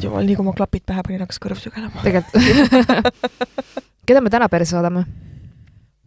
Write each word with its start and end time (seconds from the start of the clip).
issand 0.00 0.08
jumal, 0.08 0.26
nii 0.26 0.36
kui 0.38 0.46
ma 0.46 0.54
klapid 0.56 0.84
pähe 0.88 1.02
panin, 1.04 1.22
hakkas 1.24 1.40
kõrv 1.42 1.60
sügelema 1.60 2.04
tegelikult. 2.04 2.36
keda 4.08 4.22
me 4.24 4.32
täna 4.32 4.48
perse 4.48 4.74
saadame? 4.74 5.04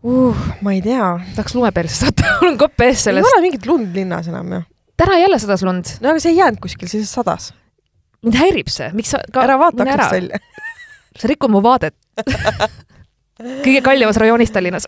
uh,. 0.04 0.46
ma 0.62 0.74
ei 0.74 0.82
tea, 0.84 1.10
tahaks 1.36 1.56
lume 1.56 1.72
perse 1.76 2.06
saata, 2.06 2.32
mul 2.42 2.54
on 2.54 2.62
kopp 2.62 2.86
ees 2.86 2.98
ei 3.00 3.10
sellest. 3.10 3.30
ole 3.30 3.44
mingit 3.46 3.68
lund 3.70 3.94
linnas 3.96 4.30
enam 4.32 4.56
ju. 4.58 4.62
täna 4.98 5.20
jälle 5.20 5.40
sadas 5.40 5.64
lund. 5.64 5.98
no 6.02 6.14
aga 6.14 6.24
see 6.24 6.34
ei 6.34 6.42
jäänud 6.42 6.64
kuskil, 6.64 6.90
see 6.92 7.06
sadas. 7.08 7.52
mind 8.24 8.40
häirib 8.40 8.72
see, 8.72 8.90
miks 8.98 9.14
sa 9.14 9.22
ka 9.34 9.46
ära 9.46 9.60
vaata 9.62 9.86
aknast 9.86 10.18
välja. 10.18 10.42
sa 11.20 11.30
rikud 11.30 11.54
mu 11.54 11.62
vaadet. 11.64 11.96
kõige 13.64 13.82
kallimas 13.84 14.18
rajoonis 14.22 14.52
Tallinnas. 14.54 14.86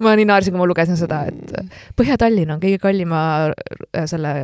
ma 0.00 0.12
nii 0.16 0.26
naersin, 0.28 0.54
kui 0.54 0.60
ma 0.60 0.68
lugesin 0.70 0.96
seda, 0.96 1.24
et 1.28 1.96
Põhja-Tallinn 1.98 2.54
on 2.54 2.60
kõige 2.62 2.78
kallima 2.82 3.22
äh, 3.50 4.06
selle 4.08 4.34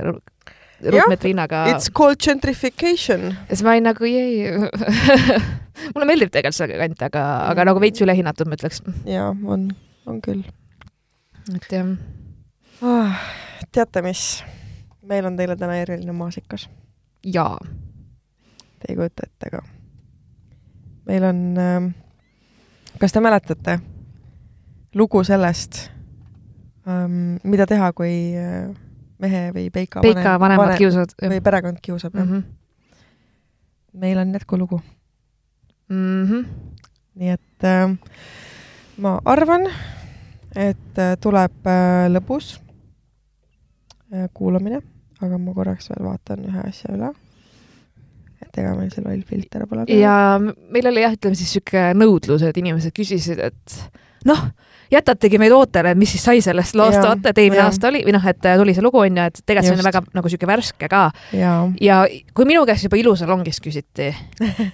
ruutmeetri 0.84 1.32
hinnaga. 1.32 1.64
It's 1.72 1.88
called 1.92 2.20
gentrification. 2.22 3.30
ja 3.32 3.54
siis 3.54 3.64
ma 3.64 3.76
olin 3.76 3.88
nagu 3.88 4.08
ei, 4.08 4.52
mulle 5.94 6.08
meeldib 6.08 6.34
tegelikult 6.34 6.58
see 6.58 6.78
kant, 6.82 7.08
aga, 7.08 7.24
aga 7.52 7.70
nagu 7.70 7.82
veits 7.82 8.04
ülehinnatud, 8.04 8.50
ma 8.50 8.58
ütleks. 8.58 8.82
jaa, 9.08 9.32
on, 9.46 9.70
on 10.06 10.22
küll 10.24 10.44
et 11.54 11.72
jah, 11.72 11.86
oh,. 12.82 13.10
teate 13.72 14.02
mis? 14.02 14.44
meil 15.06 15.26
on 15.28 15.36
teile 15.38 15.56
täna 15.56 15.76
eriline 15.78 16.12
maasikas. 16.16 16.68
jaa. 17.24 17.58
Te 18.76 18.90
ei 18.92 18.96
kujuta 18.96 19.26
ette 19.26 19.50
ka. 19.50 19.62
meil 21.06 21.24
on 21.24 21.42
äh,, 21.60 21.92
kas 22.98 23.14
te 23.14 23.22
mäletate 23.22 23.78
lugu 24.94 25.22
sellest 25.24 25.86
ähm,, 26.88 27.38
mida 27.44 27.66
teha, 27.66 27.92
kui 27.92 28.34
äh, 28.34 28.74
mehe 29.18 29.50
või 29.54 29.70
peika, 29.72 30.00
Peika 30.04 30.36
vanemad 30.40 30.66
vanem- 30.72 30.78
kiusavad. 30.78 31.14
või 31.22 31.40
perekond 31.40 31.78
kiusab 31.82 32.14
mm, 32.14 32.20
Mhm. 32.22 32.34
-hmm. 32.34 34.00
meil 34.00 34.18
on 34.18 34.32
jätkulugu, 34.34 34.80
Mhm. 35.88 36.44
nii 37.16 37.30
et 37.30 37.64
äh, 37.64 37.96
ma 38.98 39.20
arvan, 39.24 39.66
et 40.56 40.98
äh, 40.98 41.16
tuleb 41.20 41.66
äh, 41.66 42.08
lõbus 42.12 42.58
äh, 44.12 44.28
kuulamine, 44.34 44.80
aga 45.22 45.38
ma 45.38 45.54
korraks 45.54 45.88
veel 45.90 46.04
vaatan 46.08 46.44
ühe 46.48 46.60
asja 46.68 46.92
üle. 46.94 47.12
et 48.42 48.58
ega 48.60 48.74
meil 48.76 48.90
see 48.92 49.02
loll 49.04 49.22
filter 49.24 49.64
pole 49.66 49.84
ja 49.88 50.38
meil 50.38 50.86
oli 50.86 51.00
jah, 51.00 51.12
ütleme 51.16 51.34
siis 51.34 51.52
sihuke 51.56 51.92
nõudlus, 51.96 52.42
et 52.44 52.56
inimesed 52.60 52.92
küsisid, 52.92 53.38
et 53.40 53.76
noh, 54.28 54.50
jätategi 54.92 55.38
meid 55.38 55.52
ootele, 55.52 55.90
et 55.94 55.98
mis 55.98 56.12
siis 56.14 56.24
sai 56.24 56.42
sellest 56.44 56.76
loost, 56.78 57.00
vaata, 57.02 57.32
et 57.32 57.38
eelmine 57.42 57.62
aasta 57.64 57.90
oli 57.90 58.04
või 58.06 58.14
noh, 58.16 58.26
et 58.30 58.40
tuli 58.46 58.74
see 58.76 58.84
lugu 58.84 59.02
onju, 59.02 59.26
et 59.30 59.40
tegelikult 59.42 59.72
see 59.72 59.80
on 59.80 59.88
väga 59.88 60.02
nagu 60.18 60.32
sihuke 60.32 60.48
värske 60.50 60.90
ka 60.92 61.02
ja 61.80 61.98
kui 62.34 62.48
minu 62.48 62.64
käest 62.68 62.86
juba 62.86 63.00
ilusalongis 63.00 63.60
küsiti, 63.64 64.12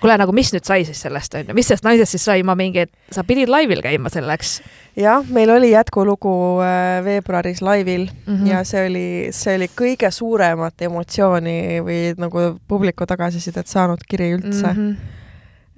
kuule 0.03 0.19
nagu 0.21 0.35
mis 0.37 0.53
nüüd 0.55 0.69
sai 0.69 0.87
siis 0.89 1.01
sellest 1.07 1.35
onju, 1.41 1.57
mis 1.57 1.71
sellest 1.71 1.87
naisest 1.89 2.17
siis 2.17 2.29
sai, 2.31 2.47
ma 2.47 2.57
mingi, 2.59 2.87
et 2.87 3.15
sa 3.15 3.25
pidid 3.27 3.53
laivil 3.53 3.83
käima 3.85 4.13
selleks 4.13 4.59
jah, 4.97 5.25
meil 5.33 5.51
oli 5.51 5.73
jätkulugu 5.73 6.35
äh, 6.65 7.05
veebruaris 7.05 7.63
laivil 7.63 8.09
mm. 8.27 8.37
-hmm. 8.37 8.47
ja 8.51 8.65
see 8.65 8.87
oli, 8.89 9.29
see 9.31 9.57
oli 9.57 9.71
kõige 9.81 10.11
suuremat 10.11 10.83
emotsiooni 10.83 11.81
või 11.85 12.01
nagu 12.19 12.59
publiku 12.69 13.07
tagasisidet 13.07 13.67
saanud 13.67 14.05
kiri 14.09 14.33
üldse 14.37 14.73
mm, 14.73 14.91
-hmm. 14.91 14.97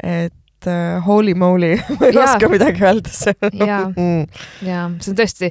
-hmm. 0.02 0.43
Et 0.64 0.70
uh, 0.70 1.04
holy 1.04 1.34
moly, 1.34 1.74
ma 2.00 2.08
ei 2.08 2.14
Jaa. 2.16 2.24
oska 2.24 2.48
midagi 2.52 2.84
öelda, 2.84 3.34
Jaa. 3.52 3.82
mm. 3.96 4.26
ja 4.66 4.86
see 5.00 5.12
on 5.12 5.18
tõesti, 5.20 5.50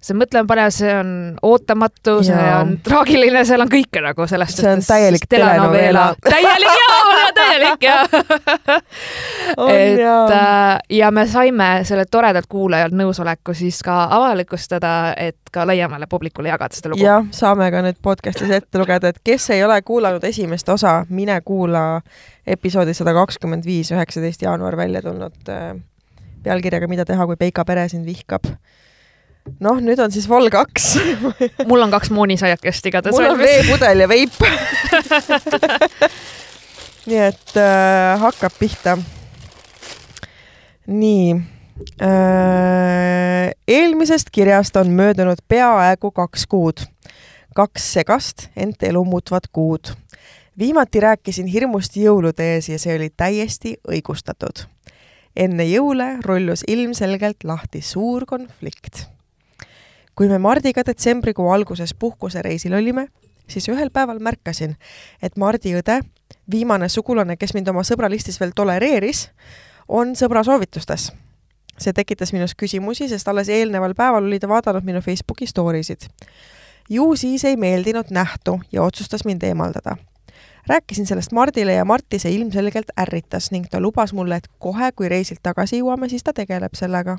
see 0.00 0.14
on 0.14 0.20
mõtlemapanev, 0.20 0.70
see 0.74 0.92
on 0.94 1.08
ootamatu, 1.46 2.18
see 2.26 2.48
on 2.56 2.76
traagiline, 2.84 3.42
seal 3.48 3.64
on 3.64 3.70
kõike 3.72 4.02
nagu 4.04 4.26
sellest. 4.30 4.60
See 4.62 4.70
on 4.70 4.84
täielik 4.84 5.26
telenovela. 5.28 6.04
täielik 6.22 6.82
jaa, 6.82 7.30
täielik 7.34 7.86
jaa. 7.86 8.04
Et 9.76 10.00
äh, 10.02 10.78
ja 10.90 11.10
me 11.14 11.26
saime 11.30 11.68
selle 11.88 12.04
toredalt 12.10 12.48
kuulajalt 12.50 12.94
nõusoleku 12.96 13.54
siis 13.54 13.78
ka 13.86 14.04
avalikustada, 14.10 15.14
et 15.16 15.38
ka 15.52 15.66
laiemale 15.66 16.08
publikule 16.10 16.50
jagada 16.50 16.74
seda 16.76 16.92
lugu. 16.92 17.04
jah, 17.04 17.24
saame 17.34 17.70
ka 17.72 17.82
nüüd 17.86 18.00
podcast'is 18.02 18.52
ette 18.58 18.82
lugeda, 18.82 19.14
et 19.14 19.20
kes 19.24 19.50
ei 19.54 19.64
ole 19.64 19.78
kuulanud 19.86 20.24
esimest 20.26 20.68
osa, 20.68 20.98
mine 21.08 21.38
kuula 21.46 22.00
episoodi 22.46 22.94
sada 22.94 23.14
kakskümmend 23.16 23.66
viis, 23.66 23.92
üheksateist 23.94 24.42
jaanuar 24.42 24.76
välja 24.76 25.02
tulnud 25.02 25.52
äh, 25.52 25.76
pealkirjaga 26.46 26.90
Mida 26.90 27.06
teha, 27.08 27.26
kui 27.26 27.38
Peika 27.40 27.64
pere 27.66 27.88
sind 27.90 28.06
vihkab. 28.06 28.50
noh, 29.60 29.80
nüüd 29.82 30.00
on 30.02 30.12
siis 30.12 30.28
vol 30.28 30.48
kaks 30.52 30.96
mul 31.68 31.84
on 31.86 31.92
kaks 31.94 32.10
moonisaiakest 32.14 32.90
igatahes 32.90 33.16
mul 33.16 33.32
on 33.32 33.40
veepudel 33.40 34.04
ja 34.04 34.08
veip. 34.10 34.40
nii 37.10 37.20
et 37.28 37.58
äh, 37.60 38.20
hakkab 38.20 38.56
pihta. 38.58 38.96
nii 40.86 41.36
äh,. 42.02 43.50
eelmisest 43.68 44.30
kirjast 44.32 44.76
on 44.76 44.90
möödunud 44.90 45.42
peaaegu 45.48 46.10
kaks 46.10 46.46
kuud. 46.46 46.86
kaks 47.54 47.92
segast, 47.92 48.48
ent 48.56 48.82
elu 48.82 49.04
muutvat 49.04 49.48
kuud. 49.52 49.94
viimati 50.58 51.00
rääkisin 51.00 51.46
hirmust 51.46 51.96
jõulude 51.96 52.54
ees 52.54 52.68
ja 52.68 52.78
see 52.78 52.96
oli 52.96 53.10
täiesti 53.16 53.76
õigustatud. 53.88 54.66
enne 55.36 55.64
jõule 55.64 56.16
rullus 56.24 56.64
ilmselgelt 56.66 57.44
lahti 57.44 57.82
suur 57.82 58.26
konflikt 58.26 59.06
kui 60.16 60.28
me 60.28 60.38
Mardiga 60.38 60.82
detsembrikuu 60.86 61.50
alguses 61.52 61.94
puhkusereisil 61.94 62.74
olime, 62.74 63.08
siis 63.48 63.68
ühel 63.68 63.90
päeval 63.92 64.18
märkasin, 64.18 64.76
et 65.22 65.36
Mardi 65.36 65.74
õde, 65.76 66.00
viimane 66.50 66.88
sugulane, 66.88 67.36
kes 67.36 67.52
mind 67.54 67.68
oma 67.68 67.84
sõbralistis 67.84 68.40
veel 68.40 68.54
tolereeris, 68.56 69.28
on 69.88 70.16
sõbra 70.16 70.44
soovitustes. 70.44 71.12
see 71.76 71.92
tekitas 71.92 72.32
minus 72.32 72.54
küsimusi, 72.56 73.04
sest 73.08 73.28
alles 73.28 73.48
eelneval 73.52 73.92
päeval 73.94 74.24
oli 74.24 74.38
ta 74.40 74.48
vaadanud 74.48 74.84
minu 74.84 75.00
Facebooki 75.00 75.46
story 75.46 75.82
sid. 75.82 76.08
ju 76.88 77.16
siis 77.16 77.44
ei 77.44 77.56
meeldinud 77.56 78.10
nähtu 78.10 78.60
ja 78.72 78.82
otsustas 78.82 79.24
mind 79.24 79.42
eemaldada. 79.42 79.96
rääkisin 80.66 81.06
sellest 81.06 81.32
Mardile 81.32 81.72
ja 81.72 81.84
Marti 81.84 82.18
see 82.18 82.32
ilmselgelt 82.32 82.90
ärritas 82.96 83.50
ning 83.50 83.66
ta 83.70 83.80
lubas 83.80 84.12
mulle, 84.12 84.36
et 84.36 84.48
kohe, 84.58 84.92
kui 84.92 85.08
reisilt 85.08 85.42
tagasi 85.42 85.78
jõuame, 85.78 86.08
siis 86.08 86.22
ta 86.22 86.32
tegeleb 86.32 86.74
sellega 86.74 87.18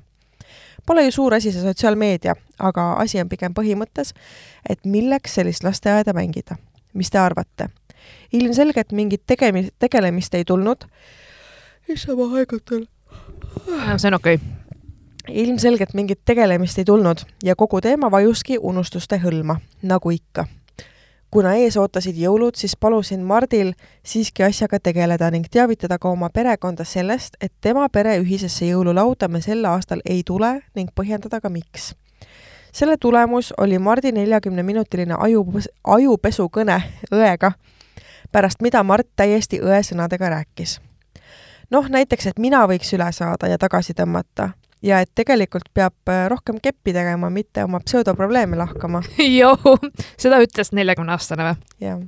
Pole 0.85 1.03
ju 1.05 1.11
suur 1.11 1.33
asi 1.33 1.51
see 1.51 1.61
sotsiaalmeedia, 1.61 2.35
aga 2.59 2.93
asi 3.01 3.19
on 3.21 3.29
pigem 3.29 3.53
põhimõttes, 3.53 4.13
et 4.69 4.85
milleks 4.85 5.35
sellist 5.35 5.63
lasteaeda 5.63 6.13
mängida. 6.13 6.55
mis 6.93 7.09
te 7.11 7.19
arvate? 7.19 7.69
ilmselgelt 8.33 8.91
mingit 8.91 9.21
tegemi-, 9.27 9.69
tegelemist 9.79 10.33
ei 10.33 10.45
tulnud. 10.45 10.85
issand, 11.87 12.17
ma 12.17 12.27
haigutan. 12.35 12.87
see 13.97 14.07
on 14.07 14.13
okei 14.13 14.35
okay.. 14.35 14.47
ilmselgelt 15.43 15.93
mingit 15.93 16.19
tegelemist 16.25 16.77
ei 16.77 16.85
tulnud 16.85 17.25
ja 17.43 17.55
kogu 17.55 17.81
teema 17.81 18.11
vajuski 18.11 18.57
unustuste 18.61 19.19
hõlma, 19.23 19.59
nagu 19.81 20.11
ikka. 20.11 20.47
Kuna 21.31 21.53
ees 21.59 21.77
ootasid 21.77 22.17
jõulud, 22.17 22.55
siis 22.55 22.75
palusin 22.79 23.23
Mardil 23.23 23.73
siiski 24.05 24.43
asjaga 24.43 24.79
tegeleda 24.79 25.31
ning 25.31 25.47
teavitada 25.51 25.97
ka 25.99 26.09
oma 26.09 26.29
perekonda 26.33 26.85
sellest, 26.85 27.37
et 27.41 27.53
tema 27.61 27.89
pere 27.89 28.17
ühisesse 28.21 28.69
jõululauda 28.69 29.27
me 29.27 29.41
sel 29.41 29.65
aastal 29.65 30.01
ei 30.05 30.23
tule 30.25 30.61
ning 30.75 30.91
põhjendada 30.95 31.41
ka 31.41 31.49
miks. 31.49 31.95
selle 32.71 32.97
tulemus 32.97 33.53
oli 33.57 33.79
Mardi 33.79 34.11
neljakümneminutiline 34.11 35.15
aju, 35.17 35.45
ajupesukõne 35.83 36.81
õega, 37.11 37.51
pärast 38.31 38.61
mida 38.61 38.83
Mart 38.83 39.07
täiesti 39.15 39.59
õe 39.61 39.83
sõnadega 39.83 40.29
rääkis 40.29 40.79
noh, 41.69 41.89
näiteks, 41.89 42.27
et 42.27 42.39
mina 42.39 42.65
võiks 42.67 42.93
üle 42.93 43.11
saada 43.11 43.47
ja 43.47 43.57
tagasi 43.57 43.93
tõmmata 43.93 44.51
ja 44.81 44.99
et 45.01 45.11
tegelikult 45.15 45.69
peab 45.73 46.09
äh, 46.09 46.27
rohkem 46.29 46.59
keppi 46.61 46.93
tegema, 46.93 47.29
mitte 47.29 47.63
oma 47.63 47.79
pseudoprobleeme 47.79 48.57
lahkama. 48.57 49.01
joo, 49.39 49.77
seda 50.17 50.39
ütles 50.43 50.71
neljakümne 50.71 51.15
aastane 51.15 51.49
või? 51.49 51.55
jah. 51.81 51.99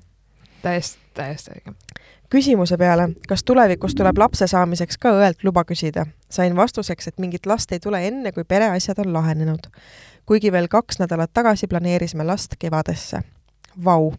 täiesti, 0.62 1.00
täiesti 1.13 1.56
õige. 1.56 1.74
küsimuse 2.30 2.77
peale, 2.77 3.10
kas 3.27 3.44
tulevikus 3.44 3.95
tuleb 3.95 4.18
lapse 4.18 4.48
saamiseks 4.48 4.98
ka 4.98 5.13
õelt 5.18 5.44
luba 5.44 5.63
küsida, 5.66 6.06
sain 6.30 6.56
vastuseks, 6.56 7.07
et 7.07 7.18
mingit 7.19 7.45
last 7.50 7.71
ei 7.71 7.80
tule 7.80 8.01
enne, 8.07 8.31
kui 8.31 8.44
pereasjad 8.44 9.00
on 9.06 9.13
lahenenud. 9.13 9.72
kuigi 10.25 10.51
veel 10.51 10.68
kaks 10.68 11.00
nädalat 11.00 11.33
tagasi 11.33 11.68
planeerisime 11.68 12.24
last 12.24 12.56
kevadesse. 12.60 13.22
Vau, 13.86 14.13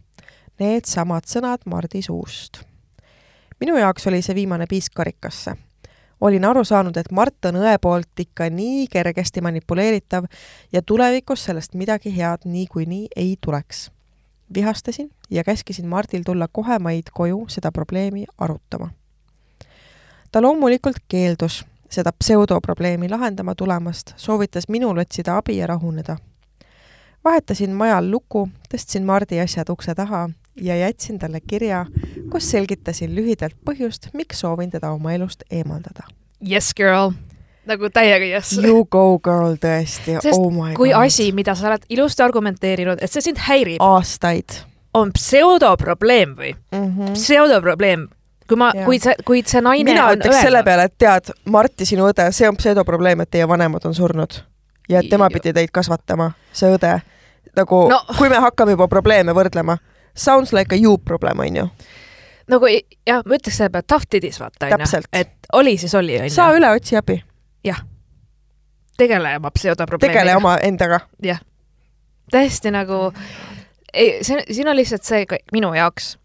needsamad 0.59 1.27
sõnad 1.27 1.65
Mardi 1.65 2.01
suust. 2.01 2.63
minu 3.59 3.77
jaoks 3.77 4.07
oli 4.07 4.21
see 4.21 4.35
viimane 4.35 4.65
piisk 4.67 4.93
karikasse 4.95 5.55
olin 6.21 6.45
aru 6.45 6.63
saanud, 6.63 6.97
et 6.97 7.11
Mart 7.11 7.45
on 7.45 7.57
õe 7.61 7.77
poolt 7.81 8.19
ikka 8.19 8.49
nii 8.49 8.85
kergesti 8.91 9.41
manipuleeritav 9.41 10.27
ja 10.73 10.81
tulevikus 10.81 11.45
sellest 11.49 11.73
midagi 11.73 12.13
head 12.17 12.45
niikuinii 12.45 13.07
ei 13.15 13.35
tuleks. 13.41 13.91
vihastasin 14.53 15.11
ja 15.29 15.43
käskisin 15.43 15.87
Mardil 15.87 16.23
tulla 16.25 16.47
kohe 16.51 16.79
maid 16.79 17.03
koju 17.13 17.45
seda 17.47 17.71
probleemi 17.71 18.25
arutama. 18.37 18.89
ta 20.31 20.41
loomulikult 20.41 20.97
keeldus 21.07 21.65
seda 21.89 22.11
pseudoprobleemi 22.11 23.09
lahendama 23.09 23.55
tulemast, 23.55 24.13
soovitas 24.15 24.69
minul 24.69 24.97
otsida 24.97 25.37
abi 25.37 25.57
ja 25.57 25.67
rahuneda. 25.67 26.17
vahetasin 27.23 27.71
majal 27.71 28.11
luku, 28.11 28.49
tõstsin 28.73 29.03
Mardi 29.03 29.39
asjad 29.39 29.69
ukse 29.69 29.95
taha 29.95 30.29
ja 30.55 30.75
jätsin 30.75 31.19
talle 31.19 31.39
kirja, 31.47 31.85
kus 32.31 32.51
selgitasin 32.51 33.15
lühidalt 33.15 33.55
põhjust, 33.65 34.09
miks 34.13 34.39
soovin 34.39 34.71
teda 34.71 34.91
oma 34.91 35.13
elust 35.13 35.43
eemaldada. 35.51 36.07
Yes 36.41 36.73
girl, 36.75 37.11
nagu 37.65 37.89
täiega 37.93 38.25
yes. 38.25 38.53
You 38.57 38.85
go 38.85 39.19
girl 39.19 39.55
tõesti, 39.61 40.17
oh 40.33 40.49
my 40.51 40.73
kui 40.77 40.91
god. 40.91 41.05
asi, 41.05 41.31
mida 41.31 41.55
sa 41.55 41.69
oled 41.69 41.85
ilusti 41.89 42.23
argumenteerinud, 42.25 43.01
et 43.01 43.11
see 43.11 43.29
sind 43.29 43.41
häirib, 43.47 43.81
aastaid 43.83 44.63
on 44.97 45.11
pseudoprobleem 45.15 46.35
või 46.35 46.55
mm. 46.71 46.87
-hmm. 46.87 47.13
pseudoprobleem, 47.13 48.07
kui 48.47 48.57
ma, 48.57 48.71
kui 48.85 48.99
see, 48.99 49.15
kui 49.25 49.43
see 49.45 49.61
naine 49.61 49.87
mina 49.87 50.09
ütleks 50.15 50.41
selle 50.41 50.63
peale, 50.63 50.89
et 50.89 50.97
tead, 50.97 51.31
Marti, 51.45 51.85
sinu 51.85 52.09
õde, 52.09 52.31
see 52.35 52.49
on 52.49 52.57
pseudoprobleem, 52.59 53.21
et 53.23 53.31
teie 53.31 53.47
vanemad 53.47 53.85
on 53.85 53.95
surnud 53.95 54.41
ja 54.89 55.01
tema 55.09 55.29
pidi 55.33 55.53
teid 55.53 55.71
kasvatama, 55.71 56.31
see 56.53 56.73
õde. 56.75 56.99
nagu 57.55 57.85
no. 57.89 58.01
kui 58.17 58.29
me 58.29 58.39
hakkame 58.39 58.75
juba 58.75 58.87
probleeme 58.87 59.33
võrdlema, 59.35 59.77
sounds 60.15 60.53
like 60.53 60.75
a 60.75 60.79
you 60.79 60.97
problem, 60.97 61.39
onju. 61.39 61.67
nagu 62.51 62.67
jah, 63.07 63.21
ma 63.25 63.37
ütleks 63.37 63.57
selle 63.57 63.69
peale 63.69 63.87
tough 63.87 64.09
titties 64.09 64.39
vaata 64.39 64.71
onju. 64.71 65.03
Et 65.13 65.51
oli 65.53 65.77
siis 65.77 65.95
oli 65.95 66.19
saa 66.29 66.49
onju, 66.51 66.61
üle, 66.61 66.71
otsi 66.75 66.97
abi, 66.99 67.21
tegele 68.97 69.35
oma 69.37 69.51
pseudoprobleemiga. 69.51 70.19
tegele 70.19 70.35
oma 70.35 70.57
endaga. 70.57 70.99
täiesti 72.31 72.71
nagu, 72.71 73.13
ei, 73.93 74.23
see, 74.23 74.43
siin 74.51 74.67
on 74.67 74.75
lihtsalt 74.75 75.03
see 75.03 75.25
minu 75.51 75.73
jaoks 75.75 76.17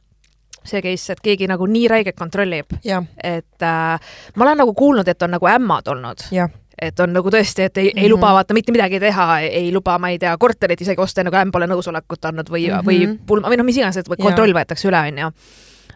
see 0.67 0.83
case, 0.83 1.13
et 1.13 1.23
keegi 1.23 1.47
nagu 1.47 1.67
nii 1.71 1.87
räigelt 1.91 2.17
kontrollib, 2.19 2.77
jah, 2.85 3.05
et 3.23 3.63
äh, 3.63 4.15
ma 4.35 4.47
olen 4.47 4.59
nagu 4.65 4.75
kuulnud, 4.75 5.09
et 5.09 5.23
on 5.23 5.31
nagu 5.37 5.47
ämmad 5.47 5.91
olnud, 5.93 6.27
jah, 6.35 6.51
et 6.83 7.01
on 7.01 7.13
nagu 7.13 7.31
tõesti, 7.33 7.63
et 7.71 7.79
ei, 7.79 7.91
ei 7.95 8.03
Mhm. 8.05 8.11
luba 8.13 8.33
vaata 8.37 8.55
mitte 8.55 8.73
midagi 8.73 9.01
teha, 9.01 9.41
ei 9.41 9.73
luba, 9.73 9.99
ma 9.99 10.11
ei 10.11 10.19
tea, 10.19 10.37
korterit 10.39 10.81
isegi 10.81 11.01
osta, 11.01 11.21
enne 11.21 11.31
kui 11.31 11.39
ämm 11.41 11.51
pole 11.53 11.67
nõusolekut 11.67 12.25
andnud 12.29 12.49
või 12.51 12.67
mm, 12.69 12.75
-hmm. 12.75 12.85
või 12.87 12.99
Mhm. 13.07 13.17
pulma 13.27 13.49
või 13.49 13.57
noh, 13.57 13.65
mis 13.65 13.77
iganes, 13.77 13.97
et 13.97 14.09
kontroll 14.09 14.53
võetakse 14.53 14.89
üle, 14.89 15.01
onju. 15.13 15.33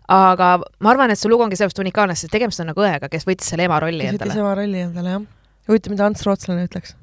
aga 0.08 0.58
ma 0.80 0.90
arvan, 0.90 1.10
et 1.10 1.18
see 1.18 1.28
lugu 1.30 1.42
ongi 1.42 1.56
sellepärast 1.56 1.78
unikaalne, 1.78 2.14
sest 2.16 2.32
tegemist 2.32 2.60
on 2.60 2.66
nagu 2.66 2.80
õega, 2.80 3.08
kes 3.08 3.24
võttis 3.26 3.46
selle 3.46 3.62
ema 3.64 3.78
rolli 3.80 4.00
kes 4.00 4.14
võttis 4.14 4.22
endale. 4.32 4.40
oma 4.40 4.54
rolli 4.54 4.78
endale, 4.80 5.08
jah. 5.10 5.20
huvitav, 5.68 5.90
mida 5.90 6.06
Ants 6.06 6.22
Rootslane 6.26 6.66
ütleks 6.66 6.94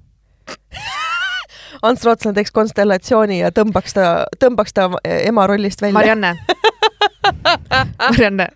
Ants 1.84 2.04
Rootslane 2.04 2.34
teeks 2.36 2.52
konstellatsiooni 2.56 3.40
ja 3.40 3.52
tõmbaks 3.52 3.94
ta, 3.94 4.26
tõmbaks 4.40 4.74
ta 4.74 4.90
ema 5.04 5.46
rollist 5.48 5.82
välja. 5.82 5.94
Marianne. 5.94 6.34
Marianne, 8.10 8.48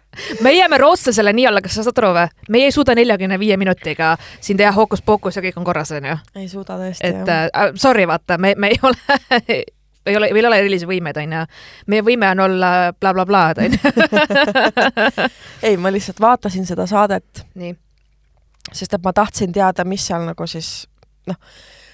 me 0.41 0.53
jääme 0.53 0.77
rootslasele 0.77 1.33
nii 1.33 1.47
alla, 1.47 1.61
kas 1.61 1.75
sa 1.79 1.83
saad 1.87 1.99
aru 2.01 2.13
või? 2.15 2.29
meie 2.49 2.69
ei 2.69 2.75
suuda 2.75 2.95
neljakümne 2.95 3.39
viie 3.39 3.57
minutiga 3.57 4.15
siin 4.39 4.59
teha 4.59 4.71
hookus-pookus 4.75 5.37
ja 5.37 5.43
kõik 5.45 5.59
on 5.59 5.67
korras, 5.67 5.91
onju. 5.97 6.17
ei 6.35 6.47
suuda 6.51 6.79
tõesti, 6.79 7.11
et 7.11 7.29
äh, 7.29 7.69
sorry, 7.75 8.07
vaata, 8.07 8.37
me, 8.37 8.55
me 8.57 8.73
ei 8.73 8.79
ole 8.83 9.19
ei 10.05 10.17
ole, 10.17 10.31
meil 10.33 10.45
ei 10.45 10.49
ole 10.49 10.63
erilisi 10.63 10.89
võimeid, 10.89 11.19
onju. 11.21 11.45
meie 11.91 12.05
võime 12.05 12.31
on 12.35 12.45
olla 12.47 12.71
blablabla, 12.99 13.45
onju. 13.67 13.93
ei, 15.67 15.77
ma 15.77 15.93
lihtsalt 15.93 16.19
vaatasin 16.23 16.65
seda 16.69 16.87
saadet 16.89 17.45
sest 18.71 18.93
et 18.93 19.03
ma 19.03 19.13
tahtsin 19.13 19.53
teada, 19.53 19.85
mis 19.87 20.05
seal 20.07 20.25
nagu 20.27 20.47
siis 20.49 20.71
noh, 21.29 21.37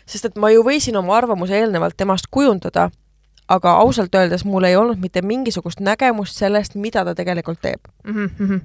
sest 0.07 0.29
et 0.29 0.39
ma 0.39 0.51
ju 0.53 0.63
võisin 0.65 0.97
oma 0.99 1.17
arvamuse 1.17 1.57
eelnevalt 1.57 1.97
temast 1.97 2.29
kujundada, 2.31 2.89
aga 3.47 3.71
ausalt 3.71 4.15
öeldes 4.15 4.45
mul 4.45 4.63
ei 4.63 4.75
olnud 4.75 4.99
mitte 4.99 5.21
mingisugust 5.21 5.79
nägemust 5.79 6.35
sellest, 6.35 6.75
mida 6.75 7.05
ta 7.05 7.15
tegelikult 7.15 7.61
teeb. 7.61 7.87
Mhm, 8.03 8.61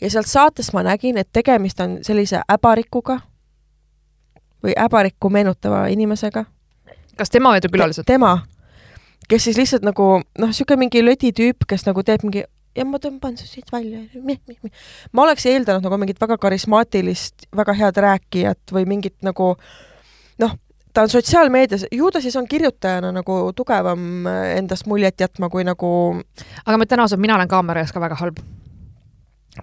ja 0.00 0.10
sealt 0.10 0.26
saatest 0.26 0.72
ma 0.72 0.82
nägin, 0.82 1.18
et 1.18 1.28
tegemist 1.32 1.80
on 1.80 1.98
sellise 2.02 2.42
äbarikuga 2.52 3.20
või 4.64 4.76
äbarikku 4.76 5.30
meenutava 5.30 5.86
inimesega. 5.86 6.44
kas 7.16 7.30
tema 7.30 7.52
või 7.52 7.70
külalised? 7.72 8.04
tema, 8.06 8.46
kes 9.28 9.44
siis 9.44 9.56
lihtsalt 9.56 9.82
nagu 9.82 10.22
noh, 10.38 10.48
niisugune 10.48 10.78
mingi 10.86 11.04
löditüüp, 11.04 11.66
kes 11.68 11.86
nagu 11.86 12.02
teeb 12.02 12.22
mingi 12.22 12.44
ja 12.76 12.84
ma 12.86 12.98
tõmban 13.02 13.36
su 13.38 13.46
siit 13.46 13.72
välja. 13.72 14.00
ma 15.12 15.22
oleks 15.22 15.46
eeldanud 15.46 15.84
nagu 15.84 15.98
mingit 15.98 16.20
väga 16.20 16.38
karismaatilist, 16.38 17.46
väga 17.56 17.72
head 17.72 17.96
rääkijat 17.96 18.72
või 18.72 18.86
mingit 18.86 19.16
nagu 19.26 19.54
noh, 19.54 19.56
ta 20.92 21.02
on 21.02 21.12
sotsiaalmeedias, 21.12 21.86
ju 21.92 22.10
ta 22.10 22.20
siis 22.20 22.36
on 22.36 22.48
kirjutajana 22.48 23.12
nagu 23.12 23.40
tugevam 23.56 24.26
äh, 24.26 24.56
endast 24.58 24.86
muljet 24.86 25.20
jätma 25.20 25.50
kui 25.50 25.64
nagu 25.64 25.90
aga 26.66 26.78
ma 26.78 26.86
ütlen 26.86 27.04
ausalt, 27.04 27.22
mina 27.22 27.36
olen 27.38 27.48
kaamera 27.48 27.84
ees 27.84 27.92
ka 27.92 28.02
väga 28.02 28.18
halb, 28.20 28.40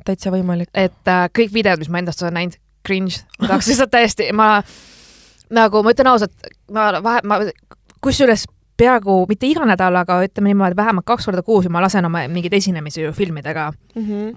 täitsa 0.05 0.31
võimalik. 0.33 0.69
et 0.73 1.07
äh, 1.07 1.25
kõik 1.39 1.53
videod, 1.53 1.79
mis 1.83 1.89
ma 1.89 2.03
endast 2.03 2.21
olen 2.23 2.39
näinud, 2.39 2.59
cringe, 2.87 3.23
ma 3.39 3.51
tahaks 3.53 3.71
lihtsalt 3.71 3.91
täiesti, 3.91 4.29
ma 4.33 4.61
nagu 5.53 5.83
ma 5.83 5.95
ütlen 5.95 6.11
ausalt, 6.13 6.51
ma 6.71 6.89
vahe, 7.03 7.23
ma 7.27 7.41
kusjuures 8.03 8.45
peaaegu 8.77 9.25
mitte 9.29 9.47
iga 9.49 9.65
nädal, 9.67 9.95
aga 9.99 10.19
ütleme 10.25 10.51
niimoodi, 10.51 10.75
vähemalt 10.77 11.05
kaks 11.07 11.27
korda 11.27 11.43
kuus 11.45 11.67
ma 11.73 11.81
lasen 11.83 12.05
oma 12.05 12.23
mingeid 12.31 12.53
esinemisi 12.53 13.01
ju 13.01 13.13
filmidega. 13.13 13.71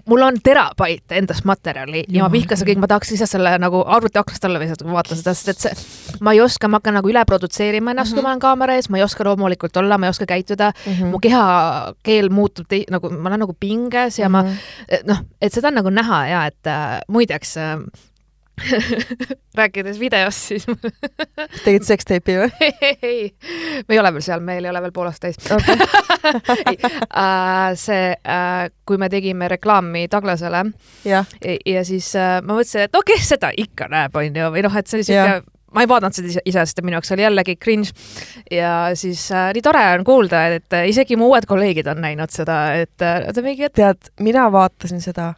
mul 0.08 0.22
on 0.22 0.38
terabaite 0.42 1.19
endast 1.20 1.44
materjali 1.44 2.04
ja 2.08 2.22
ma 2.22 2.28
Jumal 2.28 2.32
vihkan 2.32 2.58
seda 2.58 2.70
kõik, 2.70 2.81
ma 2.81 2.88
tahaks 2.88 3.10
lihtsalt 3.12 3.31
selle 3.31 3.52
nagu 3.60 3.82
arvuti 3.87 4.19
aknast 4.19 4.44
alla 4.48 4.60
visata, 4.62 4.84
kui 4.84 4.92
ma 4.92 5.00
vaatan 5.00 5.20
seda, 5.20 5.34
sest 5.37 5.48
et 5.52 5.64
see, 5.66 6.16
ma 6.25 6.32
ei 6.32 6.40
oska, 6.40 6.69
ma 6.69 6.81
hakkan 6.81 6.96
nagu 6.96 7.10
üle 7.12 7.25
produtseerima 7.28 7.92
ennast 7.92 8.12
mm, 8.12 8.16
-hmm. 8.16 8.22
kui 8.22 8.22
ma 8.22 8.32
olen 8.32 8.44
kaamera 8.46 8.75
ees, 8.75 8.88
ma 8.88 8.98
ei 8.98 9.04
oska 9.04 9.25
loomulikult 9.25 9.76
olla, 9.76 9.98
ma 9.98 10.06
ei 10.06 10.10
oska 10.16 10.26
käituda 10.26 10.72
mm, 10.72 10.93
-hmm. 10.93 11.10
mu 11.12 11.19
kehakeel 11.19 12.31
muutub 12.31 12.66
tei-, 12.69 12.86
nagu 12.90 13.10
ma 13.10 13.28
olen 13.28 13.40
nagu 13.40 13.56
pinges 13.60 14.19
ja 14.19 14.28
mm 14.28 14.34
-hmm. 14.34 14.56
ma 14.88 15.14
noh, 15.14 15.25
et 15.40 15.52
seda 15.52 15.69
on 15.69 15.75
nagu 15.75 15.90
näha 15.90 16.26
ja 16.26 16.46
et 16.46 16.66
äh, 16.66 17.00
muideks 17.08 17.56
äh, 17.56 17.78
rääkides 19.60 19.98
videost, 20.00 20.48
siis 20.50 20.66
tegid 21.66 21.86
seksteipi 21.86 22.36
või? 22.40 22.70
ei, 23.02 23.30
me 23.88 23.96
ei 23.96 24.00
ole 24.02 24.12
veel 24.16 24.24
seal, 24.24 24.42
meil 24.44 24.64
ei 24.64 24.72
ole 24.72 24.82
veel 24.86 24.94
pool 24.96 25.10
aastat 25.10 25.30
täis. 25.30 25.52
Okei, 25.52 25.76
ei, 26.72 26.80
äh, 26.80 27.70
see 27.80 28.10
äh,, 28.16 28.66
kui 28.88 29.00
me 29.00 29.10
tegime 29.12 29.48
reklaami 29.52 30.06
Douglasele 30.12 30.64
jah, 31.04 31.26
ja, 31.44 31.56
ja 31.66 31.86
siis 31.86 32.12
äh, 32.18 32.38
ma 32.42 32.58
mõtlesin, 32.58 32.88
et 32.88 32.96
no 32.96 33.04
kes 33.06 33.32
seda 33.34 33.52
ikka 33.56 33.90
näeb, 33.92 34.16
onju, 34.16 34.52
või 34.54 34.64
noh, 34.66 34.78
et 34.78 34.90
see 34.90 35.00
oli 35.00 35.08
siuke, 35.10 35.40
ma 35.74 35.84
ei 35.84 35.90
vaadanud 35.90 36.16
seda 36.16 36.32
ise- 36.32 36.46
ise, 36.50 36.64
sest 36.66 36.82
minu 36.84 36.98
jaoks 36.98 37.12
oli 37.14 37.24
jällegi 37.26 37.56
cringe. 37.62 37.92
Ja 38.50 38.90
siis 38.98 39.26
äh, 39.34 39.50
nii 39.56 39.62
tore 39.64 39.84
on 39.94 40.06
kuulda, 40.06 40.46
et 40.56 40.80
isegi 40.90 41.18
mu 41.20 41.30
uued 41.30 41.46
kolleegid 41.50 41.90
on 41.92 42.02
näinud 42.04 42.32
seda, 42.34 42.62
et 42.80 43.06
äh, 43.06 43.30
mingi, 43.44 43.68
et 43.68 43.78
tead, 43.78 44.10
mina 44.22 44.48
vaatasin 44.52 45.02
seda 45.04 45.32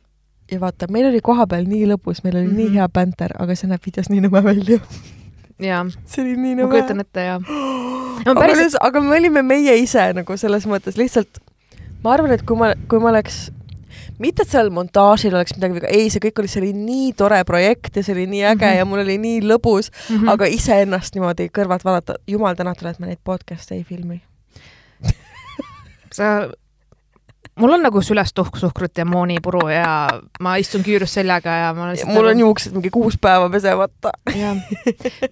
ja 0.52 0.60
vaata, 0.60 0.88
meil 0.92 1.08
oli 1.08 1.20
kohapeal 1.24 1.64
nii 1.68 1.86
lõbus, 1.94 2.22
meil 2.24 2.36
oli 2.36 2.46
mm 2.46 2.50
-hmm. 2.50 2.56
nii 2.56 2.68
Mhm. 2.68 2.74
hea 2.74 2.88
bänter, 2.88 3.36
aga 3.38 3.56
see 3.56 3.70
näeb 3.70 3.86
videos 3.86 4.10
nii 4.10 4.20
nõme 4.26 4.44
välja. 4.44 4.78
jaa, 5.58 5.86
see 6.06 6.24
oli 6.24 6.36
nii 6.36 6.54
ma 6.54 6.62
nõme. 6.62 6.70
kujutan 6.76 7.00
ette 7.00 7.24
ja 7.30 7.38
ma 7.38 7.46
aga, 8.26 8.40
päriselt, 8.40 8.72
päris... 8.72 8.76
aga 8.80 9.00
me 9.00 9.16
olime 9.16 9.42
meie 9.42 9.76
ise 9.78 10.12
nagu 10.12 10.36
selles 10.36 10.66
mõttes 10.66 11.00
lihtsalt, 11.00 11.42
ma 12.04 12.12
arvan, 12.12 12.32
et 12.32 12.42
kui 12.42 12.56
ma, 12.56 12.74
kui 12.88 13.00
ma 13.00 13.10
oleks 13.14 13.50
mitte 14.22 14.44
et 14.44 14.52
seal 14.52 14.70
montaažil 14.74 15.34
oleks 15.34 15.54
midagi 15.56 15.78
viga, 15.78 15.90
ei, 15.90 16.10
see 16.12 16.22
kõik 16.22 16.42
oli, 16.42 16.50
see 16.50 16.62
oli 16.62 16.72
nii 16.76 17.12
tore 17.18 17.42
projekt 17.48 17.96
ja 17.96 18.04
see 18.04 18.14
oli 18.14 18.26
nii 18.30 18.44
äge 18.44 18.66
mm. 18.66 18.70
-hmm. 18.70 18.78
ja 18.78 18.84
mul 18.84 19.04
oli 19.04 19.18
nii 19.18 19.40
lõbus 19.40 19.90
mm. 19.90 20.16
-hmm. 20.16 20.32
aga 20.34 20.46
iseennast 20.46 21.14
niimoodi 21.14 21.48
kõrvalt 21.58 21.84
vaadata, 21.84 22.18
jumal 22.26 22.54
tänatud, 22.54 22.88
et 22.88 22.98
ma 22.98 23.06
neid 23.06 23.22
podcast'e 23.24 23.74
ei 23.74 23.84
filmi. 23.84 24.22
sa, 26.12 26.50
mul 27.60 27.74
on 27.76 27.82
nagu 27.84 28.00
süles 28.04 28.32
tuhk-suhkrut 28.34 28.98
ja 28.98 29.04
moonipuru 29.08 29.66
ja 29.72 29.92
ma 30.40 30.54
istun 30.60 30.84
küürus 30.86 31.16
seljaga 31.18 31.56
ja 31.58 31.72
ma 31.76 31.90
lihtsalt 31.90 32.14
mul 32.14 32.30
on 32.30 32.36
nagu, 32.36 32.46
juuksed 32.46 32.76
mingi 32.76 32.92
kuus 32.94 33.18
päeva 33.20 33.50
pesemata. 33.52 34.12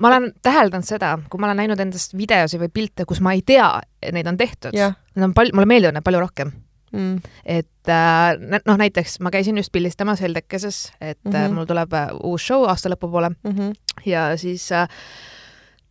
ma 0.01 0.11
olen 0.13 0.31
täheldanud 0.43 0.87
seda, 0.87 1.15
kui 1.31 1.41
ma 1.41 1.49
olen 1.49 1.63
näinud 1.65 1.81
endast 1.81 2.17
videosi 2.19 2.61
või 2.61 2.73
pilte, 2.73 3.07
kus 3.09 3.23
ma 3.25 3.35
ei 3.37 3.45
tea, 3.47 3.71
et 4.03 4.15
neid 4.17 4.29
on 4.29 4.41
tehtud, 4.41 4.77
need 4.77 5.29
on 5.31 5.37
palju, 5.37 5.57
mulle 5.57 5.71
meeldivad 5.73 5.97
need 5.97 6.07
palju 6.07 6.23
rohkem. 6.27 6.53
mm.. 6.93 7.35
et 7.45 7.93
äh, 7.97 8.37
noh, 8.59 8.77
näiteks 8.77 9.21
ma 9.25 9.33
käisin 9.33 9.57
just 9.61 9.73
pildistamas 9.73 10.21
Heldekeses, 10.21 10.93
et 11.01 11.19
mm. 11.25 11.33
-hmm. 11.33 11.57
mul 11.57 11.69
tuleb 11.71 11.93
äh, 11.97 12.09
uus 12.23 12.47
show 12.47 12.69
aasta 12.69 12.93
lõpu 12.93 13.11
poole 13.11 13.31
Mm 13.31 13.53
-hmm. 13.57 13.75
ja 14.07 14.37
siis 14.37 14.73
äh, 14.73 14.89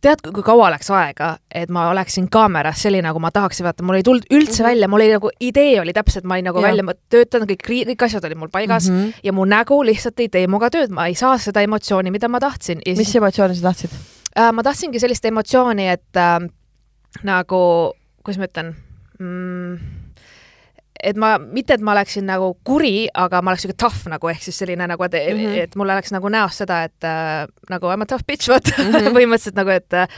tead, 0.00 0.22
kui 0.34 0.42
kaua 0.42 0.70
läks 0.72 0.88
aega, 0.96 1.34
et 1.54 1.70
ma 1.72 1.88
oleksin 1.90 2.28
kaameras 2.32 2.82
selline, 2.82 3.04
nagu 3.08 3.20
ma 3.22 3.30
tahaksin, 3.34 3.66
vaata, 3.66 3.84
mul 3.86 3.98
ei 3.98 4.06
tulnud 4.06 4.26
üldse 4.32 4.62
Mhm. 4.62 4.68
välja, 4.68 4.88
mul 4.88 5.00
oli 5.00 5.12
nagu 5.12 5.30
idee 5.40 5.80
oli 5.80 5.92
täpselt, 5.92 6.24
ma 6.24 6.34
olin 6.34 6.44
nagu 6.44 6.60
Jah. 6.60 6.70
välja 6.70 6.94
töötanud, 7.10 7.50
kõik, 7.50 7.86
kõik 7.92 8.04
asjad 8.06 8.24
olid 8.24 8.38
mul 8.38 8.48
paigas 8.48 8.88
mm. 8.88 8.96
-hmm. 8.96 9.12
ja 9.22 9.32
mu 9.32 9.44
nägu 9.44 9.82
lihtsalt 9.84 10.20
ei 10.20 10.28
tee 10.28 10.46
minuga 10.46 10.70
tööd, 10.70 10.90
ma 10.90 11.06
ei 11.06 11.14
saa 11.14 11.38
seda 11.38 11.60
emotsiooni, 11.60 12.10
mida 12.10 12.28
ma 12.28 12.40
tahtsin 12.40 12.80
ja 12.86 12.96
mis 12.96 13.06
siis 13.08 13.16
emotsiooni 13.16 13.54
sa 13.54 13.62
tahtsid? 13.62 13.90
äh, 14.38 14.52
ma 14.52 14.62
tahtsingi 14.62 15.00
sellist 15.00 15.24
emotsiooni, 15.24 15.88
et 15.88 16.16
äh, 16.16 16.48
nagu, 17.22 17.92
kuidas 18.24 18.38
ma 18.38 18.44
ütlen 18.46 18.74
mm,, 19.18 19.99
et 21.02 21.16
ma, 21.16 21.34
mitte 21.38 21.74
et 21.76 21.84
ma 21.84 21.92
oleksin 21.92 22.26
nagu 22.28 22.52
kuri, 22.64 23.08
aga 23.14 23.42
ma 23.42 23.52
oleks 23.52 23.66
siuke 23.66 23.76
tough 23.78 24.08
nagu 24.12 24.30
ehk 24.32 24.42
siis 24.42 24.58
selline 24.62 24.86
nagu, 24.90 25.04
et 25.04 25.16
mm. 25.18 25.38
-hmm. 25.40 25.62
et 25.64 25.76
mul 25.76 25.88
oleks 25.88 26.12
nagu 26.12 26.28
näos 26.28 26.58
seda, 26.62 26.82
et 26.88 27.04
äh, 27.04 27.46
nagu 27.70 27.92
I 27.92 27.96
m 27.96 28.02
a 28.02 28.06
tough 28.06 28.26
bitch, 28.26 28.48
vaata 28.48 28.74
mm. 28.78 28.92
-hmm. 28.92 29.14
põhimõtteliselt 29.16 29.56
nagu, 29.56 29.70
et 29.70 29.92
äh, 29.92 30.08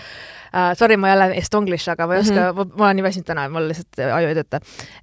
sorry, 0.76 0.96
ma 0.96 1.08
jälle 1.08 1.34
estonglish, 1.36 1.88
aga 1.90 2.06
ma 2.06 2.14
ei 2.14 2.20
oska 2.20 2.52
mm, 2.52 2.58
-hmm. 2.58 2.78
ma 2.78 2.84
olen 2.84 2.96
nii 2.96 3.08
väsinud 3.08 3.26
täna, 3.26 3.48
mul 3.48 3.68
lihtsalt 3.68 4.02
aju 4.12 4.28
ei 4.28 4.34
tööta 4.34 4.60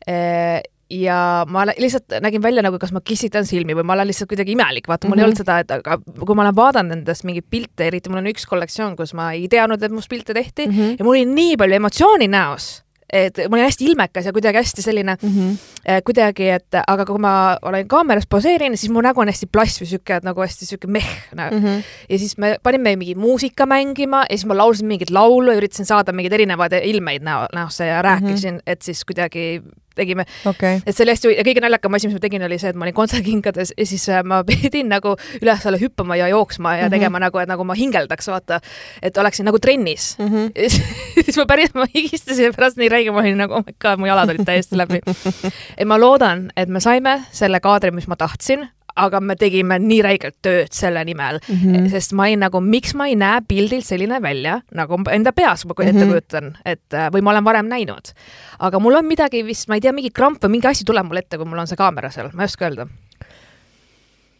e, 0.07 0.61
ja 0.89 1.45
ma 1.47 1.65
lihtsalt 1.69 2.19
nägin 2.21 2.41
välja 2.41 2.63
nagu, 2.65 2.79
kas 2.81 2.91
ma 2.91 3.01
kissitan 3.05 3.45
silmi 3.45 3.75
või 3.77 3.85
ma 3.85 3.93
olen 3.93 4.09
lihtsalt 4.09 4.29
kuidagi 4.31 4.55
imelik, 4.55 4.87
vaata 4.89 5.07
mul 5.07 5.15
mm 5.15 5.19
-hmm. 5.19 5.21
ei 5.21 5.23
olnud 5.23 5.39
Mhm. 5.39 5.45
seda, 5.45 5.59
et 5.59 5.71
aga 5.71 5.97
kui 6.25 6.35
ma 6.35 6.41
olen 6.41 6.55
vaadanud 6.55 6.97
endast 6.97 7.23
mingeid 7.23 7.45
pilte, 7.49 7.87
eriti 7.87 8.09
mul 8.09 8.23
on 8.23 8.31
üks 8.33 8.45
kollektsioon, 8.49 8.95
kus 8.95 9.13
ma 9.13 9.31
ei 9.33 9.47
teadnud, 9.47 9.83
et 9.83 9.91
must 9.91 10.09
pilte 10.09 10.33
tehti 10.33 10.67
mm. 10.67 10.73
-hmm. 10.73 10.95
ja 10.99 11.05
mul 11.05 11.15
oli 11.15 11.25
nii 11.25 11.57
palju 11.57 11.75
emotsiooni 11.75 12.27
näos, 12.27 12.83
et 13.13 13.37
ma 13.49 13.57
olin 13.57 13.65
hästi 13.65 13.85
ilmekas 13.85 14.25
ja 14.25 14.33
kuidagi 14.33 14.57
hästi 14.57 14.81
selline 14.81 15.17
mm 15.21 15.29
-hmm. 15.29 16.01
kuidagi, 16.05 16.49
et 16.49 16.79
aga 16.87 17.05
kui 17.05 17.17
ma 17.17 17.57
olen 17.61 17.87
kaameras 17.87 18.27
poseerin, 18.29 18.77
siis 18.77 18.91
mu 18.91 19.01
nägu 19.01 19.21
on 19.21 19.27
hästi 19.27 19.47
plass 19.51 19.81
või 19.81 19.85
sihuke, 19.85 20.19
nagu 20.23 20.41
hästi 20.41 20.65
sihuke 20.65 20.87
meh 20.87 21.09
nagu. 21.35 21.55
Mm 21.55 21.65
-hmm. 21.65 21.83
ja 22.09 22.19
siis 22.19 22.37
me 22.37 22.57
panime 22.63 22.95
mingi 22.95 23.15
muusika 23.15 23.65
mängima 23.65 24.25
ja 24.29 24.37
siis 24.37 24.45
ma 24.45 24.57
laulsin 24.57 24.87
mingit 24.87 25.09
laulu 25.09 25.51
ja 25.51 25.57
üritasin 25.57 25.85
saada 25.85 26.11
mingeid 26.11 26.33
erinevaid 26.33 26.73
ilmeid 26.83 27.23
näo, 27.23 27.47
näosse 27.53 27.85
ja 27.85 28.01
rääkisin 28.01 28.53
mm, 28.53 28.57
-hmm. 28.57 28.71
et 28.71 28.81
siis 28.81 29.05
kuidagi 29.05 29.61
tegime 29.95 30.25
okay.. 30.45 30.81
et 30.85 30.95
see 30.95 31.05
oli 31.05 31.15
hästi, 31.15 31.33
kõige 31.47 31.63
naljakam 31.63 31.97
asi, 31.97 32.09
mis 32.09 32.17
ma 32.17 32.23
tegin, 32.23 32.45
oli 32.47 32.59
see, 32.61 32.73
et 32.73 32.79
ma 32.79 32.87
olin 32.87 32.97
kontserdikinkades 32.97 33.73
ja 33.77 33.87
siis 33.89 34.07
äh, 34.09 34.23
ma 34.23 34.41
pidin 34.49 34.89
nagu 34.91 35.15
üles-alla 35.41 35.79
hüppama 35.81 36.19
ja 36.19 36.29
jooksma 36.33 36.75
ja 36.75 36.83
mm 36.83 36.87
-hmm. 36.87 36.97
tegema 36.97 37.19
nagu, 37.19 37.39
et 37.39 37.49
nagu 37.49 37.63
ma 37.63 37.77
hingeldaks, 37.77 38.27
vaata, 38.27 38.61
et 39.01 39.17
oleksin 39.17 39.45
nagu 39.45 39.59
trennis 39.59 40.09
Mm 40.19 40.27
-hmm. 40.27 41.23
siis 41.23 41.37
ma 41.37 41.45
päris, 41.45 41.73
ma 41.73 41.85
higistasin 41.95 42.45
ja 42.45 42.53
pärast 42.53 42.77
nii 42.77 42.89
räige, 42.89 43.11
ma 43.11 43.19
olin 43.19 43.37
nagu, 43.37 43.53
oh 43.53 43.63
my 43.65 43.73
god, 43.81 43.99
mu 43.99 44.05
jalad 44.05 44.29
olid 44.29 44.45
täiesti 44.45 44.77
läbi. 44.77 44.99
et 45.79 45.87
ma 45.87 45.99
loodan, 45.99 46.51
et 46.57 46.69
me 46.69 46.79
saime 46.79 47.23
selle 47.31 47.59
kaadri, 47.59 47.91
mis 47.91 48.07
ma 48.07 48.15
tahtsin, 48.15 48.67
aga 48.99 49.19
me 49.23 49.35
tegime 49.39 49.79
nii 49.79 50.01
räigelt 50.05 50.37
tööd 50.45 50.71
selle 50.75 51.03
nimel 51.05 51.39
Mm 51.49 51.55
-hmm. 51.55 51.89
sest 51.89 52.13
ma 52.13 52.23
olin 52.27 52.39
nagu, 52.39 52.59
miks 52.61 52.93
ma 52.95 53.07
ei 53.07 53.15
näe 53.15 53.41
pildilt 53.47 53.85
selline 53.85 54.21
välja, 54.21 54.61
nagu 54.75 54.97
enda 55.11 55.31
peas 55.31 55.65
ma 55.65 55.73
ette 55.79 55.93
Mhm. 55.93 56.09
kujutan, 56.09 56.57
et 56.65 56.93
äh, 56.93 57.09
või 57.13 57.21
ma 57.21 57.31
olen 57.31 57.43
varem 57.43 57.65
näinud. 57.69 58.13
aga 58.59 58.79
mul 58.79 58.95
on 58.95 59.05
midagi 59.05 59.43
vist, 59.45 59.67
ma 59.67 59.75
ei 59.75 59.81
tea, 59.81 59.91
mingi 59.93 60.09
kramp 60.11 60.43
või 60.43 60.49
mingi 60.49 60.67
asi 60.67 60.83
tuleb 60.85 61.05
mul 61.05 61.17
ette, 61.17 61.37
kui 61.37 61.45
mul 61.45 61.59
on 61.59 61.67
see 61.67 61.75
kaamera 61.77 62.09
seal, 62.09 62.29
ma 62.33 62.43
ei 62.43 62.45
oska 62.45 62.65
öelda. 62.65 62.87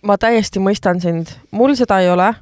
ma 0.03 0.17
täiesti 0.17 0.59
mõistan 0.59 1.01
sind, 1.01 1.27
mul 1.51 1.75
seda 1.75 1.99
ei 1.99 2.09
ole, 2.09 2.33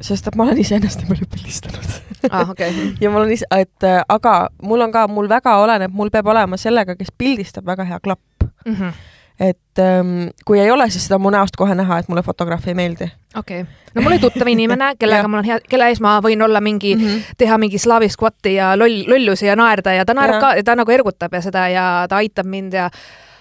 sest 0.00 0.26
et 0.26 0.36
ma 0.36 0.46
olen 0.46 0.58
iseennast 0.58 1.00
nii 1.02 1.08
palju 1.10 1.26
pildistanud 1.34 1.90
ah,, 2.30 2.50
okei 2.50 2.70
okay. 2.70 2.92
ja 3.02 3.10
mul 3.10 3.26
on 3.26 3.32
ise, 3.34 3.46
et 3.50 3.84
äh, 3.84 4.00
aga 4.08 4.48
mul 4.62 4.80
on 4.80 4.92
ka, 4.94 5.06
mul 5.08 5.28
väga 5.28 5.56
oleneb, 5.62 5.92
mul 5.92 6.10
peab 6.10 6.26
olema 6.26 6.56
sellega, 6.56 6.96
kes 6.96 7.12
pildistab 7.18 7.66
väga 7.66 7.84
hea 7.84 8.00
klapp. 8.00 8.20
Mm 8.66 8.74
-hmm. 8.74 8.92
Et 9.40 9.78
ähm, 9.78 10.30
kui 10.44 10.58
ei 10.60 10.70
ole, 10.70 10.90
siis 10.90 11.06
seda 11.06 11.18
on 11.18 11.22
mu 11.22 11.30
näost 11.30 11.56
kohe 11.56 11.74
näha, 11.78 11.98
et 11.98 12.08
mulle 12.10 12.22
fotograaf 12.26 12.66
ei 12.68 12.74
meeldi 12.74 13.06
okei 13.36 13.60
okay., 13.62 13.92
no 13.94 14.02
mul 14.02 14.12
oli 14.16 14.22
tuttav 14.22 14.50
inimene, 14.50 14.92
kellega 15.00 15.28
mul 15.28 15.42
on 15.42 15.48
hea, 15.48 15.60
kelle 15.68 15.90
ees 15.92 16.02
ma 16.04 16.18
võin 16.24 16.42
olla 16.44 16.60
mingi 16.64 16.96
mm. 16.96 17.06
-hmm. 17.06 17.38
teha 17.38 17.58
mingi 17.58 17.78
slaavi 17.78 18.08
skvatti 18.08 18.54
ja 18.54 18.74
loll, 18.78 19.04
lollusi 19.06 19.46
ja 19.46 19.56
naerda 19.56 19.94
ja 19.94 20.04
ta 20.04 20.14
naerab 20.14 20.40
Jah. 20.40 20.42
ka 20.42 20.54
ja 20.56 20.64
ta 20.64 20.76
nagu 20.76 20.92
ergutab 20.92 21.34
ja 21.34 21.42
seda 21.42 21.68
ja 21.68 21.86
ta 22.08 22.22
aitab 22.22 22.46
mind 22.46 22.74
ja 22.74 22.90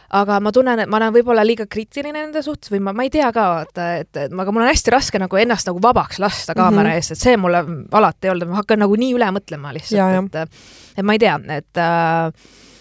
aga 0.10 0.40
ma 0.40 0.52
tunnen, 0.56 0.80
et 0.80 0.90
ma 0.90 1.00
olen 1.02 1.16
võib-olla 1.18 1.44
liiga 1.44 1.66
kriitiline 1.70 2.22
nende 2.22 2.42
suhtes 2.44 2.72
või 2.72 2.80
ma, 2.84 2.94
ma 2.96 3.04
ei 3.04 3.12
tea 3.12 3.28
ka, 3.36 3.48
vaata, 3.56 3.88
et, 4.04 4.12
et 4.16 4.32
aga 4.32 4.54
mul 4.54 4.64
on 4.64 4.70
hästi 4.70 4.94
raske 4.94 5.20
nagu 5.20 5.40
ennast 5.40 5.68
nagu 5.68 5.82
vabaks 5.84 6.22
lasta 6.24 6.56
kaamera 6.56 6.90
mm. 6.90 6.94
-hmm. 6.94 6.96
eest, 6.96 7.12
et 7.12 7.20
see 7.20 7.38
mulle 7.38 7.64
alati 7.92 8.28
ei 8.28 8.32
olnud, 8.32 8.48
ma 8.48 8.62
hakkan 8.62 8.80
nagu 8.86 8.96
nii 8.96 9.16
üle 9.18 9.32
mõtlema 9.36 9.68
Ja, 9.68 9.74
lihtsalt, 9.74 10.36
et 10.36 10.50
et 10.98 11.06
ma 11.06 11.14
ei 11.14 11.20
tea, 11.20 11.36
et 11.58 11.78
äh, 11.78 12.32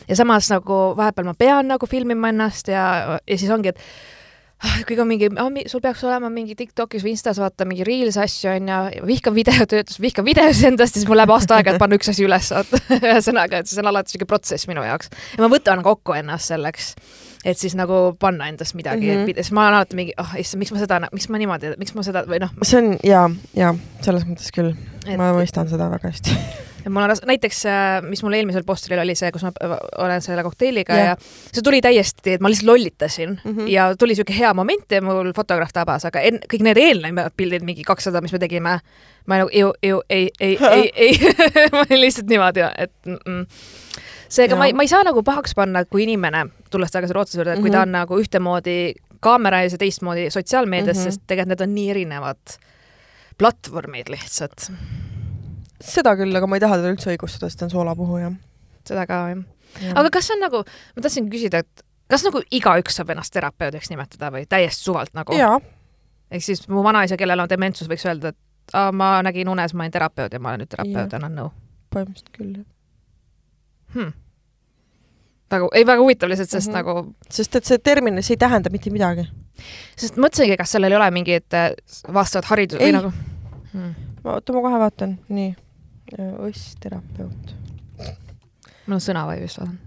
ja 0.09 0.19
samas 0.19 0.51
nagu 0.53 0.83
vahepeal 0.99 1.31
ma 1.31 1.35
pean 1.39 1.73
nagu 1.73 1.87
filmima 1.87 2.31
ennast 2.35 2.69
ja, 2.73 2.87
ja 3.27 3.39
siis 3.39 3.51
ongi, 3.51 3.75
et 3.75 3.81
ah, 4.65 4.79
kui 4.89 4.97
ka 4.97 5.05
mingi 5.09 5.29
oh,, 5.33 5.51
sul 5.71 5.83
peaks 5.85 6.03
olema 6.07 6.31
mingi 6.33 6.57
Tiktokis 6.59 7.05
või 7.05 7.15
Instas 7.15 7.41
vaata 7.41 7.67
mingi 7.69 7.85
Reels 7.87 8.17
asju 8.21 8.51
onju, 8.55 9.05
vihkan 9.09 9.37
videotöötlust, 9.37 10.01
vihkan 10.03 10.27
videosid 10.27 10.71
endast 10.73 10.97
ja 10.97 11.03
siis 11.03 11.11
mul 11.11 11.21
läheb 11.21 11.35
aasta 11.35 11.59
aega, 11.59 11.75
et 11.75 11.83
panna 11.83 11.99
üks 11.99 12.11
asi 12.13 12.25
üles, 12.27 12.51
ühesõnaga, 12.97 13.61
et 13.61 13.71
see 13.71 13.83
on 13.83 13.93
alati 13.93 14.17
siuke 14.17 14.29
protsess 14.29 14.69
minu 14.71 14.85
jaoks 14.87 15.13
ja 15.37 15.45
ma 15.45 15.51
võtan 15.53 15.85
kokku 15.87 16.17
ennast 16.17 16.53
selleks, 16.53 16.93
et 17.45 17.61
siis 17.61 17.77
nagu 17.79 18.17
panna 18.21 18.49
endast 18.53 18.79
midagi 18.79 19.11
mm. 19.11 19.25
-hmm. 19.25 19.43
siis 19.43 19.53
ma 19.53 19.67
olen 19.67 19.81
alati 19.83 20.01
mingi, 20.01 20.17
ah 20.17 20.33
oh, 20.33 20.41
issand, 20.41 20.63
miks 20.65 20.73
ma 20.73 20.83
seda, 20.83 21.01
miks 21.13 21.29
ma 21.29 21.43
niimoodi, 21.43 21.77
miks 21.81 21.97
ma 21.97 22.07
seda 22.07 22.25
või 22.29 22.41
noh, 22.47 22.55
see 22.63 22.83
on 22.83 22.93
ja, 23.05 23.29
ja 23.57 23.75
selles 24.01 24.25
mõttes 24.29 24.53
küll, 24.55 24.73
et 25.09 25.21
ma 25.21 25.33
mõistan 25.37 25.69
seda 25.71 25.89
väga 25.91 26.11
hästi. 26.11 26.37
et 26.87 26.93
mul 26.93 27.03
on 27.03 27.15
näiteks, 27.31 27.63
mis 28.07 28.23
mul 28.23 28.37
eelmisel 28.39 28.65
postril 28.67 29.01
oli 29.03 29.17
see, 29.19 29.31
kus 29.35 29.43
ma 29.47 29.51
äh, 29.65 29.75
olen 30.05 30.23
selle 30.23 30.45
kokteiliga 30.47 30.99
Jah. 30.99 31.09
ja, 31.13 31.17
see 31.51 31.65
tuli 31.67 31.81
täiesti, 31.85 32.37
et 32.37 32.45
ma 32.45 32.51
lihtsalt 32.53 32.71
lollitasin 32.71 33.33
mm. 33.35 33.57
-hmm. 33.57 33.71
ja 33.73 33.89
tuli 33.99 34.15
siuke 34.15 34.37
hea 34.39 34.53
moment 34.55 34.93
ja 34.93 35.03
mul 35.03 35.33
fotograaf 35.37 35.73
tabas, 35.75 36.05
aga 36.05 36.21
en, 36.21 36.39
kõik 36.53 36.63
need 36.67 36.81
eelnevad 36.83 37.35
pildid, 37.37 37.67
mingi 37.67 37.87
kakssada, 37.87 38.21
mis 38.21 38.33
me 38.33 38.39
tegime, 38.43 38.79
ma 39.27 39.41
nagu 39.43 39.51
ju, 39.53 39.73
ju 39.83 40.03
ei, 40.11 40.31
ei, 40.41 40.59
ei, 40.71 40.93
ei 40.95 41.19
ma 41.73 41.83
olin 41.89 42.01
lihtsalt 42.01 42.31
niimoodi, 42.31 42.61
et 42.79 42.95
mm 43.07 43.19
-mm. 43.25 43.47
seega 44.29 44.55
Jaa. 44.55 44.59
ma 44.59 44.67
ei, 44.67 44.73
ma 44.73 44.83
ei 44.87 44.89
saa 44.89 45.03
nagu 45.05 45.23
pahaks 45.23 45.55
panna, 45.55 45.85
kui 45.85 46.03
inimene, 46.03 46.47
tulles 46.71 46.93
tagasi 46.93 47.13
Rootsi 47.13 47.39
juurde, 47.39 47.53
et 47.53 47.61
kui 47.61 47.71
ta 47.71 47.79
Mhm. 47.79 47.89
on 47.89 47.93
nagu 47.93 48.19
ühtemoodi 48.19 48.95
kaamera 49.21 49.63
ees 49.63 49.73
ja 49.73 49.79
teistmoodi 49.79 50.31
sotsiaalmeedias 50.31 50.97
mm. 50.97 51.01
-hmm. 51.01 51.05
sest 51.05 51.23
tegelikult 51.27 51.49
need 51.49 51.69
on 51.69 51.75
nii 51.75 51.91
erinevad 51.91 52.59
platvormid 53.41 54.09
lihtsalt, 54.13 54.71
seda 55.83 56.17
küll, 56.19 56.35
aga 56.37 56.49
ma 56.49 56.59
ei 56.59 56.65
taha 56.65 56.81
teda 56.81 56.95
üldse 56.95 57.13
õigustada, 57.13 57.51
sest 57.51 57.61
ta 57.61 57.69
on 57.69 57.75
soolapuhuja. 57.75 58.33
seda 58.89 59.07
ka 59.09 59.21
jah 59.35 59.45
aga 59.95 60.11
kas 60.13 60.29
see 60.29 60.37
on 60.37 60.45
nagu, 60.47 60.63
ma 60.97 61.05
tahtsin 61.05 61.31
küsida, 61.33 61.63
et 61.65 61.85
kas 62.11 62.25
nagu 62.27 62.43
igaüks 62.55 62.99
saab 62.99 63.13
ennast 63.15 63.35
terapeudiks 63.35 63.91
nimetada 63.93 64.31
või 64.35 64.47
täiesti 64.49 64.89
suvalt 64.89 65.15
nagu? 65.19 65.37
ehk 66.31 66.45
siis 66.45 66.67
mu 66.73 66.85
vanaisa, 66.87 67.19
kellel 67.21 67.45
on 67.45 67.51
dementsus, 67.51 67.91
võiks 67.91 68.07
öelda, 68.09 68.33
et 68.35 68.77
aa, 68.77 68.93
ma 68.93 69.17
nägin 69.27 69.51
unes, 69.53 69.75
ma 69.75 69.85
olin 69.85 69.95
terapeut 69.95 70.33
ja 70.33 70.43
ma 70.43 70.53
olen 70.53 70.65
nüüd 70.65 70.73
terapeut, 70.73 71.19
annan 71.19 71.37
nõu 71.41 71.51
põhimõtteliselt 71.95 72.33
küll, 72.35 72.55
jah. 72.61 72.71
hmm.. 73.95 74.15
väga, 75.51 75.69
ei 75.75 75.87
väga 75.87 76.03
huvitav 76.03 76.31
lihtsalt, 76.31 76.51
sest 76.51 76.69
mm 76.69 76.75
-hmm. 76.75 76.95
nagu, 76.97 77.15
sest 77.31 77.57
et 77.57 77.65
see 77.65 77.79
termin, 77.79 78.23
see 78.23 78.35
ei 78.35 78.43
tähenda 78.43 78.71
mitte 78.71 78.91
midagi. 78.91 79.29
sest 79.97 80.17
mõtlesingi, 80.17 80.57
kas 80.57 80.73
sellel 80.73 80.93
ei 80.93 80.97
ole 80.97 81.11
mingit 81.11 81.55
äh, 81.55 81.71
vastavat 82.13 82.45
haridust 82.45 82.81
Ei. 82.81 82.93
või 82.93 82.97
nagu 82.99 83.13
hmm.. 83.73 83.95
ma, 84.25 84.35
oota, 84.35 84.53
ma 84.53 84.61
kohe 84.61 84.79
vaatan, 84.79 85.19
nii. 85.29 85.55
õssterapeut. 86.49 87.55
mul 88.87 88.95
on 88.95 89.01
sõnavõi 89.01 89.41
vist 89.41 89.59
vaatan. 89.59 89.79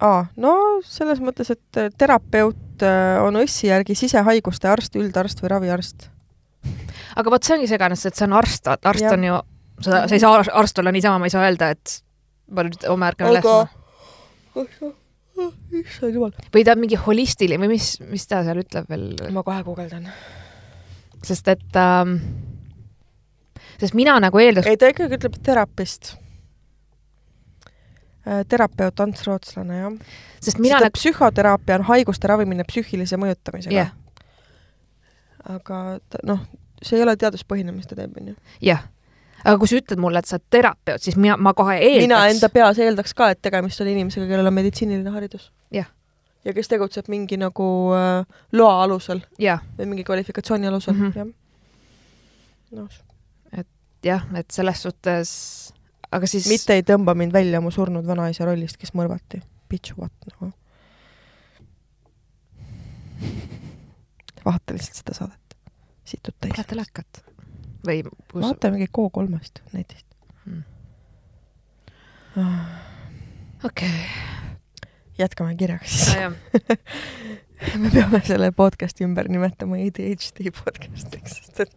aa, 0.00 0.26
no 0.36 0.54
selles 0.84 1.20
mõttes, 1.20 1.52
et 1.52 1.76
äh, 1.76 1.92
terapeut 1.98 2.82
äh, 2.82 3.22
on 3.24 3.36
õssi 3.36 3.68
järgi 3.68 3.94
sisehaiguste 3.94 4.68
arst, 4.68 4.96
üldarst 4.96 5.42
või 5.42 5.52
raviarst. 5.54 6.10
aga 7.16 7.30
vot 7.30 7.44
see 7.44 7.56
ongi 7.56 7.68
segane, 7.68 7.96
sest 7.96 8.06
et 8.06 8.16
see 8.16 8.28
on 8.28 8.38
arst, 8.40 8.66
arst 8.66 9.04
Jah. 9.04 9.12
on 9.12 9.24
ju, 9.24 9.40
sa, 9.80 10.06
sa 10.08 10.14
ei 10.16 10.22
saa 10.22 10.32
ar- 10.38 10.54
arst 10.62 10.78
olla 10.78 10.92
niisama, 10.94 11.18
ma 11.22 11.28
ei 11.28 11.34
saa 11.34 11.46
öelda, 11.48 11.70
et 11.76 12.00
ma 12.50 12.64
nüüd 12.66 12.86
homme 12.88 13.10
ärkan 13.10 13.30
üles 13.32 13.46
issand 15.80 16.14
jumal. 16.14 16.32
või 16.54 16.64
ta 16.66 16.74
on 16.74 16.82
mingi 16.82 16.98
holistiline 17.00 17.60
või 17.62 17.74
mis, 17.76 17.92
mis 18.10 18.26
ta 18.28 18.42
seal 18.46 18.60
ütleb 18.62 18.88
veel, 18.90 19.06
ma 19.34 19.44
kohe 19.46 19.62
guugeldan. 19.66 20.08
sest 21.26 21.48
et 21.52 21.78
ähm,, 21.80 22.16
sest 23.80 23.96
mina 23.98 24.18
nagu 24.22 24.42
eeldaks, 24.42 24.68
ei, 24.70 24.76
ta 24.80 24.90
ikkagi 24.92 25.18
ütleb 25.20 25.38
terapist. 25.46 26.14
terapeut 28.48 29.00
Ants 29.00 29.24
Rootslane, 29.26 29.78
jah. 29.80 29.92
sest 30.44 30.60
mina 30.62 30.80
nagu, 30.82 30.94
psühhoteraapia 30.98 31.80
on 31.80 31.88
haiguste 31.88 32.28
ravimine 32.28 32.66
psüühilise 32.68 33.18
mõjutamisega 33.20 33.74
jah, 33.74 33.94
aga 35.56 35.98
noh, 36.28 36.44
see 36.82 36.98
ei 36.98 37.04
ole 37.06 37.16
teaduspõhine, 37.20 37.72
mis 37.72 37.88
ta 37.88 37.96
teeb, 37.98 38.16
onju. 38.20 38.36
jah. 38.64 38.84
Aga 39.44 39.56
kui 39.60 39.70
sa 39.70 39.78
ütled 39.80 40.02
mulle, 40.02 40.20
et 40.20 40.28
sa 40.28 40.36
oled 40.38 40.46
terapeut, 40.52 41.02
siis 41.02 41.16
mina, 41.20 41.36
ma 41.40 41.54
kohe 41.56 41.76
eeldaks. 41.78 42.06
mina 42.06 42.20
enda 42.32 42.50
peas 42.52 42.80
eeldaks 42.82 43.16
ka, 43.16 43.30
et 43.34 43.42
tegemist 43.42 43.80
on 43.80 43.90
inimesega, 43.92 44.28
kellel 44.30 44.50
on 44.50 44.56
meditsiiniline 44.56 45.14
haridus. 45.14 45.50
Jah. 45.74 45.88
ja 46.44 46.54
kes 46.56 46.70
tegutseb 46.72 47.10
mingi 47.12 47.36
nagu 47.40 47.68
äh, 47.96 48.24
loa 48.56 48.82
alusel 48.84 49.20
või 49.36 49.86
mingi 49.86 50.04
kvalifikatsiooni 50.08 50.70
alusel 50.70 50.94
mm, 50.94 51.12
-hmm. 51.12 51.18
jah. 51.18 52.80
noh, 52.80 52.88
jah, 54.04 54.24
et 54.38 54.50
selles 54.50 54.82
suhtes, 54.82 55.30
aga 56.12 56.26
siis 56.30 56.48
mitte 56.48 56.76
ei 56.76 56.84
tõmba 56.86 57.14
mind 57.14 57.32
välja 57.32 57.60
mu 57.60 57.72
surnud 57.74 58.06
vanaisa 58.06 58.48
rollist, 58.48 58.80
kes 58.80 58.94
mõrvati. 58.96 59.42
Bitch 59.70 59.98
what 59.98 60.12
nagu. 60.32 60.52
vaata 64.44 64.72
lihtsalt 64.72 65.02
seda 65.02 65.14
saadet. 65.14 65.56
situd 66.04 66.34
täis 66.40 66.56
vaata. 66.56 66.76
läkat 66.76 67.20
või 67.86 68.02
kus, 68.04 68.44
vaata 68.44 68.72
mingi 68.74 68.90
K3-st 68.90 69.64
netist 69.76 70.06
Hmm. 70.40 70.62
ah,. 72.36 72.66
okei 73.64 73.90
jätkame 75.18 75.54
kirjaga 75.54 75.84
siis. 75.84 76.16
okay., 76.16 76.30
me 77.76 77.90
peame 77.92 78.22
selle 78.24 78.52
podcast'i 78.56 79.04
ümber 79.04 79.28
nimetama 79.28 79.76
ADHD 79.76 80.48
podcast'iks, 80.64 81.60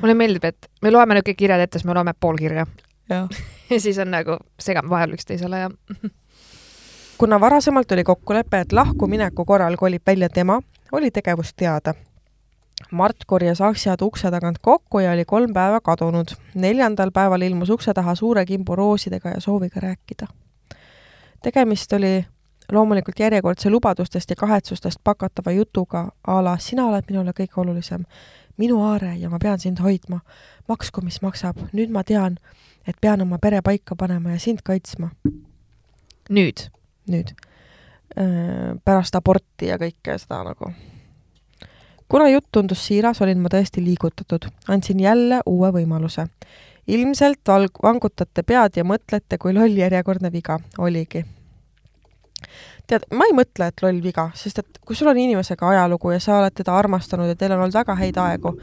mulle 0.00 0.14
meeldib, 0.14 0.46
et 0.46 0.70
me 0.82 0.94
loeme 0.94 1.18
nüüd 1.18 1.26
kõik 1.26 1.40
kirjad 1.42 1.66
ette, 1.66 1.80
siis 1.80 1.88
me 1.88 1.98
loeme 1.98 2.14
pool 2.14 2.38
kirja 2.38 2.66
ja 3.10 3.26
siis 3.78 3.98
on 4.02 4.14
nagu 4.14 4.38
segame 4.62 4.90
vahel 4.90 5.18
üksteisele 5.18 5.64
ja 5.64 5.70
kuna 7.18 7.40
varasemalt 7.40 7.92
oli 7.92 8.04
kokkulepe, 8.04 8.60
et 8.60 8.72
lahkumineku 8.72 9.44
korral 9.44 9.76
kolib 9.76 10.02
välja 10.06 10.28
tema, 10.28 10.60
oli 10.92 11.10
tegevus 11.10 11.54
teada. 11.54 11.94
Mart 12.92 13.24
korjas 13.26 13.60
asjad 13.60 14.02
ukse 14.02 14.30
tagant 14.30 14.58
kokku 14.62 14.98
ja 15.00 15.12
oli 15.12 15.24
kolm 15.24 15.52
päeva 15.52 15.80
kadunud. 15.80 16.36
neljandal 16.54 17.10
päeval 17.10 17.42
ilmus 17.42 17.70
ukse 17.70 17.94
taha 17.94 18.14
suure 18.14 18.44
kimbu 18.46 18.76
roosidega 18.76 19.28
ja 19.28 19.40
sooviga 19.40 19.80
rääkida. 19.80 20.26
tegemist 21.42 21.92
oli 21.92 22.26
loomulikult 22.72 23.18
järjekordse 23.18 23.70
lubadustest 23.70 24.30
ja 24.30 24.36
kahetsustest 24.36 24.98
pakatava 25.04 25.50
jutuga 25.50 26.08
a 26.26 26.44
la 26.44 26.56
sina 26.58 26.86
oled 26.86 27.04
minule 27.10 27.30
kõige 27.30 27.60
olulisem. 27.60 28.04
minu 28.56 28.82
aare 28.82 29.14
ja 29.16 29.30
ma 29.30 29.38
pean 29.38 29.58
sind 29.58 29.78
hoidma. 29.78 30.20
maksku, 30.68 31.00
mis 31.00 31.22
maksab, 31.22 31.56
nüüd 31.72 31.90
ma 31.90 32.04
tean, 32.04 32.38
et 32.86 32.96
pean 33.00 33.20
oma 33.20 33.38
pere 33.38 33.62
paika 33.62 33.96
panema 33.96 34.30
ja 34.30 34.38
sind 34.38 34.62
kaitsma. 34.64 35.10
nüüd? 36.30 36.68
nüüd. 37.10 37.32
pärast 38.84 39.14
aborti 39.14 39.66
ja 39.66 39.76
kõike 39.76 40.18
seda 40.18 40.44
nagu. 40.44 40.72
Kuna 42.08 42.28
jutt 42.28 42.48
tundus 42.52 42.86
siiras, 42.86 43.20
olin 43.22 43.40
ma 43.42 43.52
tõesti 43.52 43.84
liigutatud. 43.84 44.48
andsin 44.68 45.00
jälle 45.00 45.40
uue 45.46 45.72
võimaluse. 45.72 46.26
ilmselt 46.86 47.40
val-, 47.48 47.70
vangutate 47.82 48.42
pead 48.42 48.76
ja 48.76 48.84
mõtlete, 48.84 49.38
kui 49.38 49.54
loll 49.54 49.76
järjekordne 49.76 50.32
viga 50.32 50.58
oligi 50.78 51.24
tead, 52.86 53.06
ma 53.14 53.26
ei 53.28 53.34
mõtle, 53.34 53.68
et 53.70 53.82
loll 53.82 54.00
viga, 54.02 54.28
sest 54.38 54.60
et 54.62 54.78
kui 54.86 54.96
sul 54.96 55.10
on 55.10 55.18
inimesega 55.18 55.68
ajalugu 55.72 56.12
ja 56.14 56.20
sa 56.22 56.38
oled 56.40 56.54
teda 56.56 56.76
armastanud 56.78 57.30
ja 57.30 57.38
teil 57.38 57.54
on 57.56 57.64
olnud 57.64 57.74
väga 57.74 57.96
häid 57.98 58.20
aegu, 58.22 58.54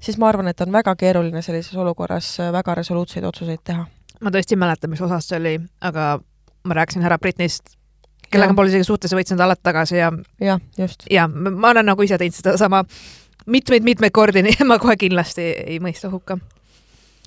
siis 0.00 0.18
ma 0.20 0.30
arvan, 0.30 0.48
et 0.52 0.60
on 0.64 0.72
väga 0.72 0.96
keeruline 0.96 1.42
sellises 1.44 1.76
olukorras 1.76 2.36
väga 2.52 2.74
resoluutseid 2.80 3.24
otsuseid 3.28 3.64
teha. 3.64 3.86
ma 4.20 4.32
tõesti 4.32 4.56
ei 4.56 4.62
mäleta, 4.62 4.88
mis 4.88 5.02
osas 5.04 5.28
see 5.28 5.40
oli, 5.40 5.56
aga 5.80 6.16
ma 6.64 6.78
rääkisin 6.80 7.04
härra 7.04 7.18
Britnist, 7.18 7.75
kellega 8.30 8.52
ma 8.52 8.60
pole 8.62 8.72
isegi 8.72 8.88
suhtes 8.88 9.12
ja 9.12 9.18
võtsin 9.18 9.38
ta 9.38 9.46
alati 9.46 9.64
tagasi 9.66 10.00
ja 10.00 10.10
jah, 10.40 10.60
just. 10.78 11.06
ja 11.10 11.28
ma 11.28 11.70
olen 11.70 11.86
nagu 11.92 12.02
ise 12.02 12.18
teinud 12.18 12.36
sedasama 12.36 12.84
mitmeid-mitmeid 13.46 14.14
kordi, 14.14 14.42
nii 14.46 14.66
ma 14.66 14.80
kohe 14.82 14.96
kindlasti 15.00 15.50
ei 15.66 15.78
mõista 15.82 16.10
hukka. 16.12 16.38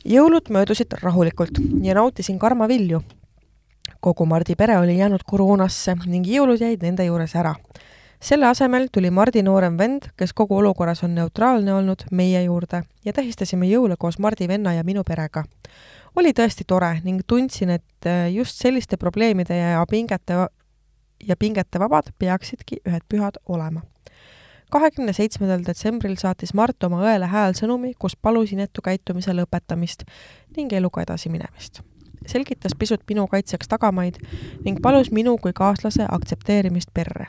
jõulud 0.05 0.51
möödusid 0.53 0.99
rahulikult 1.03 1.61
ja 1.83 1.95
nautisin 1.97 2.39
karma 2.39 2.67
vilju 2.67 3.03
kogu 3.99 4.25
Mardi 4.25 4.55
pere 4.55 4.77
oli 4.77 4.97
jäänud 4.97 5.23
koroonasse 5.27 5.95
ning 6.05 6.27
jõulud 6.27 6.61
jäid 6.61 6.83
nende 6.83 7.05
juures 7.05 7.35
ära. 7.35 7.55
selle 8.21 8.45
asemel 8.45 8.87
tuli 8.91 9.09
Mardi 9.11 9.41
noorem 9.43 9.77
vend, 9.77 10.09
kes 10.17 10.33
kogu 10.33 10.57
olukorras 10.57 11.03
on 11.03 11.15
neutraalne 11.15 11.73
olnud, 11.73 12.03
meie 12.11 12.43
juurde 12.43 12.83
ja 13.05 13.13
tähistasime 13.13 13.67
jõule 13.67 13.95
koos 13.99 14.19
Mardi 14.19 14.47
venna 14.47 14.73
ja 14.73 14.83
minu 14.83 15.03
perega. 15.03 15.43
oli 16.15 16.31
tõesti 16.33 16.63
tore 16.67 17.01
ning 17.03 17.21
tundsin, 17.27 17.69
et 17.69 18.05
äh, 18.05 18.31
just 18.33 18.61
selliste 18.61 18.97
probleemide 18.97 19.57
ja 19.57 19.85
pingete 19.89 20.47
ja 21.27 21.35
pingete 21.35 21.79
vabad 21.79 22.11
peaksidki 22.19 22.81
ühed 22.85 23.05
pühad 23.09 23.39
olema 23.47 23.81
kahekümne 24.71 25.13
seitsmendal 25.13 25.63
detsembril 25.65 26.15
saatis 26.21 26.53
Mart 26.53 26.83
oma 26.83 27.01
õele 27.01 27.25
häälsõnumi, 27.25 27.95
kus 27.99 28.15
palus 28.15 28.51
inetu 28.53 28.81
käitumise 28.85 29.33
lõpetamist 29.33 30.05
ning 30.57 30.73
eluga 30.73 31.01
edasiminemist 31.01 31.81
selgitas 32.25 32.75
pisut 32.79 33.01
minu 33.09 33.27
kaitseks 33.27 33.67
tagamaid 33.67 34.19
ning 34.65 34.79
palus 34.81 35.11
minu 35.11 35.37
kui 35.37 35.53
kaaslase 35.55 36.05
aktsepteerimist 36.11 36.93
perre. 36.93 37.25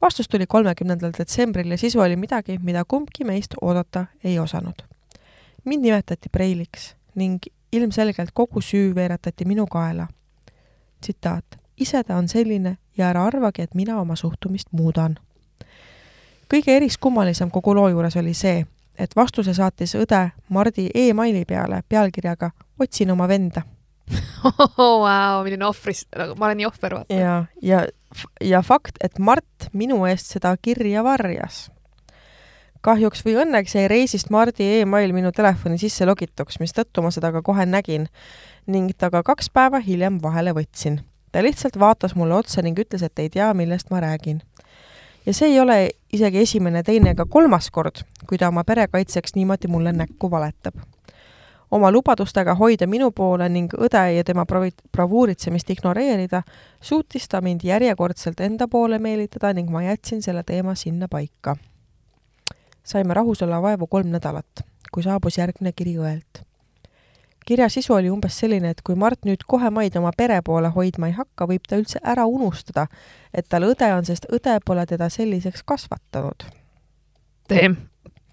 vastus 0.00 0.28
tuli 0.28 0.46
kolmekümnendal 0.46 1.12
detsembril 1.18 1.70
ja 1.70 1.78
sisu 1.78 2.00
oli 2.00 2.16
midagi, 2.16 2.58
mida 2.62 2.84
kumbki 2.84 3.24
meist 3.24 3.54
oodata 3.60 4.06
ei 4.24 4.38
osanud. 4.38 4.82
mind 5.64 5.82
nimetati 5.82 6.28
preiliks 6.28 6.94
ning 7.14 7.38
ilmselgelt 7.72 8.30
kogu 8.32 8.60
süü 8.60 8.94
veeretati 8.94 9.44
minu 9.44 9.66
kaela. 9.66 10.08
tsitaat, 11.00 11.55
ise 11.80 12.04
ta 12.04 12.16
on 12.16 12.28
selline 12.28 12.76
ja 12.96 13.10
ära 13.10 13.24
arvagi, 13.24 13.62
et 13.62 13.74
mina 13.74 14.00
oma 14.00 14.16
suhtumist 14.16 14.68
muudan. 14.72 15.18
kõige 16.52 16.76
eriskummalisem 16.76 17.50
kogu 17.50 17.74
loo 17.74 17.88
juures 17.88 18.16
oli 18.16 18.34
see, 18.34 18.66
et 18.98 19.16
vastuse 19.16 19.54
saatis 19.54 19.94
õde 19.94 20.30
Mardi 20.48 20.90
emaili 20.94 21.44
peale 21.44 21.82
pealkirjaga 21.88 22.50
Otsin 22.78 23.10
oma 23.10 23.28
venda 23.28 23.62
oh, 24.44 25.00
wow, 25.02 25.44
milline 25.44 25.66
ohvris, 25.66 26.04
nagu 26.16 26.36
ma 26.38 26.46
olen 26.48 26.60
nii 26.60 26.66
ohver, 26.68 26.94
vaata. 27.00 27.14
ja, 27.14 27.44
ja, 27.62 27.80
ja 28.40 28.62
fakt, 28.62 29.00
et 29.04 29.18
Mart 29.18 29.70
minu 29.72 30.04
eest 30.06 30.30
seda 30.36 30.54
kirja 30.62 31.02
varjas. 31.04 31.66
kahjuks 32.86 33.24
või 33.26 33.34
õnneks 33.42 33.74
jäi 33.74 33.88
reisist 33.90 34.30
Mardi 34.30 34.68
email 34.80 35.14
minu 35.16 35.32
telefoni 35.34 35.78
sisse 35.82 36.06
logituks, 36.06 36.60
mistõttu 36.62 37.02
ma 37.02 37.10
seda 37.10 37.32
ka 37.34 37.42
kohe 37.42 37.66
nägin 37.66 38.06
ning 38.66 38.94
ta 38.98 39.10
ka 39.10 39.24
kaks 39.26 39.50
päeva 39.50 39.82
hiljem 39.82 40.20
vahele 40.22 40.54
võtsin. 40.54 41.00
Ta 41.36 41.42
lihtsalt 41.44 41.74
vaatas 41.76 42.14
mulle 42.16 42.34
otsa 42.34 42.62
ning 42.64 42.78
ütles, 42.80 43.02
et 43.04 43.18
ei 43.20 43.28
tea, 43.28 43.50
millest 43.54 43.90
ma 43.92 44.00
räägin. 44.00 44.40
ja 45.26 45.32
see 45.34 45.50
ei 45.52 45.60
ole 45.60 45.90
isegi 46.12 46.40
esimene, 46.40 46.82
teine 46.82 47.10
ega 47.12 47.26
kolmas 47.28 47.68
kord, 47.70 48.00
kui 48.28 48.38
ta 48.38 48.48
oma 48.48 48.64
pere 48.64 48.86
kaitseks 48.88 49.34
niimoodi 49.36 49.68
mulle 49.68 49.92
näkku 49.92 50.30
valetab 50.30 50.80
oma 51.70 51.90
lubadustega 51.92 52.54
hoida 52.54 52.86
minu 52.86 53.10
poole 53.10 53.48
ning 53.52 53.74
õde 53.74 54.04
ja 54.16 54.24
tema 54.24 54.46
bravi-, 54.48 54.72
bravuuritsemist 54.92 55.70
ignoreerida, 55.74 56.42
suutis 56.80 57.28
ta 57.28 57.42
mind 57.44 57.66
järjekordselt 57.66 58.40
enda 58.40 58.68
poole 58.68 58.98
meelitada 59.02 59.52
ning 59.52 59.68
ma 59.70 59.82
jätsin 59.82 60.22
selle 60.22 60.42
teema 60.46 60.74
sinna 60.74 61.08
paika. 61.08 61.56
saime 62.84 63.14
rahus 63.14 63.42
olla 63.42 63.60
vaevu 63.62 63.86
kolm 63.86 64.08
nädalat, 64.14 64.62
kui 64.94 65.02
saabus 65.02 65.38
järgmine 65.38 65.72
kiri 65.72 65.98
õelt. 65.98 66.46
Kirja 67.46 67.68
sisu 67.72 67.94
oli 67.94 68.10
umbes 68.10 68.38
selline, 68.38 68.74
et 68.74 68.82
kui 68.84 68.98
Mart 68.98 69.22
nüüd 69.24 69.46
kohe 69.46 69.70
maid 69.70 69.96
oma 69.96 70.10
pere 70.16 70.40
poole 70.44 70.68
hoidma 70.74 71.10
ei 71.10 71.16
hakka, 71.16 71.46
võib 71.46 71.64
ta 71.68 71.78
üldse 71.80 72.02
ära 72.02 72.26
unustada, 72.26 72.86
et 73.34 73.48
tal 73.48 73.68
õde 73.70 73.88
on, 73.94 74.04
sest 74.04 74.26
õde 74.34 74.58
pole 74.66 74.86
teda 74.86 75.08
selliseks 75.12 75.62
kasvatanud. 75.66 76.48
teem, 77.48 77.76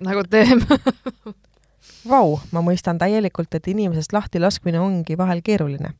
nagu 0.02 0.26
teem 0.30 0.65
Vau, 2.08 2.38
ma 2.52 2.60
mõistan 2.60 2.97
täielikult, 2.99 3.54
et 3.56 3.67
inimesest 3.71 4.12
lahti 4.15 4.39
laskmine 4.39 4.80
ongi 4.80 5.17
vahel 5.17 5.41
keeruline. 5.43 5.93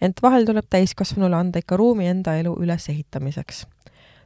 ent 0.00 0.22
vahel 0.22 0.46
tuleb 0.46 0.64
täiskasvanule 0.70 1.36
anda 1.36 1.58
ikka 1.58 1.76
ruumi 1.76 2.06
enda 2.06 2.36
elu 2.38 2.54
ülesehitamiseks. 2.62 3.66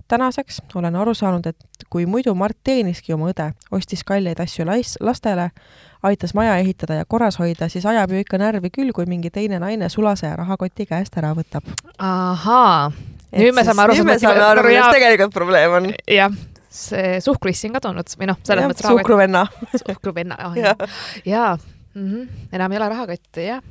Tänaseks 0.08 0.60
olen 0.74 0.96
aru 0.96 1.14
saanud, 1.14 1.46
et 1.46 1.86
kui 1.90 2.06
muidu 2.06 2.34
Mart 2.34 2.56
teeniski 2.64 3.14
oma 3.14 3.30
õde, 3.32 3.50
ostis 3.72 4.04
kalleid 4.04 4.40
asju 4.40 4.66
lais-, 4.68 4.96
lastele, 5.00 5.50
aitas 6.02 6.34
maja 6.34 6.56
ehitada 6.60 7.00
ja 7.00 7.04
korras 7.08 7.38
hoida, 7.40 7.68
siis 7.68 7.86
ajab 7.86 8.12
ju 8.12 8.22
ikka 8.24 8.38
närvi 8.40 8.70
küll, 8.74 8.92
kui 8.92 9.06
mingi 9.10 9.30
teine 9.34 9.58
naine 9.62 9.88
sulase 9.88 10.26
ja 10.26 10.36
rahakoti 10.36 10.86
käest 10.86 11.16
ära 11.20 11.34
võtab. 11.36 11.68
ahaa, 11.98 12.90
nüüd 13.32 13.54
me 13.56 13.64
saame 13.64 13.86
aru, 13.86 13.98
nüüd 13.98 14.10
me 14.12 14.18
saame 14.22 14.44
aru, 14.44 14.66
milles 14.68 14.98
tegelikult 14.98 15.36
probleem 15.36 15.78
on. 15.78 15.92
jah, 16.10 16.34
see 16.74 17.20
suhkruiss 17.24 17.68
on 17.68 17.78
kadunud 17.78 18.16
või 18.18 18.32
noh, 18.32 18.42
selles 18.46 18.68
mõttes 18.70 18.88
suhkruvenna. 18.88 19.46
suhkruvenna, 19.86 20.38
ah 20.38 20.58
jah. 20.58 21.00
jaa, 21.24 21.54
mm 21.94 22.10
-hmm. 22.10 22.28
enam 22.52 22.72
ei 22.72 22.82
ole 22.82 22.92
rahakotti, 22.96 23.48
jah. 23.52 23.64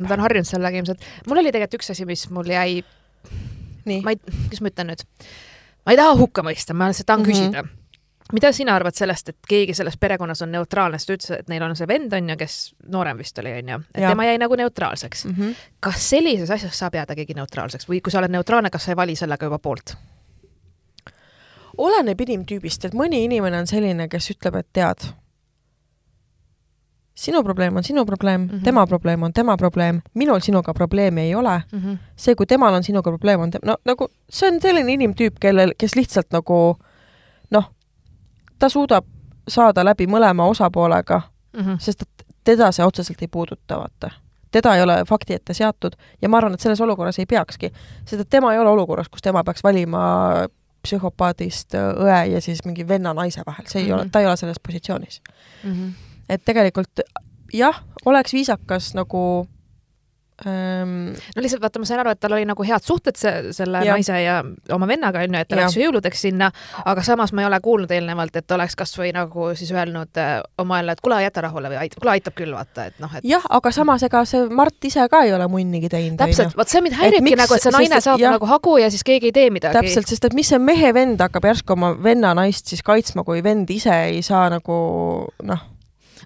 Nad 0.00 0.10
on 0.10 0.20
harjunud 0.24 0.48
sellega 0.48 0.78
ilmselt. 0.78 1.02
mul 1.28 1.38
oli 1.38 1.52
tegelikult 1.52 1.82
üks 1.82 1.90
asi, 1.92 2.06
mis 2.08 2.30
mul 2.32 2.48
jäi, 2.48 2.80
ma 4.04 4.14
ei, 4.14 4.20
kuidas 4.20 4.62
ma 4.62 4.72
ütlen 4.72 4.92
nüüd, 4.92 5.02
ma 5.86 5.94
ei 5.94 6.00
taha 6.00 6.14
hukka 6.20 6.44
mõista, 6.46 6.74
ma 6.74 6.90
lihtsalt 6.90 7.06
tahan 7.10 7.22
mm 7.24 7.32
-hmm. 7.32 7.50
küsida 7.50 7.86
mida 8.32 8.52
sina 8.52 8.74
arvad 8.74 8.94
sellest, 8.94 9.28
et 9.28 9.48
keegi 9.48 9.74
selles 9.74 9.96
perekonnas 9.96 10.42
on 10.42 10.50
neutraalne, 10.52 10.98
sest 10.98 11.06
ta 11.06 11.14
ütles, 11.14 11.40
et 11.40 11.48
neil 11.48 11.62
on 11.62 11.76
see 11.78 11.86
vend, 11.86 12.12
on 12.12 12.30
ju, 12.30 12.36
kes 12.36 12.56
noorem 12.90 13.18
vist 13.18 13.38
oli, 13.38 13.52
on 13.60 13.68
ju, 13.68 13.78
et 13.94 14.02
ja. 14.02 14.08
tema 14.08 14.26
jäi 14.26 14.38
nagu 14.38 14.54
neutraalseks 14.54 15.24
mm. 15.24 15.34
-hmm. 15.38 15.54
kas 15.80 16.10
sellises 16.10 16.50
asjas 16.50 16.78
saab 16.78 16.94
jääda 16.94 17.14
keegi 17.14 17.34
neutraalseks 17.34 17.88
või 17.88 18.00
kui 18.00 18.10
sa 18.10 18.18
oled 18.18 18.30
neutraalne, 18.30 18.70
kas 18.70 18.84
sa 18.84 18.90
ei 18.90 18.96
vali 18.96 19.16
sellega 19.16 19.46
juba 19.46 19.58
poolt? 19.58 19.96
oleneb 21.76 22.20
inimtüübist, 22.20 22.84
et 22.84 22.94
mõni 22.94 23.24
inimene 23.24 23.58
on 23.58 23.66
selline, 23.66 24.08
kes 24.08 24.30
ütleb, 24.30 24.54
et 24.56 24.68
tead, 24.72 25.08
sinu 27.16 27.42
probleem 27.42 27.76
on 27.76 27.84
sinu 27.84 28.04
probleem 28.06 28.40
mm, 28.40 28.48
-hmm. 28.48 28.62
tema 28.62 28.86
probleem 28.86 29.22
on 29.22 29.32
tema 29.32 29.56
probleem, 29.56 30.02
minul 30.14 30.40
sinuga 30.40 30.74
probleemi 30.74 31.20
ei 31.20 31.34
ole 31.34 31.62
mm. 31.72 31.78
-hmm. 31.78 31.98
see, 32.16 32.34
kui 32.34 32.46
temal 32.46 32.74
on 32.74 32.82
sinuga 32.82 33.10
probleem, 33.10 33.40
on 33.40 33.50
no 33.64 33.76
nagu 33.84 34.08
see 34.30 34.48
on 34.48 34.60
selline 34.60 34.92
inimtüüp, 34.92 35.38
kellel, 35.40 35.72
kes 35.78 35.96
lihtsalt 35.96 36.26
nagu 36.32 36.76
noh, 37.50 37.72
ta 38.58 38.68
suudab 38.68 39.04
saada 39.48 39.84
läbi 39.84 40.06
mõlema 40.06 40.44
osapoolega 40.44 41.20
mm, 41.56 41.62
-hmm. 41.62 41.78
sest 41.78 42.02
et 42.02 42.26
teda 42.44 42.72
see 42.72 42.84
otseselt 42.84 43.22
ei 43.22 43.28
puuduta, 43.28 43.78
vaata. 43.78 44.10
teda 44.50 44.74
ei 44.76 44.82
ole 44.82 45.04
fakti 45.08 45.34
ette 45.34 45.54
seatud 45.54 45.92
ja 46.22 46.28
ma 46.28 46.36
arvan, 46.36 46.54
et 46.54 46.60
selles 46.60 46.80
olukorras 46.80 47.18
ei 47.18 47.26
peakski, 47.26 47.72
sest 48.04 48.20
et 48.20 48.30
tema 48.30 48.52
ei 48.52 48.58
ole 48.58 48.70
olukorras, 48.70 49.08
kus 49.08 49.22
tema 49.22 49.44
peaks 49.44 49.64
valima 49.64 50.02
psühhopaadist 50.86 51.74
õe 51.74 52.24
ja 52.30 52.40
siis 52.40 52.64
mingi 52.64 52.88
venna-naise 52.88 53.42
vahel, 53.46 53.66
see 53.66 53.80
ei 53.80 53.86
mm 53.86 53.92
-hmm. 53.92 54.00
ole, 54.00 54.10
ta 54.12 54.20
ei 54.20 54.26
ole 54.26 54.36
selles 54.36 54.60
positsioonis 54.60 55.22
mm. 55.64 55.72
-hmm. 55.72 56.05
Et 56.28 56.44
tegelikult 56.44 57.04
jah, 57.54 57.82
oleks 58.06 58.34
viisakas 58.34 58.94
nagu 58.96 59.46
ähm, 60.46 61.14
no 61.36 61.42
lihtsalt 61.42 61.62
vaata, 61.62 61.80
ma 61.80 61.88
sain 61.88 62.00
aru, 62.02 62.12
et 62.12 62.20
tal 62.20 62.34
oli 62.36 62.46
nagu 62.48 62.64
head 62.66 62.84
suhted 62.84 63.16
se 63.18 63.32
selle 63.56 63.80
ja. 63.84 63.94
naise 63.96 64.18
ja 64.20 64.36
oma 64.74 64.88
vennaga 64.88 65.22
onju, 65.24 65.38
et 65.40 65.48
ta 65.48 65.58
läks 65.60 65.76
ju 65.78 65.84
jõuludeks 65.86 66.24
sinna, 66.26 66.50
aga 66.84 67.04
samas 67.06 67.32
ma 67.32 67.44
ei 67.44 67.48
ole 67.48 67.60
kuulnud 67.64 67.92
eelnevalt, 67.96 68.36
et 68.36 68.56
oleks 68.56 68.76
kasvõi 68.78 69.12
nagu 69.16 69.50
siis 69.58 69.72
öelnud 69.74 70.20
äh, 70.20 70.38
oma 70.62 70.80
jälle, 70.80 70.96
et 70.96 71.04
kuule, 71.04 71.20
jäta 71.24 71.44
rahule 71.46 71.70
või 71.72 71.80
ait-, 71.84 71.96
kuule, 72.00 72.16
aitab 72.16 72.36
küll, 72.38 72.54
vaata, 72.56 72.88
et 72.90 72.98
noh, 73.02 73.14
et. 73.16 73.28
jah, 73.28 73.46
aga 73.58 73.72
samas 73.74 74.04
ega 74.06 74.24
see 74.28 74.48
Mart 74.56 74.88
ise 74.88 75.06
ka 75.12 75.22
ei 75.26 75.32
ole 75.36 75.46
munnigi 75.52 75.90
teinud. 75.92 76.18
täpselt, 76.20 76.56
vot 76.58 76.72
see 76.72 76.82
mind 76.84 76.98
häiribki 76.98 77.38
nagu, 77.38 77.56
et 77.56 77.64
see 77.64 77.74
naine 77.74 78.00
saab 78.04 78.20
ja, 78.22 78.34
nagu 78.36 78.50
hagu 78.50 78.76
ja 78.82 78.90
siis 78.92 79.06
keegi 79.06 79.30
ei 79.30 79.36
tee 79.36 79.48
midagi. 79.54 79.78
täpselt, 79.78 80.10
sest 80.10 80.28
et 80.28 80.36
mis 80.36 80.52
see 80.52 80.60
mehe 80.62 80.92
vend 80.96 81.22
hakkab 81.22 81.48
järsku 81.52 81.76
oma 81.76 81.94
venna 82.02 82.34
naist 82.36 82.68
siis 82.72 82.84
kaitsma, 82.86 83.24
kui 83.24 83.42
vend 83.44 83.70
ise 83.72 83.94
ei 84.10 84.20
saa 84.26 84.50
nagu 84.52 84.76
noh 85.46 85.64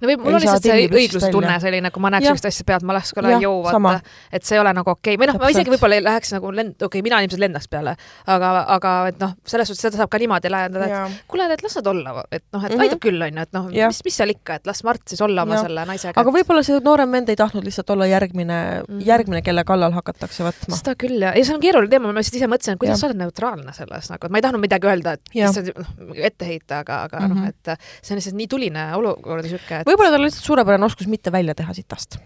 no 0.00 0.08
või 0.08 0.16
mul 0.20 0.34
on 0.34 0.40
lihtsalt 0.40 0.62
see 0.66 0.88
õiglustunne 0.88 1.56
selline, 1.60 1.90
kui 1.94 2.00
ma 2.04 2.10
näeks 2.14 2.26
sellist 2.30 2.46
asja 2.50 2.64
pealt, 2.68 2.82
ma 2.88 2.96
läheks 2.96 3.12
ka 3.16 3.20
jõu 3.42 3.62
sama. 3.70 3.92
vaata, 3.96 4.16
et 4.32 4.44
see 4.44 4.56
ei 4.56 4.60
ole 4.62 4.72
nagu 4.76 4.90
okei 4.90 5.14
okay., 5.14 5.20
või 5.20 5.30
noh, 5.32 5.38
ma 5.40 5.50
isegi 5.52 5.70
võib-olla 5.74 5.98
ei 5.98 6.04
läheks 6.04 6.32
nagu 6.36 6.52
lend, 6.54 6.74
okei 6.76 6.86
okay,, 6.86 7.02
mina 7.02 7.20
ilmselt 7.24 7.40
lendaks 7.40 7.68
peale, 7.68 7.96
aga, 8.26 8.50
aga 8.76 8.94
et 9.12 9.18
noh, 9.20 9.34
selles 9.46 9.68
suhtes 9.70 9.82
seda 9.88 9.96
saab 10.00 10.10
ka 10.10 10.18
niimoodi 10.22 10.50
lähendada, 10.52 10.88
et 10.88 11.22
kuule, 11.30 11.48
et 11.52 11.62
las 11.62 11.76
nad 11.80 11.86
olla, 11.92 12.24
et 12.32 12.44
noh, 12.52 12.64
et 12.64 12.70
Mhm. 12.72 12.80
aitab 12.80 13.00
küll, 13.00 13.22
onju, 13.22 13.42
et 13.42 13.52
noh, 13.52 13.68
mis, 13.70 14.00
mis 14.04 14.14
seal 14.16 14.30
ikka, 14.34 14.54
et 14.60 14.66
las 14.66 14.82
Mart 14.84 15.02
siis 15.06 15.20
olla 15.20 15.42
oma 15.42 15.54
Jah. 15.54 15.62
selle 15.66 15.84
naisega. 15.86 16.20
aga 16.20 16.30
võib-olla 16.30 16.62
see 16.64 16.80
noorem 16.80 17.10
vend 17.12 17.28
ei 17.28 17.36
tahtnud 17.36 17.64
lihtsalt 17.64 17.90
olla 17.90 18.06
järgmine 18.06 18.58
Mhm. 18.88 19.00
järgmine, 19.04 19.42
kelle 19.42 19.64
kallal 19.64 19.92
hakatakse 19.92 20.44
võtma. 20.44 20.76
seda 20.76 20.94
küll 20.94 21.20
ja, 21.20 21.32
ja 21.36 21.44
see 21.44 21.54
on 21.54 21.60
keeruline 21.60 21.90
teema, 21.90 22.12
ma 22.12 22.20
lihtsalt 22.20 22.36
ise 22.40 22.46
mõtlesin, 22.46 22.72
et 22.72 22.78
kuidas 22.78 22.96
Jah. 22.96 23.00
sa 23.00 23.06
oled 23.10 23.16
neutraalne 23.20 23.72
selles 23.74 24.10
nagu, 24.10 24.24
et 24.26 24.30
ma 24.30 24.38
ei 24.38 24.42
tahtnud 24.42 24.60
midagi 24.60 24.86
öelda, 24.86 25.12
et 25.12 25.20
lihtsalt 25.34 25.76
noh, 25.76 26.14
ette 26.16 26.44
heita, 26.46 26.78
aga, 26.80 27.02
aga 27.04 27.18
mm 27.20 27.24
-hmm. 27.26 27.34
Mhm. 27.34 27.40
noh, 27.40 27.48
et 27.48 27.78
see 28.02 28.14
on 28.14 28.18
lihtsalt 28.20 28.36
nii 28.36 28.46
tuline 28.48 28.84
olukord 28.96 29.44
ja 29.44 29.50
siuke, 29.50 29.80
et 29.80 29.86
võib-olla 29.90 30.14
tal 30.14 30.22
on 30.22 30.28
lihtsalt 30.28 30.46
suurepärane 30.46 30.86
oskus 30.86 31.08
mitte 31.10 31.32
välja 31.32 31.54
teha 31.58 31.74
sitast, 31.74 32.18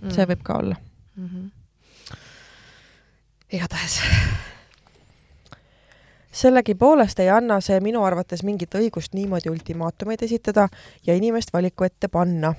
mm. 0.00 0.14
see 0.14 0.28
võib 0.30 0.42
ka 0.46 0.58
olla. 0.62 0.76
mm. 1.16 1.28
-hmm. 1.28 2.16
igatahes, 3.52 4.00
sellegipoolest 6.32 7.20
ei 7.20 7.30
anna 7.30 7.60
see 7.60 7.78
minu 7.80 8.04
arvates 8.04 8.42
mingit 8.42 8.74
õigust 8.74 9.14
niimoodi 9.14 9.50
ultimaatumeid 9.50 10.22
esitada 10.22 10.68
ja 11.06 11.14
inimest 11.14 11.52
valiku 11.52 11.84
ette 11.84 12.08
panna. 12.08 12.54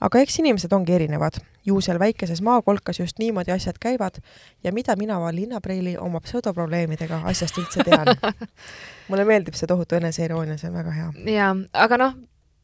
aga 0.00 0.18
eks 0.18 0.38
inimesed 0.38 0.72
ongi 0.72 0.92
erinevad, 0.94 1.40
ju 1.66 1.80
seal 1.80 1.98
väikeses 1.98 2.42
maakolkas 2.42 3.00
just 3.00 3.18
niimoodi 3.18 3.50
asjad 3.50 3.78
käivad 3.80 4.20
ja 4.64 4.72
mida 4.72 4.96
mina, 4.96 5.32
linnapreili 5.32 5.96
oma 5.98 6.20
pseudoprobleemidega 6.20 7.20
asjast 7.24 7.58
üldse 7.58 7.84
tean. 7.84 8.06
mulle 9.08 9.24
meeldib 9.24 9.54
see 9.54 9.66
tohutu 9.66 9.94
eneseironia, 9.94 10.58
see 10.58 10.70
on 10.70 10.76
väga 10.76 10.90
hea. 10.90 11.12
jaa, 11.34 11.56
aga 11.72 11.98
noh, 11.98 12.14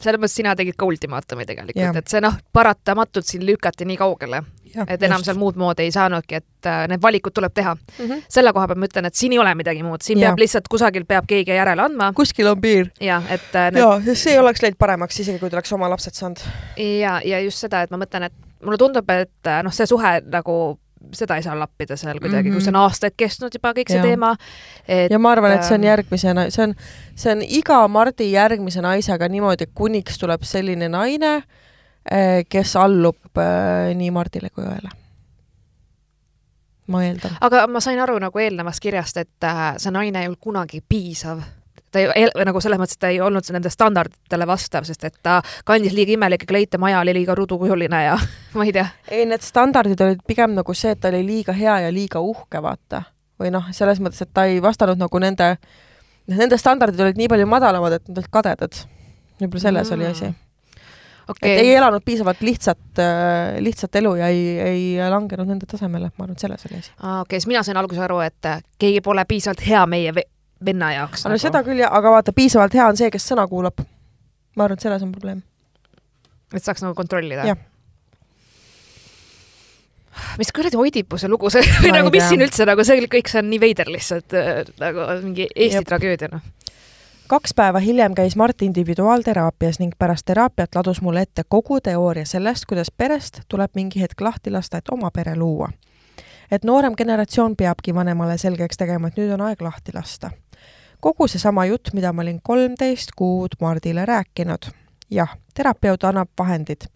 selles 0.04 0.20
mõttes 0.20 0.36
sina 0.40 0.54
tegid 0.58 0.76
ka 0.78 0.88
ultimaatumi 0.88 1.46
tegelikult 1.48 1.98
et 2.00 2.12
see 2.12 2.22
noh, 2.24 2.36
paratamatult 2.52 3.26
sind 3.28 3.46
lükati 3.46 3.86
nii 3.88 3.98
kaugele, 4.00 4.42
et 4.86 5.02
enam 5.06 5.24
seal 5.24 5.38
muud 5.40 5.58
moodi 5.60 5.86
ei 5.86 5.92
saanudki, 5.94 6.40
et 6.40 6.68
äh, 6.70 6.84
need 6.90 7.02
valikud 7.02 7.34
tuleb 7.34 7.54
teha. 7.54 7.74
mm. 7.74 8.06
-hmm. 8.06 8.22
selle 8.28 8.52
koha 8.52 8.68
pealt 8.68 8.82
ma 8.82 8.90
ütlen, 8.90 9.06
et 9.10 9.14
siin 9.14 9.32
ei 9.32 9.38
ole 9.38 9.54
midagi 9.54 9.82
muud, 9.82 10.02
siin 10.02 10.18
Jah. 10.18 10.30
peab 10.30 10.44
lihtsalt 10.44 10.68
kusagil 10.70 11.04
peab 11.04 11.26
keegi 11.26 11.56
järele 11.56 11.82
andma 11.82 12.12
kuskil 12.12 12.46
on 12.52 12.60
piir. 12.60 12.90
ja 13.00 13.22
et 13.30 13.54
äh, 13.54 13.70
sest 14.04 14.28
see 14.28 14.40
oleks 14.40 14.62
läinud 14.62 14.78
paremaks, 14.78 15.20
isegi 15.20 15.38
kui 15.38 15.50
ta 15.50 15.56
oleks 15.56 15.72
oma 15.72 15.90
lapsed 15.90 16.14
saanud. 16.14 16.40
ja, 16.76 17.20
ja 17.24 17.40
just 17.40 17.58
seda, 17.58 17.82
et 17.82 17.90
ma 17.90 17.98
mõtlen, 17.98 18.30
et 18.30 18.32
mulle 18.64 18.78
tundub, 18.78 19.10
et 19.10 19.46
äh, 19.46 19.62
noh, 19.62 19.72
see 19.72 19.86
suhe 19.86 20.20
nagu 20.24 20.78
seda 21.12 21.36
ei 21.36 21.42
saa 21.42 21.58
lappida 21.58 21.96
seal 21.96 22.18
kuidagi 22.20 22.30
mm, 22.30 22.40
-hmm. 22.40 22.48
Mhm. 22.48 22.54
kui 22.54 22.64
see 22.64 22.72
on 22.74 22.80
aastaid 22.82 23.14
kestnud 23.16 23.54
juba 23.54 23.72
kõik 23.72 23.90
see 23.92 24.00
Jah. 24.00 24.06
teema. 24.06 24.36
et 24.88 25.10
ja 25.10 25.18
ma 25.18 25.32
arvan, 25.32 25.52
et 25.52 25.64
see 25.64 25.74
on 25.74 25.80
ähm, 25.80 25.90
järgmisena, 25.90 26.50
see 26.50 26.64
on, 26.64 26.74
see 27.14 27.32
on 27.32 27.42
iga 27.42 27.88
Mardi 27.88 28.32
järgmise 28.32 28.82
naisega 28.82 29.28
niimoodi, 29.28 29.66
kuniks 29.74 30.18
tuleb 30.18 30.42
selline 30.42 30.88
naine, 30.88 31.42
kes 32.48 32.76
allub 32.76 33.38
äh, 33.38 33.94
nii 33.96 34.10
Mardile 34.10 34.50
kui 34.50 34.64
õele. 34.64 34.90
ma 36.86 37.04
eeldan. 37.04 37.36
aga 37.40 37.66
ma 37.66 37.80
sain 37.80 38.00
aru 38.00 38.18
nagu 38.18 38.38
eelnevast 38.38 38.80
kirjast, 38.80 39.16
et 39.16 39.44
äh, 39.44 39.76
see 39.76 39.90
naine 39.90 40.20
ei 40.20 40.28
olnud 40.28 40.40
kunagi 40.40 40.82
piisav. 40.88 41.40
Ta 41.94 42.02
ei, 42.02 42.26
nagu 42.46 42.60
selles 42.62 42.80
mõttes, 42.80 42.98
et 42.98 43.04
ta 43.04 43.10
ei 43.12 43.20
olnud 43.22 43.46
nende 43.54 43.70
standarditele 43.72 44.46
vastav, 44.50 44.86
sest 44.88 45.06
et 45.06 45.16
ta 45.22 45.38
kandis 45.68 45.94
liiga 45.94 46.16
imelikke 46.16 46.48
kleite, 46.50 46.80
maja 46.82 47.00
oli 47.04 47.14
liiga 47.20 47.36
rudukujuline 47.38 48.02
ja 48.06 48.18
ma 48.58 48.66
ei 48.66 48.74
tea. 48.74 48.86
ei, 49.10 49.24
need 49.30 49.44
standardid 49.46 50.00
olid 50.04 50.22
pigem 50.26 50.56
nagu 50.58 50.76
see, 50.76 50.94
et 50.94 51.02
ta 51.02 51.12
oli 51.12 51.22
liiga 51.26 51.54
hea 51.56 51.80
ja 51.86 51.92
liiga 51.94 52.22
uhke, 52.24 52.62
vaata. 52.62 53.04
või 53.40 53.50
noh, 53.54 53.70
selles 53.74 54.00
mõttes, 54.02 54.22
et 54.24 54.32
ta 54.34 54.46
ei 54.50 54.60
vastanud 54.62 54.98
nagu 55.00 55.22
nende, 55.22 55.54
noh, 56.30 56.38
nende 56.38 56.58
standardid 56.60 57.00
olid 57.06 57.20
nii 57.20 57.30
palju 57.30 57.50
madalamad, 57.50 57.98
et 57.98 58.08
nad 58.08 58.22
olid 58.22 58.32
kadedad. 58.34 58.80
võib-olla 59.40 59.68
selles 59.68 59.90
mm. 59.90 59.94
oli 59.96 60.10
asi. 60.10 60.34
okei 61.28 61.54
et 61.54 61.64
ei 61.64 61.74
elanud 61.78 62.04
piisavalt 62.04 62.42
lihtsat, 62.42 63.02
lihtsat 63.62 64.02
elu 64.02 64.14
ja 64.20 64.34
ei, 64.34 64.44
ei 64.58 65.10
langenud 65.10 65.50
nende 65.50 65.70
tasemele, 65.70 66.10
ma 66.14 66.26
arvan, 66.26 66.36
et 66.38 66.46
selles 66.46 66.70
oli 66.70 66.82
asi. 66.82 66.94
aa, 67.00 67.20
okei, 67.22 67.40
siis 67.40 67.50
mina 67.54 67.62
sain 67.62 67.78
alguses 67.78 68.02
aru, 68.06 68.22
et 68.26 68.50
äh, 68.50 68.62
keegi 68.78 69.02
pole 69.04 69.26
piisavalt 69.30 69.66
hea 69.66 69.86
meie 69.86 70.14
venna 70.64 70.92
jaoks. 70.92 71.26
no 71.28 71.38
seda 71.38 71.62
küll 71.66 71.84
aga 71.88 72.16
vaata, 72.18 72.32
piisavalt 72.32 72.74
hea 72.74 72.88
on 72.88 72.96
see, 72.96 73.10
kes 73.10 73.28
sõna 73.32 73.48
kuulab. 73.48 73.84
ma 74.56 74.64
arvan, 74.64 74.78
et 74.78 74.88
selles 74.88 75.02
on 75.02 75.12
probleem. 75.12 75.42
et 76.54 76.62
saaks 76.62 76.82
nagu 76.82 76.94
kontrollida 76.94 77.56
mis 80.38 80.52
kuradi 80.52 80.76
Oidipuse 80.76 81.28
lugu 81.28 81.50
see 81.50 81.62
või 81.82 81.92
nagu, 81.94 82.10
mis 82.14 82.26
siin 82.28 82.42
üldse 82.44 82.66
nagu 82.68 82.84
see 82.86 83.06
kõik, 83.10 83.30
see 83.30 83.40
on 83.42 83.48
nii 83.50 83.60
veider 83.62 83.90
lihtsalt 83.92 84.36
äh, 84.38 84.60
nagu 84.80 85.06
mingi 85.22 85.48
Eesti 85.54 85.80
Jep. 85.80 85.88
tragöödia 85.88 86.30
noh. 86.32 86.44
kaks 87.30 87.54
päeva 87.56 87.82
hiljem 87.82 88.14
käis 88.14 88.36
Mart 88.36 88.62
individuaalteraapias 88.62 89.80
ning 89.82 89.96
pärast 89.98 90.26
teraapiat 90.30 90.74
ladus 90.78 91.02
mulle 91.02 91.26
ette 91.26 91.44
kogu 91.48 91.80
teooria 91.80 92.26
sellest, 92.26 92.68
kuidas 92.70 92.90
perest 92.90 93.42
tuleb 93.48 93.74
mingi 93.74 94.02
hetk 94.02 94.20
lahti 94.20 94.54
lasta, 94.54 94.78
et 94.78 94.92
oma 94.92 95.10
pere 95.10 95.36
luua. 95.36 95.70
et 96.50 96.64
noorem 96.64 96.94
generatsioon 96.96 97.56
peabki 97.56 97.94
vanemale 97.94 98.38
selgeks 98.38 98.76
tegema, 98.76 99.08
et 99.08 99.18
nüüd 99.18 99.34
on 99.34 99.48
aeg 99.48 99.62
lahti 99.62 99.94
lasta. 99.94 100.30
Kogu 101.04 101.28
seesama 101.28 101.66
jutt, 101.68 101.92
mida 101.92 102.12
ma 102.12 102.22
olin 102.22 102.40
kolmteist 102.42 103.12
kuud 103.16 103.58
Mardile 103.60 104.06
rääkinud. 104.06 104.70
jah, 105.10 105.36
terapeut 105.54 106.04
annab 106.04 106.30
vahendid, 106.38 106.88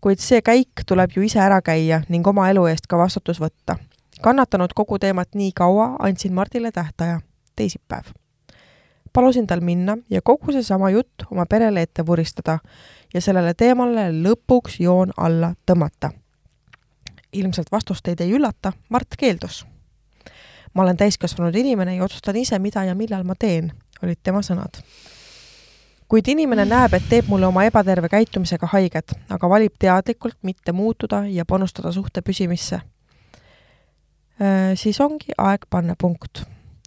kuid 0.00 0.18
see 0.18 0.42
käik 0.42 0.82
tuleb 0.86 1.14
ju 1.16 1.22
ise 1.22 1.38
ära 1.38 1.60
käia 1.62 2.02
ning 2.08 2.26
oma 2.26 2.48
elu 2.50 2.66
eest 2.66 2.90
ka 2.90 2.98
vastutus 2.98 3.40
võtta. 3.40 3.76
kannatanud 4.22 4.74
kogu 4.74 4.98
teemat 4.98 5.34
nii 5.34 5.52
kaua, 5.54 5.96
andsin 5.98 6.34
Mardile 6.34 6.72
tähtaja, 6.72 7.20
teisipäev 7.56 8.10
palusin 9.12 9.46
tal 9.46 9.60
minna 9.60 9.96
ja 10.10 10.22
kogu 10.22 10.52
seesama 10.52 10.90
jutt 10.90 11.22
oma 11.30 11.46
perele 11.46 11.82
ette 11.82 12.06
vuristada 12.06 12.58
ja 13.14 13.20
sellele 13.20 13.54
teemale 13.54 14.08
lõpuks 14.10 14.80
joon 14.80 15.12
alla 15.16 15.54
tõmmata. 15.70 16.10
ilmselt 17.32 17.72
vastust 17.72 18.02
teid 18.02 18.20
ei 18.20 18.32
üllata, 18.32 18.72
Mart 18.88 19.16
keeldus. 19.18 19.66
Ma 20.74 20.82
olen 20.82 20.96
täiskasvanud 20.96 21.54
inimene 21.54 21.96
ja 21.96 22.04
otsustan 22.04 22.36
ise, 22.36 22.58
mida 22.58 22.84
ja 22.84 22.94
millal 22.94 23.24
ma 23.24 23.34
teen, 23.38 23.72
olid 24.02 24.18
tema 24.22 24.42
sõnad. 24.42 24.80
kuid 26.08 26.28
inimene 26.28 26.64
näeb, 26.68 26.94
et 26.94 27.06
teeb 27.08 27.28
mulle 27.28 27.46
oma 27.46 27.64
ebaterve 27.64 28.08
käitumisega 28.08 28.66
haiget, 28.72 29.14
aga 29.30 29.48
valib 29.48 29.74
teadlikult 29.78 30.36
mitte 30.42 30.72
muutuda 30.72 31.24
ja 31.26 31.44
panustada 31.44 31.92
suhte 31.92 32.22
püsimisse, 32.22 32.80
siis 34.74 35.00
ongi 35.00 35.32
aeg 35.38 35.66
panna 35.70 35.94
punkt 35.98 36.44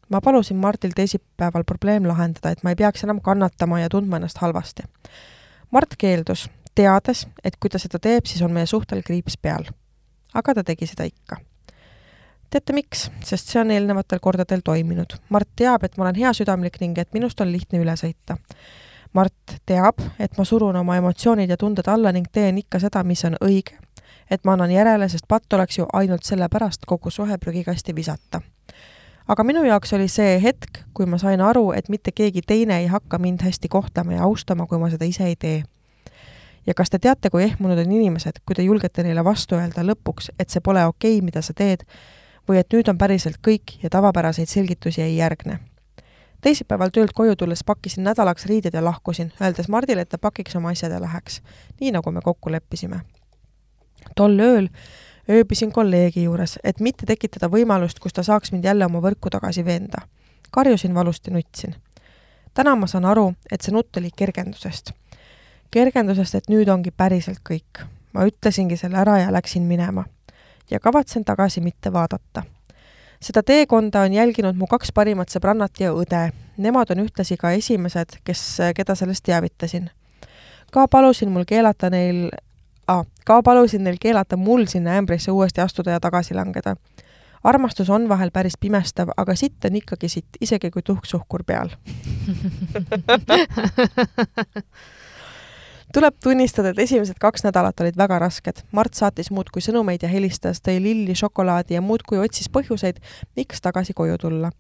ma 0.10 0.22
palusin 0.22 0.58
Martil 0.58 0.92
teisipäeval 0.96 1.64
probleem 1.64 2.08
lahendada, 2.08 2.52
et 2.52 2.64
ma 2.64 2.72
ei 2.72 2.80
peaks 2.80 3.04
enam 3.04 3.22
kannatama 3.22 3.80
ja 3.80 3.90
tundma 3.90 4.20
ennast 4.20 4.38
halvasti. 4.42 4.84
Mart 5.72 5.98
keeldus, 5.98 6.48
teades, 6.76 7.26
et 7.44 7.58
kui 7.60 7.70
ta 7.70 7.80
seda 7.82 8.00
teeb, 8.00 8.26
siis 8.26 8.42
on 8.46 8.54
meie 8.56 8.66
suhtel 8.66 9.04
kriips 9.04 9.38
peal. 9.42 9.68
aga 10.34 10.54
ta 10.54 10.64
tegi 10.64 10.86
seda 10.86 11.08
ikka. 11.08 11.40
Teate 12.50 12.74
miks? 12.74 13.08
sest 13.24 13.52
see 13.52 13.62
on 13.62 13.72
eelnevatel 13.72 14.20
kordadel 14.24 14.62
toiminud. 14.64 15.18
Mart 15.30 15.50
teab, 15.56 15.84
et 15.84 15.98
ma 15.98 16.08
olen 16.08 16.20
heasüdamlik 16.22 16.80
ning 16.82 16.98
et 16.98 17.14
minust 17.14 17.42
on 17.42 17.52
lihtne 17.52 17.82
üle 17.84 17.96
sõita. 18.00 18.38
Mart 19.14 19.58
teab, 19.66 20.02
et 20.20 20.38
ma 20.38 20.46
surun 20.46 20.76
oma 20.76 20.98
emotsioonid 20.98 21.50
ja 21.50 21.58
tunded 21.58 21.88
alla 21.88 22.12
ning 22.12 22.28
teen 22.32 22.58
ikka 22.58 22.80
seda, 22.84 23.04
mis 23.04 23.26
on 23.26 23.40
õige. 23.42 23.78
et 24.30 24.44
ma 24.44 24.54
annan 24.54 24.72
järele, 24.72 25.08
sest 25.10 25.24
patt 25.28 25.54
oleks 25.54 25.78
ju 25.78 25.86
ainult 25.94 26.24
sellepärast 26.24 26.86
kogu 26.86 27.10
suhe 27.10 27.38
prügikasti 27.38 27.96
visata 27.96 28.42
aga 29.28 29.44
minu 29.44 29.64
jaoks 29.68 29.94
oli 29.94 30.08
see 30.12 30.38
hetk, 30.44 30.84
kui 30.94 31.06
ma 31.06 31.20
sain 31.22 31.42
aru, 31.44 31.72
et 31.76 31.90
mitte 31.90 32.12
keegi 32.16 32.42
teine 32.48 32.80
ei 32.82 32.88
hakka 32.92 33.20
mind 33.20 33.44
hästi 33.44 33.68
kohtlema 33.68 34.18
ja 34.18 34.24
austama, 34.24 34.68
kui 34.68 34.80
ma 34.80 34.90
seda 34.90 35.06
ise 35.06 35.28
ei 35.28 35.36
tee. 35.36 35.64
ja 36.68 36.74
kas 36.74 36.90
te 36.90 37.00
teate, 37.00 37.30
kui 37.30 37.44
ehmunud 37.44 37.80
on 37.80 37.92
inimesed, 37.92 38.42
kui 38.46 38.56
te 38.56 38.64
julgete 38.64 39.04
neile 39.04 39.24
vastu 39.24 39.56
öelda 39.56 39.86
lõpuks, 39.88 40.34
et 40.40 40.50
see 40.50 40.64
pole 40.64 40.84
okei 40.86 41.18
okay,, 41.18 41.26
mida 41.26 41.42
sa 41.42 41.54
teed, 41.56 41.86
või 42.50 42.60
et 42.62 42.74
nüüd 42.74 42.90
on 42.90 42.98
päriselt 42.98 43.42
kõik 43.48 43.78
ja 43.84 43.90
tavapäraseid 43.90 44.48
selgitusi 44.48 45.02
ei 45.02 45.18
järgne 45.18 45.60
teisipäeval 46.42 46.90
töölt 46.94 47.12
koju 47.14 47.36
tulles 47.36 47.64
pakkisin 47.64 48.04
nädalaks 48.04 48.46
riided 48.46 48.74
ja 48.74 48.84
lahkusin, 48.84 49.32
öeldes 49.42 49.68
Mardile, 49.68 50.02
et 50.02 50.10
ta 50.10 50.18
pakiks 50.18 50.56
oma 50.56 50.70
asjad 50.70 50.92
ja 50.92 51.02
läheks, 51.02 51.42
nii 51.80 51.92
nagu 51.92 52.12
me 52.12 52.22
kokku 52.24 52.52
leppisime. 52.52 53.02
tol 54.16 54.40
ööl 54.40 54.70
ööbisin 55.30 55.72
kolleegi 55.72 56.24
juures, 56.24 56.60
et 56.64 56.80
mitte 56.80 57.06
tekitada 57.06 57.50
võimalust, 57.52 58.00
kus 58.00 58.14
ta 58.14 58.24
saaks 58.24 58.52
mind 58.52 58.66
jälle 58.66 58.86
oma 58.86 59.02
võrku 59.04 59.30
tagasi 59.30 59.66
veenda. 59.66 60.02
karjusin 60.52 60.94
valusti, 60.96 61.32
nutsin. 61.32 61.76
täna 62.54 62.76
ma 62.76 62.88
saan 62.88 63.06
aru, 63.06 63.34
et 63.52 63.62
see 63.62 63.74
nutt 63.74 63.98
oli 63.98 64.10
kergendusest. 64.16 64.92
kergendusest, 65.72 66.36
et 66.36 66.50
nüüd 66.50 66.70
ongi 66.70 66.92
päriselt 66.92 67.40
kõik. 67.50 67.86
ma 68.14 68.26
ütlesingi 68.26 68.78
selle 68.78 68.98
ära 68.98 69.18
ja 69.20 69.32
läksin 69.32 69.64
minema. 69.64 70.06
Ja 70.72 70.80
kavatsen 70.80 71.26
tagasi 71.26 71.62
mitte 71.62 71.94
vaadata. 71.94 72.44
seda 73.22 73.44
teekonda 73.44 74.02
on 74.02 74.14
jälginud 74.14 74.56
mu 74.56 74.68
kaks 74.68 74.92
parimat 74.94 75.30
sõbrannat 75.30 75.80
ja 75.80 75.94
õde. 75.94 76.32
Nemad 76.58 76.92
on 76.94 77.00
ühtlasi 77.02 77.38
ka 77.38 77.52
esimesed, 77.52 78.20
kes, 78.24 78.58
keda 78.76 78.96
sellest 78.96 79.24
teavitasin. 79.24 79.90
ka 80.72 80.88
palusin 80.88 81.30
mul 81.30 81.46
keelata 81.46 81.90
neil 81.90 82.30
ah,, 82.88 83.06
ka 83.26 83.42
palusin 83.44 83.84
neil 83.84 83.98
keelata 84.00 84.38
mul 84.38 84.66
sinna 84.66 84.98
ämbrisse 84.98 85.32
uuesti 85.32 85.62
astuda 85.62 85.92
ja 85.92 86.00
tagasi 86.00 86.34
langeda. 86.34 86.76
armastus 87.44 87.90
on 87.90 88.10
vahel 88.10 88.32
päris 88.32 88.58
pimestav, 88.60 89.10
aga 89.18 89.36
sitt 89.36 89.66
on 89.66 89.76
ikkagi 89.76 90.10
sitt, 90.10 90.28
isegi 90.42 90.72
kui 90.72 90.82
tuhk 90.82 91.06
suhkur 91.06 91.44
peal. 91.44 91.70
tuleb 95.94 96.16
tunnistada, 96.24 96.70
et 96.70 96.80
esimesed 96.80 97.16
kaks 97.20 97.44
nädalat 97.44 97.80
olid 97.80 97.98
väga 97.98 98.20
rasked. 98.20 98.64
Mart 98.72 98.94
saatis 98.98 99.32
muudkui 99.32 99.62
sõnumeid 99.64 100.04
ja 100.04 100.12
helistas, 100.12 100.62
tõi 100.62 100.82
lilli, 100.84 101.16
šokolaadi 101.16 101.78
ja 101.78 101.82
muudkui 101.82 102.20
otsis 102.20 102.50
põhjuseid, 102.54 103.00
miks 103.36 103.62
tagasi 103.62 103.94
koju 103.94 104.18
tulla. 104.18 104.52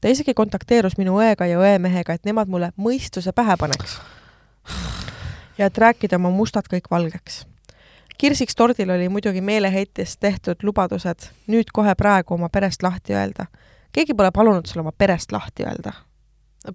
ta 0.00 0.08
isegi 0.08 0.34
kontakteerus 0.34 0.96
minu 0.96 1.18
õega 1.20 1.44
ja 1.44 1.58
õemehega, 1.58 2.14
et 2.14 2.24
nemad 2.24 2.48
mulle 2.48 2.72
mõistuse 2.76 3.32
pähe 3.32 3.56
paneks. 3.56 4.00
ja 5.58 5.66
et 5.66 5.78
rääkida 5.78 6.16
oma 6.16 6.30
mustad 6.30 6.64
kõik 6.72 6.90
valgeks. 6.90 7.46
kirsiks 8.18 8.54
tordil 8.54 8.90
oli 8.90 9.08
muidugi 9.08 9.40
meeleheitest 9.40 10.20
tehtud 10.20 10.62
lubadused 10.62 11.30
nüüd 11.46 11.72
kohe 11.72 11.94
praegu 11.94 12.34
oma 12.34 12.48
perest 12.48 12.82
lahti 12.82 13.12
öelda. 13.12 13.46
keegi 13.92 14.14
pole 14.14 14.30
palunud 14.30 14.66
sul 14.66 14.80
oma 14.80 14.92
perest 14.92 15.32
lahti 15.32 15.64
öelda. 15.64 15.92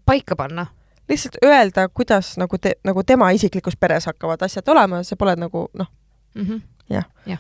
paika 0.05 0.36
panna 0.36 0.65
lihtsalt 1.09 1.37
öelda, 1.45 1.89
kuidas 1.89 2.37
nagu 2.37 2.57
te, 2.57 2.75
nagu 2.83 3.03
tema 3.03 3.31
isiklikus 3.31 3.77
peres 3.79 4.05
hakkavad 4.05 4.41
asjad 4.41 4.67
olema, 4.73 5.03
see 5.03 5.15
pole 5.15 5.35
nagu 5.35 5.67
noh 5.73 5.91
mm 6.35 6.45
-hmm. 6.45 6.61
jah 6.89 7.05
Jah. 7.25 7.39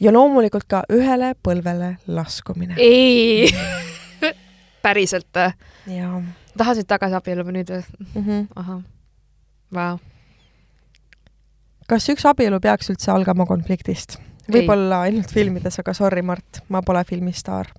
ja 0.00 0.12
loomulikult 0.12 0.64
ka 0.68 0.82
ühele 0.92 1.34
põlvele 1.48 1.96
laskumine. 2.06 2.74
ei 2.78 3.48
päriselt 4.84 5.28
või? 5.34 5.52
jaa 5.96 6.22
tahasid 6.58 6.88
tagasi 6.88 7.16
abielluma 7.18 7.54
nüüd 7.54 7.70
või? 7.70 7.84
mm 8.14 8.24
-hmm. 8.24 8.46
ahah, 8.56 8.82
vau. 9.74 9.98
kas 11.88 12.08
üks 12.08 12.26
abielu 12.26 12.60
peaks 12.60 12.90
üldse 12.90 13.10
algama 13.12 13.46
konfliktist? 13.46 14.18
võib-olla 14.50 15.00
ainult 15.08 15.32
filmides, 15.32 15.78
aga 15.80 15.94
sorry, 15.94 16.22
Mart, 16.22 16.60
ma 16.68 16.82
pole 16.82 17.04
filmistaar. 17.04 17.70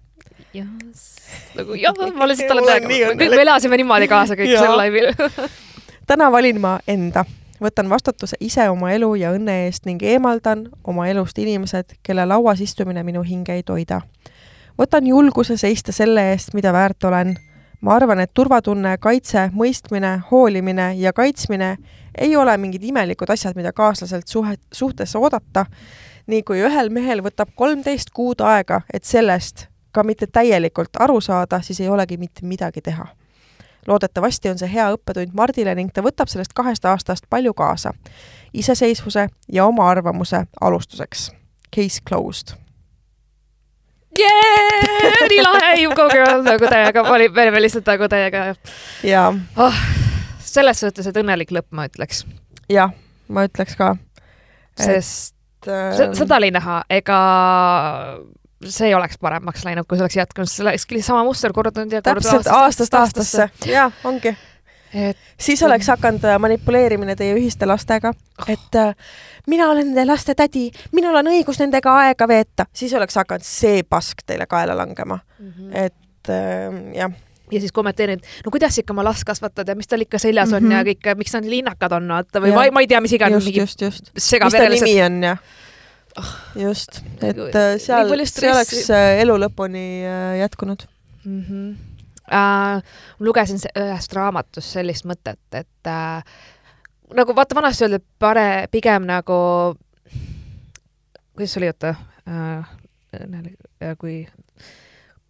Nagu 1.55 1.75
jah, 1.79 1.93
ma 1.95 2.23
olen 2.27 2.37
Mul 2.47 2.63
on 2.63 2.69
täiega, 2.69 3.15
me 3.15 3.29
me 3.29 3.41
elasime 3.41 3.77
niimoodi 3.77 4.07
kaasa 4.07 4.37
kõik 4.39 4.55
sel 4.55 4.77
laivil 4.77 5.11
täna 6.07 6.31
valin 6.31 6.61
ma 6.61 6.79
enda, 6.87 7.25
võtan 7.61 7.89
vastutuse 7.89 8.37
ise 8.39 8.69
oma 8.69 8.91
elu 8.93 9.15
ja 9.15 9.31
õnne 9.33 9.65
eest 9.65 9.85
ning 9.85 10.03
eemaldan 10.03 10.67
oma 10.83 11.07
elust 11.09 11.37
inimesed, 11.41 11.97
kelle 12.03 12.25
lauas 12.25 12.61
istumine 12.61 13.03
minu 13.03 13.23
hinge 13.23 13.53
ei 13.53 13.63
toida. 13.63 14.01
võtan 14.77 15.07
julguse 15.07 15.57
seista 15.57 15.91
selle 15.91 16.31
eest, 16.31 16.53
mida 16.53 16.73
väärt 16.73 17.03
olen. 17.03 17.35
ma 17.81 17.95
arvan, 17.95 18.19
et 18.19 18.31
turvatunne, 18.33 18.97
kaitse, 18.97 19.49
mõistmine, 19.53 20.21
hoolimine 20.31 20.93
ja 20.97 21.13
kaitsmine 21.13 21.77
ei 22.17 22.35
ole 22.35 22.57
mingid 22.57 22.83
imelikud 22.83 23.29
asjad, 23.29 23.55
mida 23.55 23.71
kaaslaselt 23.73 24.27
suhe, 24.27 24.55
suhtesse 24.71 25.17
oodata. 25.17 25.65
nii 26.27 26.43
kui 26.43 26.61
ühel 26.61 26.89
mehel 26.89 27.21
võtab 27.21 27.49
kolmteist 27.55 28.09
kuud 28.09 28.41
aega, 28.41 28.81
et 28.93 29.03
sellest 29.03 29.67
ka 29.95 30.03
mitte 30.03 30.27
täielikult 30.27 30.99
aru 30.99 31.21
saada, 31.21 31.61
siis 31.63 31.79
ei 31.79 31.89
olegi 31.89 32.17
mitte 32.21 32.43
midagi 32.45 32.81
teha 32.83 33.07
loodetavasti 33.87 34.49
on 34.49 34.59
see 34.59 34.69
hea 34.73 34.87
õppetund 34.95 35.33
Mardile 35.37 35.75
ning 35.77 35.91
ta 35.93 36.03
võtab 36.05 36.29
sellest 36.31 36.53
kahest 36.57 36.85
aastast 36.89 37.27
palju 37.29 37.53
kaasa. 37.53 37.93
iseseisvuse 38.53 39.27
ja 39.51 39.65
oma 39.65 39.89
arvamuse 39.89 40.45
alustuseks. 40.61 41.31
Case 41.75 42.01
closed. 42.09 42.55
yeah! 44.19 45.27
nii 45.29 45.41
lahe, 45.43 45.73
you 45.83 45.93
go 45.95 46.07
girl, 46.09 46.41
nagu 46.43 46.67
täiega, 46.71 47.03
me 47.03 47.09
olime 47.41 47.61
lihtsalt 47.61 47.85
nagu 47.85 48.07
täiega 48.09 48.43
ja, 49.03 49.33
oh, 49.57 49.79
selles 50.39 50.79
suhtes, 50.79 51.07
et 51.07 51.17
õnnelik 51.19 51.51
lõpp, 51.51 51.67
ma 51.75 51.87
ütleks, 51.89 52.23
jah, 52.71 52.93
ma 53.27 53.43
ütleks 53.49 53.75
ka. 53.75 53.95
sest 54.79 55.67
äh, 55.67 55.91
se- 55.97 56.13
seda 56.15 56.39
oli 56.39 56.53
näha, 56.55 56.83
ega 56.89 57.19
see 58.63 58.87
ei 58.87 58.95
oleks 58.95 59.17
paremaks 59.21 59.65
läinud, 59.65 59.87
kui 59.87 59.97
see 59.97 60.05
oleks 60.05 60.17
jätkunud, 60.19 60.49
see 60.49 60.63
olekski 60.65 61.01
sama 61.05 61.23
muster 61.27 61.53
kordunud 61.53 61.91
ja 61.91 62.01
kordunud 62.01 62.23
täpselt 62.23 62.53
aastast 62.55 62.93
aastasse, 62.93 63.49
jaa, 63.69 63.89
ongi. 64.03 64.35
et 64.93 65.17
siis 65.37 65.63
oleks 65.63 65.87
hakanud 65.91 66.23
äh, 66.23 66.39
manipuleerimine 66.39 67.15
teie 67.19 67.35
ühiste 67.35 67.67
lastega, 67.67 68.13
et 68.47 68.79
äh, 68.79 68.95
mina 69.47 69.69
olen 69.69 69.91
nende 69.91 70.07
laste 70.07 70.35
tädi, 70.35 70.69
minul 70.95 71.15
on 71.15 71.31
õigus 71.33 71.59
nendega 71.59 71.97
aega 72.05 72.27
veeta, 72.27 72.65
siis 72.73 72.93
oleks 72.93 73.19
hakanud 73.19 73.45
see 73.45 73.83
pask 73.83 74.23
teile 74.25 74.47
kaela 74.47 74.77
langema, 74.77 75.19
et 75.73 76.31
äh, 76.31 76.81
jah 76.95 77.21
ja 77.51 77.59
siis 77.59 77.71
kommenteerin, 77.71 78.21
no 78.45 78.51
kuidas 78.51 78.77
ikka 78.81 78.93
oma 78.93 79.03
last 79.05 79.23
kasvatad 79.23 79.67
ja 79.69 79.75
mis 79.77 79.87
tal 79.87 80.01
ikka 80.01 80.17
seljas 80.17 80.53
on 80.53 80.63
mm 80.63 80.65
Mhm. 80.65 80.73
-hmm. 80.73 80.87
ja 80.87 80.93
kõik, 81.11 81.17
miks 81.17 81.33
nad 81.33 81.45
linnakad 81.45 81.91
on, 81.91 82.07
vaata, 82.07 82.41
või 82.41 82.49
Jah. 82.49 82.55
ma, 82.55 82.71
ma 82.71 82.81
ei 82.81 82.87
tea, 82.87 83.01
mis 83.01 83.13
iganes, 83.13 83.45
mingi 83.45 83.59
just, 83.59 83.81
just. 83.81 84.09
mis 84.13 84.23
ta 84.23 84.29
segaverelised 84.29 84.87
nimi 84.87 85.03
on 85.03 85.23
ja 85.23 85.37
just, 86.55 87.01
et 87.21 87.35
Nagu 87.35 87.49
äh, 87.51 87.75
seal 87.81 88.11
see 88.25 88.51
oleks 88.51 88.89
äh, 88.93 89.21
elu 89.23 89.35
lõpuni 89.41 89.85
äh, 90.07 90.37
jätkunud. 90.43 90.87
mm. 91.23 91.43
-hmm. 91.49 91.75
Uh, 92.25 92.81
lugesin 93.19 93.59
ühest 93.77 94.13
raamatust 94.17 94.71
sellist 94.73 95.05
mõtet, 95.05 95.37
et 95.53 95.87
uh, 95.87 96.23
nagu 97.13 97.35
vaata 97.35 97.55
vanasti 97.55 97.83
öeldi, 97.85 97.95
et 97.95 98.05
pare-, 98.19 98.67
pigem 98.71 99.05
nagu, 99.05 99.35
kuidas 101.35 101.53
see 101.53 101.59
oli, 101.59 101.69
oota 101.69 101.93
uh,, 102.25 102.65
kui 104.01 104.25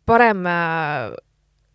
parem 0.05 0.47
uh, 0.47 1.17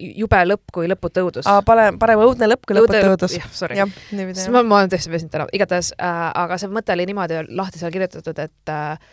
jube 0.00 0.42
lõpp 0.46 0.74
kui 0.74 0.88
lõputu 0.90 1.24
õudus. 1.26 1.48
parem, 1.66 1.98
parem 2.00 2.22
õudne 2.24 2.48
lõpp 2.50 2.68
kui 2.68 2.78
lõputu 2.78 3.00
õudus. 3.14 3.36
jah, 3.38 3.48
sorry. 3.52 3.80
siis 4.10 4.48
ma, 4.52 4.62
ma 4.62 4.80
olen 4.80 4.92
tõesti 4.92 5.12
väsinud 5.12 5.32
täna, 5.34 5.48
igatahes 5.56 5.92
äh,, 5.96 6.22
aga 6.42 6.58
see 6.60 6.72
mõte 6.72 6.96
oli 6.96 7.08
niimoodi 7.10 7.44
lahti 7.48 7.82
seal 7.82 7.92
kirjutatud, 7.94 8.38
et 8.46 8.72
äh, 8.74 9.10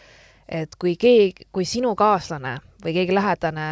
et 0.47 0.75
kui 0.79 0.95
keegi, 0.99 1.47
kui 1.51 1.65
sinu 1.67 1.93
kaaslane 1.99 2.57
või 2.83 2.93
keegi 2.95 3.15
lähedane 3.15 3.67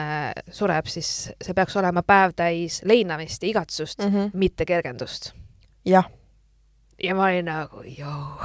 sureb, 0.51 0.89
siis 0.91 1.09
see 1.31 1.55
peaks 1.55 1.77
olema 1.79 2.03
päev 2.03 2.35
täis 2.35 2.81
leinamist 2.83 3.43
ja 3.43 3.49
igatsust 3.49 4.03
mm, 4.03 4.11
-hmm. 4.11 4.31
mitte 4.33 4.65
kergendust. 4.65 5.33
jah, 5.85 6.09
ja 7.03 7.15
ma 7.15 7.29
olin 7.29 7.45
nagu, 7.45 7.83
joo. 7.97 8.39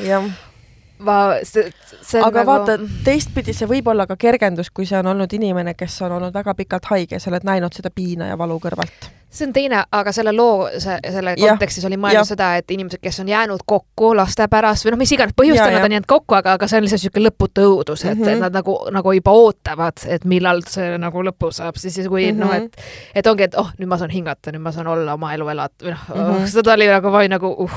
jah. 0.00 0.28
ma, 0.98 1.18
see, 1.42 1.70
see 2.02 2.22
aga 2.22 2.44
nagu... 2.44 2.50
vaata, 2.50 2.78
teistpidi 3.04 3.54
see 3.56 3.68
võib 3.70 3.88
olla 3.92 4.06
ka 4.10 4.16
kergendus, 4.20 4.70
kui 4.70 4.86
see 4.86 4.98
on 5.00 5.10
olnud 5.14 5.32
inimene, 5.36 5.74
kes 5.78 6.00
on 6.06 6.18
olnud 6.18 6.34
väga 6.34 6.54
pikalt 6.58 6.90
haige, 6.92 7.20
sa 7.20 7.32
oled 7.32 7.46
näinud 7.46 7.74
seda 7.74 7.90
piina 7.94 8.30
ja 8.30 8.38
valu 8.38 8.60
kõrvalt. 8.62 9.10
See 9.34 9.46
on 9.48 9.52
teine, 9.52 9.80
aga 9.92 10.12
selle 10.14 10.32
loo, 10.32 10.68
selle 10.78 11.32
kontekstis 11.40 11.84
oli 11.88 11.96
jah. 11.96 12.02
mõeldud 12.04 12.28
seda, 12.28 12.52
et 12.60 12.70
inimesed, 12.70 13.00
kes 13.02 13.18
on 13.20 13.28
jäänud 13.28 13.64
kokku 13.66 14.12
laste 14.16 14.46
pärast 14.48 14.84
või 14.86 14.92
noh, 14.94 14.98
mis 15.00 15.12
iganes 15.16 15.34
põhjustel 15.34 15.66
Ja, 15.66 15.72
nad 15.74 15.80
ja. 15.82 15.84
on 15.88 15.92
jäänud 15.96 16.06
kokku, 16.12 16.34
aga, 16.38 16.52
aga 16.58 16.68
see 16.70 16.78
on 16.78 16.84
lihtsalt 16.86 17.02
niisugune 17.02 17.26
lõputu 17.28 17.64
õudus, 17.70 18.04
et 18.04 18.14
mm, 18.14 18.20
Mhm. 18.20 18.28
-hmm. 18.28 18.34
et 18.34 18.40
nad 18.40 18.52
nagu, 18.60 18.76
nagu 18.94 19.12
juba 19.12 19.30
ootavad, 19.30 20.04
et 20.06 20.24
millal 20.24 20.62
see 20.68 20.98
nagu 20.98 21.22
lõpu 21.26 21.50
saab, 21.52 21.74
siis 21.76 21.98
kui 22.08 22.32
mm 22.32 22.38
-hmm. 22.38 22.44
noh, 22.44 22.54
Mhm. 22.54 22.64
et 22.64 22.76
et 23.14 23.26
ongi, 23.26 23.42
et 23.42 23.54
oh, 23.58 23.70
nüüd 23.78 23.88
ma 23.88 23.98
saan 23.98 24.10
hingata, 24.10 24.52
nüüd 24.52 24.62
ma 24.62 24.72
saan 24.72 24.86
olla 24.86 25.14
oma 25.14 25.34
elu 25.34 25.48
elada 25.48 25.74
või 25.82 25.90
noh 25.90 26.04
mm 26.08 26.20
Mhm. 26.20 26.36
-hmm. 26.44 26.46
seda 26.54 26.72
oli 26.72 26.86
nagu, 26.86 27.08
olin 27.08 27.30
nagu 27.30 27.46
uh. 27.58 27.70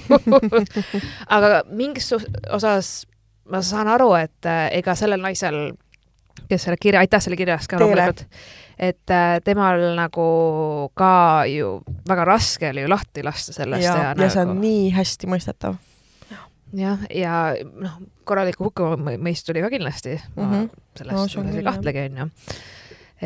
aga 1.36 1.62
mingis 1.70 2.10
osas 2.50 3.06
ma 3.50 3.62
saan 3.62 3.88
aru, 3.88 4.12
et 4.14 4.46
äh, 4.46 4.68
ega 4.78 4.94
sellel 4.98 5.20
naisel, 5.22 5.72
kes 6.48 6.62
selle 6.66 6.76
kirja, 6.80 7.00
aitäh 7.02 7.22
selle 7.22 7.36
kirja 7.38 7.56
eest 7.58 7.70
ka 7.70 7.78
loomulikult, 7.80 8.24
et 8.80 9.12
äh, 9.12 9.36
temal 9.44 9.82
nagu 9.96 10.26
ka 10.96 11.44
ju 11.50 11.80
väga 12.08 12.24
raske 12.24 12.70
oli 12.70 12.84
ju 12.86 12.88
lahti 12.88 13.24
lasta 13.24 13.52
sellest 13.52 13.84
ja 13.84 13.92
ja,, 13.92 14.02
ja 14.08 14.14
nagu, 14.16 14.32
see 14.32 14.44
on 14.46 14.56
nii 14.62 14.88
hästi 14.96 15.28
mõistetav. 15.30 15.76
jah, 16.80 17.04
ja 17.12 17.34
noh, 17.60 18.00
korralikku 18.24 18.70
hukkamõist 18.70 19.46
tuli 19.46 19.62
ka 19.64 19.70
kindlasti 19.72 20.16
mm. 20.16 20.44
-hmm. 20.44 20.68
Sellest 20.98 21.36
no, 21.36 21.44
ei 21.52 21.64
kahtlegi, 21.64 22.08
onju. 22.10 22.28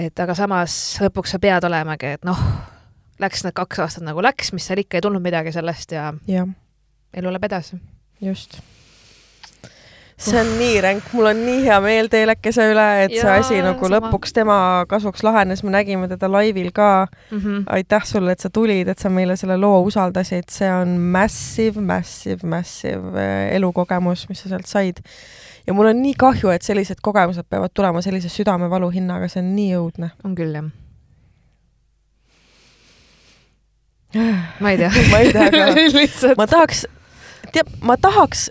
et 0.04 0.20
aga 0.20 0.34
samas 0.34 0.98
lõpuks 1.00 1.36
sa 1.36 1.38
pead 1.38 1.64
olemagi, 1.64 2.16
et 2.18 2.24
noh, 2.26 2.40
läks 3.22 3.44
need 3.46 3.54
kaks 3.54 3.78
aastat 3.86 4.04
nagu 4.04 4.22
läks, 4.22 4.52
mis 4.52 4.66
seal 4.66 4.82
ikka 4.82 4.98
ei 4.98 5.06
tulnud 5.06 5.22
midagi 5.22 5.52
sellest 5.54 5.92
ja 5.92 6.12
jah, 6.26 6.48
elu 7.14 7.30
läheb 7.30 7.50
edasi. 7.50 7.78
just. 8.20 8.58
See 10.16 10.38
on 10.38 10.50
nii 10.58 10.80
ränk, 10.84 11.08
mul 11.12 11.26
on 11.26 11.40
nii 11.42 11.64
hea 11.64 11.76
meel 11.82 12.08
teilekese 12.12 12.68
üle, 12.70 12.86
et 13.04 13.14
see 13.14 13.24
Jaa, 13.24 13.40
asi 13.42 13.58
nagu 13.64 13.82
sama. 13.82 13.96
lõpuks 13.96 14.34
tema 14.36 14.58
kasuks 14.88 15.24
lahenes, 15.26 15.64
me 15.66 15.72
nägime 15.74 16.08
teda 16.08 16.30
laivil 16.30 16.70
ka 16.72 17.06
Mm 17.30 17.38
-hmm. 17.38 17.62
aitäh 17.66 18.04
sulle, 18.04 18.32
et 18.32 18.40
sa 18.40 18.50
tulid, 18.50 18.88
et 18.88 18.98
sa 18.98 19.08
meile 19.08 19.36
selle 19.36 19.56
loo 19.56 19.82
usaldasid, 19.82 20.44
see 20.50 20.72
on 20.72 20.88
massive, 20.88 21.80
massive, 21.80 22.46
massive 22.46 23.18
äh, 23.18 23.54
elukogemus, 23.56 24.28
mis 24.28 24.42
sa 24.42 24.48
sealt 24.48 24.66
said. 24.66 24.96
ja 25.66 25.74
mul 25.74 25.86
on 25.86 26.02
nii 26.02 26.14
kahju, 26.18 26.48
et 26.48 26.62
sellised 26.62 26.96
kogemused 27.02 27.44
peavad 27.50 27.70
tulema 27.74 28.02
sellise 28.02 28.28
südamevalu 28.28 28.90
hinnaga, 28.90 29.28
see 29.28 29.42
on 29.42 29.56
nii 29.56 29.76
õudne. 29.76 30.10
on 30.24 30.34
küll 30.34 30.54
jah. 30.54 30.70
ma 34.60 34.70
ei 34.70 34.78
tea 34.78 34.90
ma 35.10 35.18
ei 35.18 35.32
tea 35.32 35.50
ka. 35.50 35.64
ma 36.40 36.46
tahaks, 36.46 36.86
tead, 37.52 37.66
ma 37.82 37.96
tahaks, 37.96 38.50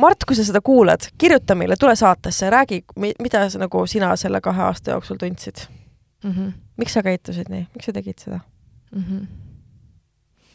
Mart, 0.00 0.24
kui 0.28 0.36
sa 0.38 0.44
seda 0.46 0.62
kuulad, 0.64 1.10
kirjuta 1.20 1.54
meile, 1.58 1.76
tule 1.80 1.96
saatesse, 1.96 2.50
räägi, 2.50 2.80
mida 2.96 3.44
sa 3.50 3.60
nagu 3.60 3.84
sina 3.90 4.14
selle 4.16 4.40
kahe 4.40 4.62
aasta 4.70 4.96
jooksul 4.96 5.20
tundsid. 5.20 5.66
Mm 6.24 6.32
-hmm. 6.32 6.52
miks 6.76 6.92
sa 6.92 7.02
käitusid 7.02 7.48
nii, 7.48 7.66
miks 7.74 7.86
sa 7.86 7.92
tegid 7.92 8.18
seda? 8.18 8.40
Mm 8.94 9.04
-hmm. 9.04 9.26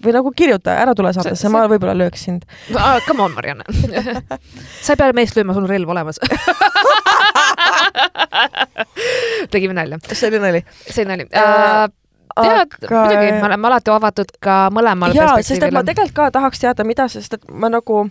või 0.05 0.13
nagu 0.13 0.31
kirjuta, 0.35 0.71
ära 0.71 0.95
tule 0.95 1.13
saatesse, 1.13 1.49
ma 1.49 1.67
võib-olla 1.67 1.97
lööks 1.97 2.23
sind. 2.25 2.41
Ah, 2.77 3.01
come 3.07 3.23
on, 3.23 3.31
Marianne. 3.31 3.63
sa 4.85 4.93
ei 4.93 4.97
pea 4.97 5.13
meest 5.13 5.35
lööma, 5.35 5.53
sul 5.53 5.63
on 5.63 5.69
relv 5.69 5.89
olemas. 5.89 6.19
tegime 9.51 9.73
nalja, 9.73 9.99
see 10.13 10.29
oli 10.29 10.39
nali 10.39 10.63
see 10.89 11.05
on 11.05 11.13
nali 11.13 11.27
Äh, 11.31 11.83
uh,. 12.37 12.43
tead, 12.43 12.89
muidugi, 12.91 13.31
me 13.31 13.45
oleme 13.47 13.67
alati 13.67 13.91
avatud 13.91 14.31
ka 14.43 14.57
mõlemal 14.75 15.15
jaa, 15.15 15.37
sest 15.41 15.63
et 15.63 15.73
ma 15.73 15.83
tegelikult 15.87 16.15
ka 16.17 16.31
tahaks 16.35 16.59
teada, 16.59 16.83
mida, 16.87 17.07
sest 17.11 17.37
et 17.37 17.45
ma 17.51 17.69
nagu 17.71 18.05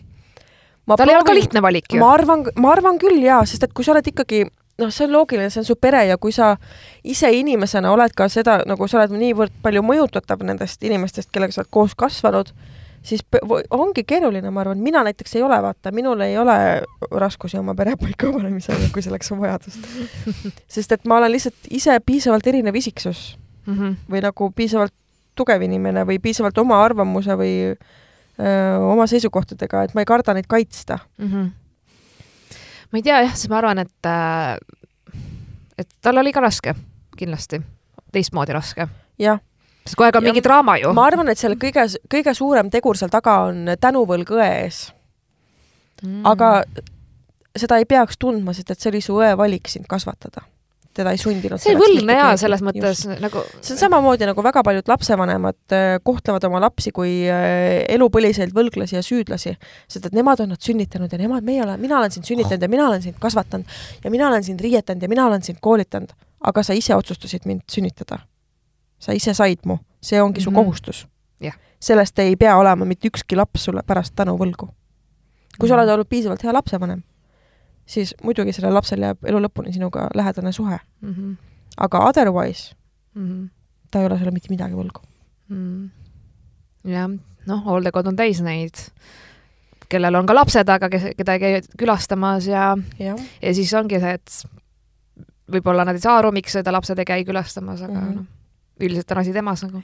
ma 0.86 0.96
tal 0.96 1.08
ei 1.08 1.16
ole 1.16 1.24
ka 1.24 1.34
lihtne 1.34 1.62
valik 1.64 1.88
ju. 1.92 2.00
ma 2.02 2.12
arvan, 2.14 2.44
ma 2.56 2.72
arvan 2.72 2.98
küll 2.98 3.22
jaa, 3.24 3.44
sest 3.46 3.62
et 3.64 3.72
kui 3.72 3.84
sa 3.84 3.92
oled 3.94 4.06
ikkagi 4.12 4.44
noh, 4.78 4.90
see 4.90 5.06
on 5.06 5.12
loogiline, 5.14 5.50
see 5.50 5.60
on 5.62 5.68
su 5.68 5.76
pere 5.76 6.04
ja 6.08 6.16
kui 6.18 6.32
sa 6.34 6.56
ise 7.04 7.30
inimesena 7.32 7.92
oled 7.94 8.14
ka 8.16 8.28
seda 8.28 8.60
nagu 8.66 8.88
sa 8.90 9.00
oled 9.02 9.14
niivõrd 9.18 9.52
palju 9.62 9.82
mõjutatav 9.86 10.42
nendest 10.46 10.82
inimestest, 10.82 11.30
kellega 11.30 11.54
sa 11.54 11.62
oled 11.62 11.70
koos 11.70 11.94
kasvanud, 11.94 12.50
siis 13.04 13.22
ongi 13.70 14.02
keeruline, 14.08 14.50
ma 14.50 14.64
arvan, 14.64 14.80
mina 14.82 15.04
näiteks 15.06 15.36
ei 15.36 15.42
ole, 15.46 15.60
vaata, 15.62 15.92
minul 15.92 16.20
ei 16.24 16.38
ole 16.40 16.56
raskusi 17.12 17.58
oma 17.60 17.74
pere 17.78 17.94
paikapanemisega, 18.00 18.90
kui 18.92 19.04
selleks 19.04 19.30
on 19.32 19.42
vajadust. 19.44 19.86
sest 20.74 20.92
et 20.96 21.04
ma 21.06 21.20
olen 21.20 21.32
lihtsalt 21.36 21.68
ise 21.70 21.98
piisavalt 22.04 22.46
erinev 22.52 22.74
isiksus 22.82 23.36
Mhm. 23.66 23.94
või 24.12 24.20
nagu 24.20 24.50
piisavalt 24.52 24.92
tugev 25.34 25.62
inimene 25.64 26.02
või 26.04 26.18
piisavalt 26.20 26.58
oma 26.60 26.82
arvamuse 26.84 27.32
või 27.32 27.54
oma 28.38 29.06
seisukohtadega, 29.06 29.84
et 29.84 29.94
ma 29.94 30.02
ei 30.02 30.08
karda 30.08 30.34
neid 30.34 30.48
kaitsta. 30.50 30.98
mm. 31.18 31.32
-hmm. 31.32 31.50
ma 32.90 32.98
ei 32.98 33.02
tea 33.02 33.20
jah, 33.22 33.34
sest 33.34 33.48
ma 33.52 33.58
arvan, 33.58 33.78
et 33.78 34.06
äh, 34.06 34.58
et 35.78 35.88
tal 36.02 36.18
oli 36.18 36.32
ka 36.32 36.40
raske, 36.40 36.74
kindlasti, 37.16 37.60
teistmoodi 38.12 38.52
raske, 38.52 38.88
jah, 39.18 39.40
sest 39.84 40.00
on 40.00 40.14
Ja 40.14 40.20
mingi 40.20 40.42
draama 40.42 40.76
ju. 40.78 40.92
ma 40.92 41.06
arvan, 41.06 41.28
et 41.28 41.38
selle 41.38 41.56
kõige, 41.60 41.86
kõige 42.10 42.34
suurem 42.34 42.70
tegur 42.70 42.96
seal 42.96 43.10
taga 43.10 43.38
on 43.50 43.74
tänuvõlg 43.80 44.30
õe 44.30 44.48
ees, 44.64 44.92
mm. 46.02 46.24
aga 46.24 46.64
seda 47.56 47.78
ei 47.78 47.84
peaks 47.84 48.18
tundma, 48.18 48.52
sest 48.52 48.70
et 48.70 48.80
see 48.80 48.90
oli 48.90 49.00
su 49.04 49.18
õe 49.20 49.36
valik 49.38 49.68
sind 49.68 49.86
kasvatada. 49.90 50.42
Teda 50.94 51.10
ei 51.14 51.18
sundinud. 51.18 51.58
see 51.60 51.74
võlgne 51.78 52.14
jaa, 52.16 52.36
selles 52.40 52.62
mõttes 52.62 53.04
nagu 53.20 53.42
see 53.60 53.74
on 53.74 53.78
samamoodi 53.80 54.26
nagu 54.30 54.42
väga 54.46 54.62
paljud 54.66 54.88
lapsevanemad 54.88 55.74
äh, 55.74 55.96
kohtlevad 56.02 56.44
oma 56.48 56.60
lapsi 56.62 56.92
kui 56.94 57.14
äh, 57.30 57.84
elupõliseid 57.94 58.54
võlglasi 58.54 58.96
ja 58.98 59.02
süüdlasi, 59.02 59.56
sest 59.88 60.06
et 60.06 60.14
nemad 60.14 60.40
on 60.40 60.52
nad 60.54 60.60
sünnitanud 60.62 61.12
ja 61.12 61.18
nemad, 61.18 61.42
meie 61.44 61.62
oleme, 61.64 61.80
mina 61.82 61.98
olen 61.98 62.10
sind 62.14 62.24
sünnitanud 62.30 62.62
ja 62.62 62.68
mina 62.68 62.88
olen 62.88 63.02
sind 63.02 63.18
kasvatanud 63.20 63.66
ja 64.04 64.10
mina 64.10 64.28
olen 64.28 64.44
sind 64.44 64.60
riietanud 64.60 65.02
ja 65.02 65.08
mina 65.08 65.26
olen 65.26 65.42
sind 65.42 65.58
koolitanud, 65.60 66.14
aga 66.40 66.62
sa 66.62 66.72
ise 66.78 66.94
otsustasid 66.94 67.46
mind 67.46 67.62
sünnitada. 67.70 68.18
sa 68.98 69.12
ise 69.12 69.34
said 69.34 69.58
mu, 69.64 69.78
see 70.00 70.20
ongi 70.22 70.40
su 70.40 70.50
Mhm. 70.50 70.56
kohustus 70.56 71.06
Jah. 71.40 71.54
sellest 71.80 72.18
ei 72.18 72.36
pea 72.36 72.56
olema 72.56 72.84
mitte 72.84 73.08
ükski 73.08 73.36
laps 73.36 73.64
sulle 73.64 73.82
pärast 73.82 74.14
tänu 74.16 74.36
võlgu. 74.38 74.68
kui 75.58 75.68
sa 75.68 75.74
Mhm. 75.74 75.80
oled 75.82 75.92
olnud 75.92 76.08
piisavalt 76.08 76.42
hea 76.42 76.52
lapsevanem, 76.52 77.02
siis 77.86 78.14
muidugi 78.22 78.52
sellel 78.52 78.74
lapsel 78.74 79.02
jääb 79.02 79.24
elu 79.24 79.40
lõpuni 79.46 79.72
sinuga 79.72 80.08
lähedane 80.14 80.52
suhe, 80.52 80.78
mm. 81.00 81.12
-hmm. 81.12 81.36
aga 81.76 81.98
otherwise 82.08 82.74
Mm 83.14 83.28
-hmm. 83.28 83.50
ta 83.90 84.00
ei 84.00 84.06
ole 84.06 84.18
sulle 84.18 84.30
mitte 84.30 84.48
midagi 84.50 84.74
võlgu. 84.74 85.02
mm.. 85.48 85.90
jah, 86.84 87.10
noh, 87.46 87.64
hooldekodu 87.64 88.08
on 88.08 88.16
täis 88.16 88.40
neid, 88.40 88.74
kellel 89.88 90.14
on 90.14 90.26
ka 90.26 90.34
lapsed, 90.34 90.68
aga 90.68 90.88
kes, 90.90 91.02
keda 91.16 91.32
ei 91.32 91.40
käi 91.40 91.60
külastamas 91.78 92.46
ja, 92.46 92.76
jah, 92.98 93.20
ja 93.42 93.54
siis 93.54 93.74
ongi 93.74 94.00
see, 94.00 94.14
et 94.18 94.34
võib-olla 95.52 95.84
nad 95.84 95.94
ei 95.94 96.02
saa 96.02 96.18
aru, 96.18 96.32
miks 96.32 96.56
seda 96.58 96.72
lapsed 96.72 96.98
ei 96.98 97.04
käi 97.04 97.24
külastamas, 97.24 97.82
aga 97.82 98.00
mm. 98.00 98.08
-hmm. 98.08 98.16
noh, 98.16 98.26
üldiselt 98.80 99.12
on 99.12 99.22
asi 99.22 99.32
temas 99.32 99.62
nagu. 99.62 99.82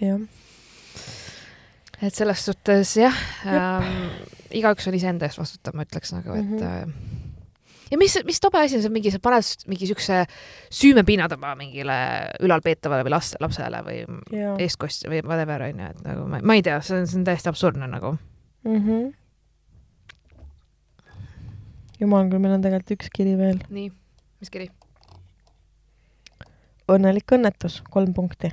et 2.02 2.14
selles 2.14 2.44
suhtes 2.44 2.96
jah 2.96 3.14
ähm,, 3.46 4.10
igaüks 4.50 4.88
on 4.88 4.94
iseenda 4.94 5.26
eest 5.26 5.38
vastutav, 5.38 5.76
ma 5.76 5.86
ütleks 5.86 6.12
nagu, 6.12 6.34
et 6.34 6.50
mm. 6.50 6.58
-hmm. 6.58 7.19
Ja 7.90 7.98
mis, 7.98 8.16
mis 8.24 8.40
tobe 8.42 8.60
asi 8.62 8.78
on 8.78 8.84
see 8.84 8.92
mingi, 8.92 9.12
sa 9.12 9.20
paned 9.22 9.64
mingi 9.70 9.88
siukse 9.90 10.22
süümepinna 10.80 11.28
tõmba 11.30 11.54
mingile 11.58 11.96
ülalpeetavale 12.44 13.06
või 13.06 13.14
last, 13.14 13.38
lapsele 13.42 13.82
või 13.86 14.02
jaa. 14.34 14.56
eestkost 14.62 15.08
või 15.10 15.22
whatever 15.26 15.66
onju, 15.68 15.92
et 15.94 16.04
nagu 16.06 16.26
ma, 16.30 16.42
ma 16.42 16.58
ei 16.58 16.66
tea, 16.66 16.78
see 16.86 17.00
on, 17.00 17.08
see 17.10 17.20
on 17.20 17.26
täiesti 17.28 17.50
absurdne 17.52 17.90
nagu. 17.90 18.16
Mhm. 18.68 19.08
jumal 22.00 22.28
küll, 22.30 22.42
meil 22.42 22.58
on 22.58 22.62
tegelikult 22.64 22.98
üks 22.98 23.10
kiri 23.14 23.36
veel. 23.38 23.58
nii, 23.70 23.90
mis 24.42 24.52
kiri? 24.52 24.70
õnnelik 26.90 27.36
õnnetus, 27.36 27.80
kolm 27.90 28.14
punkti. 28.14 28.52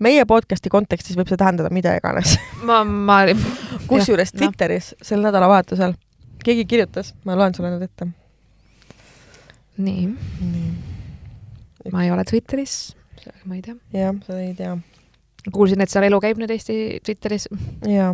meie 0.00 0.24
podcast'i 0.28 0.72
kontekstis 0.72 1.16
võib 1.16 1.32
see 1.32 1.40
tähendada 1.40 1.72
mida 1.72 1.96
iganes. 1.96 2.36
ma, 2.68 2.84
ma, 2.84 3.24
kusjuures. 3.88 4.36
Twitteris 4.36 4.94
sel 5.00 5.24
nädalavahetusel 5.24 5.96
keegi 6.44 6.64
kirjutas, 6.68 7.14
ma 7.24 7.36
loen 7.38 7.54
sulle 7.56 7.72
nüüd 7.74 7.84
ette. 7.86 8.08
nii, 9.80 10.08
ma 11.92 12.04
ei 12.04 12.10
ole 12.12 12.24
Twitteris, 12.28 12.94
ma 13.44 13.56
ei 13.56 13.62
tea. 13.64 13.76
jah, 13.96 14.16
seda 14.26 14.40
ei 14.42 14.54
tea. 14.54 14.74
kuulsin, 15.52 15.80
et 15.80 15.92
seal 15.92 16.08
elu 16.08 16.20
käib 16.20 16.40
nüüd 16.40 16.52
Eesti 16.52 17.00
Twitteris. 17.04 17.48
jaa. 17.88 18.12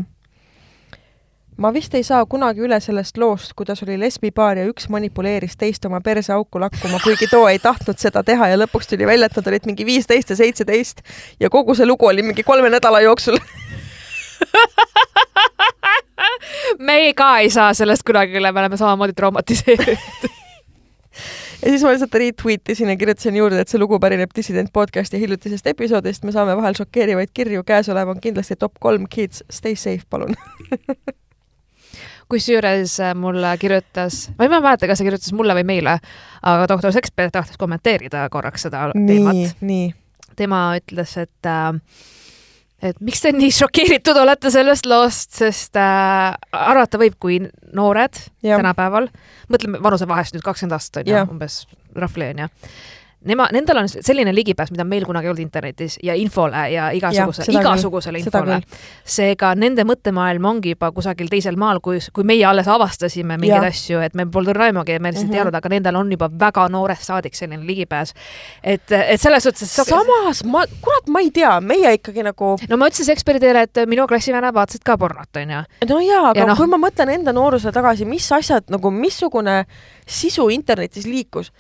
ma 1.57 1.73
vist 1.75 1.95
ei 1.99 2.05
saa 2.07 2.23
kunagi 2.27 2.63
üle 2.67 2.79
sellest 2.81 3.19
loost, 3.19 3.55
kuidas 3.59 3.83
oli 3.87 3.99
lesbipaar 4.01 4.61
ja 4.61 4.67
üks 4.71 4.91
manipuleeris 4.93 5.57
teist 5.57 5.85
oma 5.89 6.01
perseauku 6.05 6.61
lakkuma, 6.61 7.01
kuigi 7.05 7.31
too 7.33 7.49
ei 7.49 7.59
tahtnud 7.63 7.99
seda 8.03 8.23
teha 8.27 8.53
ja 8.53 8.61
lõpuks 8.61 8.93
tuli 8.93 9.09
välja, 9.09 9.31
et 9.31 9.41
nad 9.41 9.53
olid 9.53 9.71
mingi 9.71 9.89
viisteist 9.89 10.31
ja 10.31 10.39
seitseteist 10.39 11.03
ja 11.41 11.51
kogu 11.51 11.75
see 11.75 11.89
lugu 11.89 12.07
oli 12.07 12.23
mingi 12.27 12.47
kolme 12.47 12.71
nädala 12.71 13.01
jooksul. 13.07 13.41
me 16.79 17.13
ka 17.17 17.31
ei 17.45 17.51
saa 17.51 17.73
sellest 17.75 18.07
kunagi 18.07 18.39
üle, 18.41 18.53
me 18.53 18.65
oleme 18.65 18.79
samamoodi 18.81 19.17
traumatiseeritud. 19.17 20.31
ja 21.63 21.71
siis 21.71 21.85
ma 21.85 21.93
lihtsalt 21.93 22.15
retweet 22.21 22.75
isin 22.75 22.93
ja 22.93 22.97
kirjutasin 22.97 23.37
juurde, 23.37 23.61
et 23.61 23.73
see 23.73 23.81
lugu 23.81 24.01
pärineb 24.03 24.33
Dissident 24.37 24.73
podcasti 24.73 25.21
hiljutisest 25.21 25.67
episoodist, 25.73 26.25
me 26.25 26.35
saame 26.35 26.57
vahel 26.59 26.77
šokeerivaid 26.79 27.33
kirju, 27.35 27.65
käesolev 27.67 28.15
on 28.15 28.21
kindlasti 28.23 28.59
top 28.61 28.77
kolm 28.81 29.07
kids, 29.11 29.45
stay 29.51 29.77
safe, 29.77 30.05
palun. 30.11 30.37
kusjuures 32.29 33.01
äh, 33.01 33.15
mulle 33.15 33.53
kirjutas, 33.59 34.31
ma 34.39 34.47
ei 34.47 34.51
mäleta, 34.51 34.89
kas 34.91 34.99
ta 34.99 35.07
kirjutas 35.07 35.33
mulle 35.37 35.55
või 35.61 35.67
meile, 35.69 35.99
aga 36.43 36.67
doktor 36.71 36.95
Sekspert 36.95 37.35
tahtis 37.37 37.59
kommenteerida 37.61 38.27
korraks 38.33 38.67
seda 38.67 38.89
nii 38.95 39.23
teemat., 39.23 40.03
tema 40.37 40.61
ütles, 40.77 41.15
et 41.23 41.49
äh, 41.49 41.71
et 42.83 42.99
miks 43.01 43.23
te 43.25 43.33
nii 43.33 43.53
šokeeritud 43.55 44.19
olete 44.21 44.51
sellest 44.53 44.89
loost, 44.89 45.33
sest 45.39 45.79
äh, 45.81 46.35
arvata 46.53 47.01
võib, 47.01 47.17
kui 47.21 47.41
noored 47.77 48.21
jah, 48.45 48.61
tänapäeval, 48.61 49.09
mõtleme 49.53 49.81
vanusevahest 49.85 50.37
nüüd 50.37 50.45
kakskümmend 50.47 50.77
aastat 50.77 51.05
on 51.05 51.13
ju 51.13 51.25
umbes 51.37 51.63
roughly 51.97 52.31
on 52.35 52.45
ju. 52.45 52.53
Nema, 53.27 53.49
nendel 53.53 53.77
on 53.81 53.89
selline 53.91 54.33
ligipääs, 54.35 54.71
mida 54.71 54.85
meil 54.87 55.05
kunagi 55.05 55.27
ei 55.27 55.31
olnud 55.33 55.43
internetis 55.43 55.99
ja 56.03 56.15
infole 56.15 56.61
ja 56.73 56.91
igasuguse, 56.95 57.43
küll, 57.49 57.59
igasugusele 57.61 58.21
seda 58.23 58.39
infole. 58.39 58.61
seega 59.05 59.55
nende 59.59 59.83
mõttemaailm 59.89 60.45
ongi 60.47 60.75
juba 60.77 60.93
kusagil 60.95 61.29
teisel 61.33 61.57
maal, 61.59 61.81
kui, 61.85 61.99
kui 62.13 62.25
meie 62.25 62.45
alles 62.47 62.69
avastasime 62.71 63.37
mingeid 63.39 63.63
Jah. 63.67 63.73
asju, 63.75 64.01
et 64.07 64.15
me 64.15 64.27
polnud 64.27 64.57
raimugi, 64.57 64.99
me 64.99 65.11
lihtsalt 65.11 65.27
mm 65.27 65.27
Mhm. 65.27 65.33
-hmm. 65.33 65.37
teadnud, 65.37 65.55
aga 65.55 65.69
nendel 65.69 65.97
on 65.97 66.11
juba 66.13 66.29
väga 66.41 66.69
noorest 66.69 67.03
saadik 67.03 67.35
selline 67.35 67.67
ligipääs. 67.67 68.13
et, 68.65 68.93
et 68.93 69.21
selles 69.21 69.43
suhtes. 69.43 69.75
samas 69.77 70.45
ma, 70.45 70.65
kurat, 70.81 71.07
ma 71.09 71.21
ei 71.21 71.31
tea, 71.31 71.61
meie 71.61 71.93
ikkagi 71.99 72.23
nagu 72.23 72.57
no 72.69 72.77
ma 72.77 72.87
ütlesin 72.89 73.11
eksperdile, 73.13 73.63
et 73.63 73.75
minu 73.87 74.07
klassivennad 74.07 74.55
vaatasid 74.55 74.83
ka 74.85 74.97
pornot, 74.99 75.29
onju. 75.37 75.65
no 75.89 76.01
jaa, 76.01 76.31
aga 76.31 76.41
Ja 76.41 76.47
ja 76.47 76.53
noh- 76.53 76.57
kui 76.57 76.67
ma 76.67 76.77
mõtlen 76.77 77.11
enda 77.11 77.33
noorusele 77.33 77.73
tagasi, 77.73 78.05
mis 78.05 78.33
asjad 78.33 78.65
nagu, 78.71 78.91
missugune 78.91 79.65
sisu 80.07 80.49
internetis 80.49 81.07
liikus, 81.07 81.53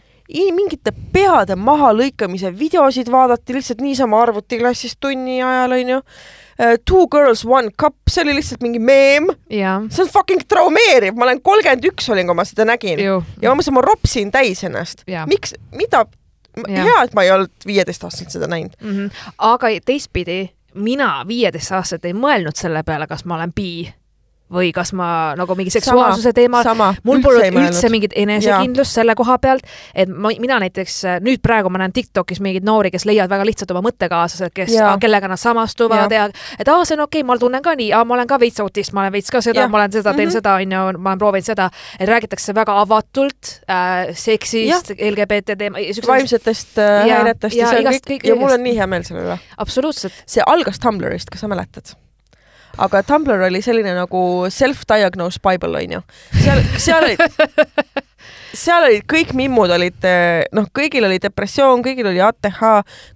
mingite 0.54 0.92
peade 1.12 1.56
mahalõikamise 1.58 2.50
videosid 2.58 3.10
vaadati 3.12 3.54
lihtsalt 3.56 3.80
niisama 3.84 4.22
arvutiklassis 4.22 4.96
tunni 5.00 5.42
ajal, 5.42 5.76
onju. 5.78 6.00
Two 6.88 7.04
girls, 7.12 7.44
one 7.44 7.68
cup, 7.76 7.94
see 8.08 8.22
oli 8.24 8.38
lihtsalt 8.38 8.62
mingi 8.64 8.80
meem, 8.80 9.28
see 9.92 10.04
on 10.06 10.08
fucking 10.08 10.46
traumeeriv, 10.48 11.12
ma 11.18 11.26
olen 11.26 11.42
kolmkümmend 11.44 11.84
üks 11.90 12.08
olin, 12.08 12.30
kui 12.30 12.38
ma 12.38 12.46
seda 12.48 12.64
nägin 12.64 13.02
ju. 13.02 13.18
ja 13.42 13.50
ma 13.50 13.58
mõtlesin, 13.58 13.76
ma 13.76 13.82
ropsin 13.84 14.32
täis 14.32 14.64
ennast. 14.64 15.04
Miks, 15.28 15.52
mida, 15.76 16.06
hea, 16.64 16.96
et 17.02 17.12
ma 17.12 17.26
ei 17.26 17.34
olnud 17.34 17.68
viieteistaastaselt 17.68 18.38
seda 18.38 18.48
näinud. 18.48 18.72
mm. 18.80 18.96
-hmm. 18.96 19.10
aga 19.52 19.68
teistpidi, 19.84 20.48
mina 20.74 21.24
viieteist 21.28 21.72
aastaselt 21.72 22.04
ei 22.04 22.16
mõelnud 22.16 22.56
selle 22.56 22.82
peale, 22.82 23.06
kas 23.06 23.24
ma 23.24 23.36
olen 23.36 23.52
bi 23.52 23.92
või 24.52 24.70
kas 24.74 24.92
ma 24.96 25.34
nagu 25.38 25.56
mingi 25.58 25.72
seksuaalsuse 25.74 26.32
teemal, 26.36 26.66
mul 27.02 27.18
üldse 27.18 27.46
ei 27.48 27.50
mõelnud. 27.50 27.72
üldse 27.72 27.90
mingit 27.90 28.14
enesekindlust 28.16 28.98
selle 29.00 29.16
koha 29.18 29.38
pealt, 29.42 29.66
et 29.94 30.10
ma, 30.10 30.30
mina 30.38 30.60
näiteks 30.62 31.00
nüüd 31.24 31.42
praegu 31.42 31.72
ma 31.72 31.82
näen 31.82 31.94
Tiktokis 31.96 32.40
mingeid 32.44 32.66
noori, 32.66 32.92
kes 32.94 33.06
leiavad 33.08 33.32
väga 33.32 33.48
lihtsalt 33.48 33.74
oma 33.74 33.82
mõttekaaslased, 33.88 34.54
kes 34.54 34.74
Jaa., 34.76 34.94
kellega 35.02 35.30
nad 35.30 35.40
samastuvad 35.40 36.12
ja 36.14 36.28
et 36.58 36.68
aa, 36.68 36.84
see 36.84 36.94
on 36.96 37.04
okei 37.06 37.24
okay,, 37.24 37.26
ma 37.26 37.38
tunnen 37.40 37.64
ka 37.64 37.74
nii, 37.78 37.90
ma 38.06 38.18
olen 38.18 38.30
ka 38.30 38.38
veits 38.42 38.62
autist, 38.62 38.94
ma 38.96 39.04
olen 39.04 39.16
veits 39.18 39.34
ka 39.34 39.42
seda, 39.44 39.66
ma 39.72 39.80
olen 39.82 39.98
seda, 39.98 40.14
teen 40.14 40.28
mm. 40.28 40.30
-hmm. 40.30 40.38
seda, 40.38 40.54
onju, 40.62 41.02
ma 41.02 41.14
olen 41.14 41.24
proovinud 41.24 41.50
seda, 41.50 41.68
et 41.98 42.08
räägitakse 42.08 42.54
väga 42.54 42.78
avatult 42.84 43.52
äh, 43.66 44.14
seksist, 44.14 44.94
LGBT 44.94 45.58
teema, 45.58 45.82
vaimsetest 46.06 46.78
äh, 46.78 47.06
Ja- 47.06 47.20
häiretest 47.20 47.56
ja, 47.56 47.66
ja 47.66 47.66
ja 47.66 47.74
see 47.74 47.86
on 47.86 47.92
kõik 47.94 48.10
kõik- 48.10 48.28
ja 48.30 48.38
mul 48.38 48.56
on 48.56 48.62
nii 48.62 48.78
hea 48.78 48.86
meel 48.86 49.06
selle 49.06 49.26
üle. 49.26 49.38
absoluutselt, 49.58 50.24
see 50.26 50.42
algas 50.46 50.78
Tumblrist, 50.82 51.30
kas 51.30 51.42
sa 51.44 51.50
mäletad? 51.50 51.96
Aga 52.78 53.02
Tumblr 53.06 53.46
oli 53.48 53.62
selline 53.64 53.94
nagu 53.96 54.20
self-diagnose 54.52 55.40
bible 55.44 55.80
onju. 55.80 56.02
seal, 56.42 56.62
seal 56.82 57.06
olid, 57.06 57.22
seal 58.64 58.86
olid 58.88 59.04
kõik 59.10 59.32
mimmud 59.36 59.72
olid, 59.72 60.08
noh, 60.56 60.68
kõigil 60.76 61.06
oli 61.08 61.18
depressioon, 61.22 61.84
kõigil 61.84 62.10
oli 62.12 62.22
ATH, 62.24 62.62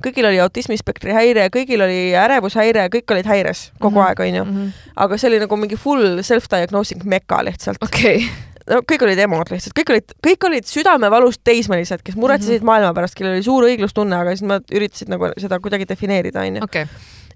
kõigil 0.05 0.29
oli 0.31 0.41
autismispektri 0.43 1.15
häire, 1.17 1.49
kõigil 1.53 1.85
oli 1.85 2.01
ärevushäire, 2.19 2.89
kõik 2.93 3.17
olid 3.17 3.31
häires 3.31 3.69
kogu 3.79 3.97
mm 3.97 4.03
-hmm. 4.03 4.09
aeg, 4.09 4.21
onju. 4.29 4.45
Mhm. 4.45 4.69
aga 4.97 5.19
see 5.19 5.33
oli 5.33 5.43
nagu 5.45 5.57
mingi 5.57 5.77
full 5.77 6.23
self-diagnosing 6.23 7.05
meka 7.05 7.45
lihtsalt. 7.45 7.83
okay. 7.83 8.25
no 8.71 8.83
kõik 8.87 9.05
olid 9.05 9.19
emod 9.19 9.53
lihtsalt, 9.53 9.77
kõik 9.77 9.91
olid, 9.91 10.13
kõik 10.27 10.45
olid 10.47 10.67
südamevalust 10.67 11.41
teismelised, 11.45 12.03
kes 12.03 12.17
muretsesid 12.17 12.61
mm 12.61 12.63
-hmm. 12.63 12.67
maailma 12.67 12.95
pärast, 12.95 13.15
kellel 13.15 13.37
oli 13.37 13.43
suur 13.43 13.65
õiglustunne, 13.65 14.17
aga 14.17 14.37
siis 14.37 14.49
nad 14.49 14.65
üritasid 14.73 15.09
nagu 15.09 15.33
seda 15.37 15.61
kuidagi 15.61 15.89
defineerida, 15.89 16.41
onju. 16.41 16.87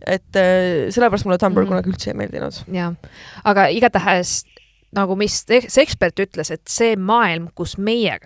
Et 0.07 0.37
äh, 0.37 0.91
sellepärast 0.95 1.25
mulle 1.25 1.39
Tumblr 1.39 1.63
mm. 1.63 1.65
-hmm. 1.65 1.69
kunagi 1.69 1.91
üldse 1.91 2.11
ei 2.11 2.19
meeldinud. 2.19 2.61
jaa, 2.73 2.93
aga 3.45 3.67
igatahes 3.73 4.45
nagu 4.95 5.17
mis 5.19 5.43
see 5.49 5.83
ekspert 5.83 6.21
ütles, 6.21 6.51
et 6.55 6.63
see 6.71 6.97
maailm, 6.97 7.49
kus 7.55 7.79
meie 7.79 8.19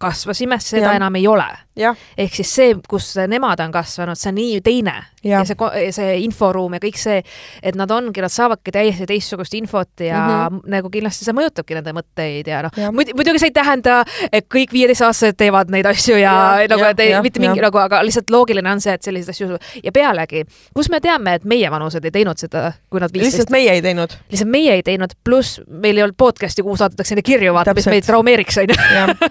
kasvasime, 0.00 0.58
seda 0.60 0.82
Jah. 0.82 0.92
ja. 0.92 1.00
enam 1.00 1.14
ei 1.18 1.26
ole. 1.26 1.46
Ehk 1.76 2.34
siis 2.40 2.54
see, 2.58 2.76
kus 2.88 3.12
nemad 3.28 3.60
on 3.60 3.74
kasvanud, 3.74 4.18
see 4.18 4.32
on 4.32 4.40
nii 4.40 4.60
teine 4.64 4.96
ja, 5.26 5.36
ja 5.36 5.36
ja 5.40 5.44
see, 5.44 5.90
see 5.94 6.14
inforuum 6.24 6.76
ja 6.76 6.80
kõik 6.82 6.98
see, 7.00 7.20
et 7.62 7.76
nad 7.78 7.90
ongi, 7.92 8.22
nad 8.22 8.32
saavadki 8.32 8.72
täiesti 8.74 9.06
teistsugust 9.08 9.54
infot 9.58 10.04
ja 10.04 10.18
mm. 10.18 10.56
-hmm. 10.56 10.70
nagu 10.76 10.90
kindlasti 10.92 11.26
see 11.26 11.36
mõjutabki 11.36 11.76
nende 11.78 11.94
mõtteid 11.96 12.50
ja 12.50 12.62
noh, 12.66 12.78
muidugi 12.94 13.42
see 13.42 13.50
ei 13.50 13.56
tähenda, 13.56 13.98
et 14.32 14.48
kõik 14.52 14.72
viieteistaastased 14.72 15.38
teevad 15.38 15.72
neid 15.72 15.86
asju 15.90 16.16
ja, 16.16 16.34
Jah, 16.62 16.68
nagu, 16.72 16.86
et 16.90 17.00
ei, 17.04 17.14
mitte 17.22 17.42
mingi 17.42 17.60
jah. 17.60 17.68
nagu, 17.68 17.82
aga 17.82 18.02
lihtsalt 18.06 18.30
loogiline 18.30 18.72
on 18.72 18.80
see, 18.80 18.94
et 18.96 19.02
selliseid 19.02 19.34
asju 19.34 19.82
ja 19.84 19.92
pealegi, 19.92 20.44
kus 20.74 20.90
me 20.92 21.00
teame, 21.00 21.36
et 21.40 21.44
meie 21.44 21.70
vanused 21.70 22.04
ei 22.04 22.14
teinud 22.14 22.40
seda, 22.40 22.70
kui 22.90 23.02
nad 23.02 23.12
viisteist 23.12 23.46
lihtsalt 23.46 23.54
meie 23.54 23.76
ei 23.76 23.82
teinud. 23.82 24.16
lihtsalt 24.30 24.50
meie 24.50 24.78
ei 24.78 24.82
teinud, 24.86 25.16
pluss 25.24 25.60
meil 25.68 25.96
ei 25.96 26.06
olnud 26.06 26.18
podcast'i, 26.18 26.62
kuhu 26.62 26.76
saadetakse 26.76 27.14
neile 27.14 27.26
kirju, 27.26 27.54
vaata, 27.56 27.74
mis 27.74 27.86
meid 27.90 28.06
traumeeriks, 28.06 28.58
onju 28.62 28.76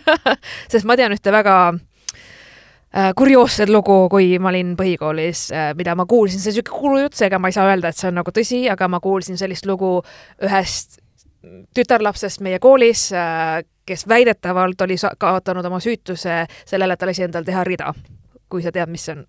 sest 0.72 0.86
ma 0.86 0.98
tean 1.00 1.16
ühte 1.16 1.32
väga 1.32 1.58
äh, 2.96 3.12
kurioosset 3.16 3.70
lugu, 3.70 4.06
kui 4.10 4.38
ma 4.39 4.52
olin 4.54 4.76
põhikoolis 4.80 5.48
äh,, 5.54 5.72
mida 5.78 5.96
ma 5.96 6.06
kuulsin, 6.10 6.39
see 6.39 6.52
on 6.52 6.56
niisugune 6.60 6.80
kuulujutt, 6.80 7.18
seega 7.20 7.39
ma 7.39 7.52
ei 7.52 7.58
saa 7.58 7.70
öelda, 7.72 7.91
et 7.91 8.00
see 8.00 8.10
on 8.12 8.20
nagu 8.22 8.36
tõsi, 8.36 8.66
aga 8.72 8.88
ma 8.91 9.02
kuulsin 9.04 9.39
sellist 9.41 9.68
lugu 9.70 9.98
ühest 10.43 11.00
tütarlapsest 11.76 12.41
meie 12.46 12.60
koolis 12.60 13.10
äh,, 13.14 13.62
kes 13.86 14.08
väidetavalt 14.08 14.82
oli 14.82 14.98
kaotanud 15.20 15.66
oma 15.66 15.80
süütuse 15.80 16.46
sellele, 16.66 16.96
et 16.96 17.00
ta 17.00 17.10
lasi 17.10 17.26
endal 17.28 17.46
teha 17.46 17.64
rida. 17.64 17.93
kui 18.50 18.62
sa 18.62 18.72
tead, 18.72 18.89
mis 18.89 19.06
see 19.06 19.16
on? 19.16 19.26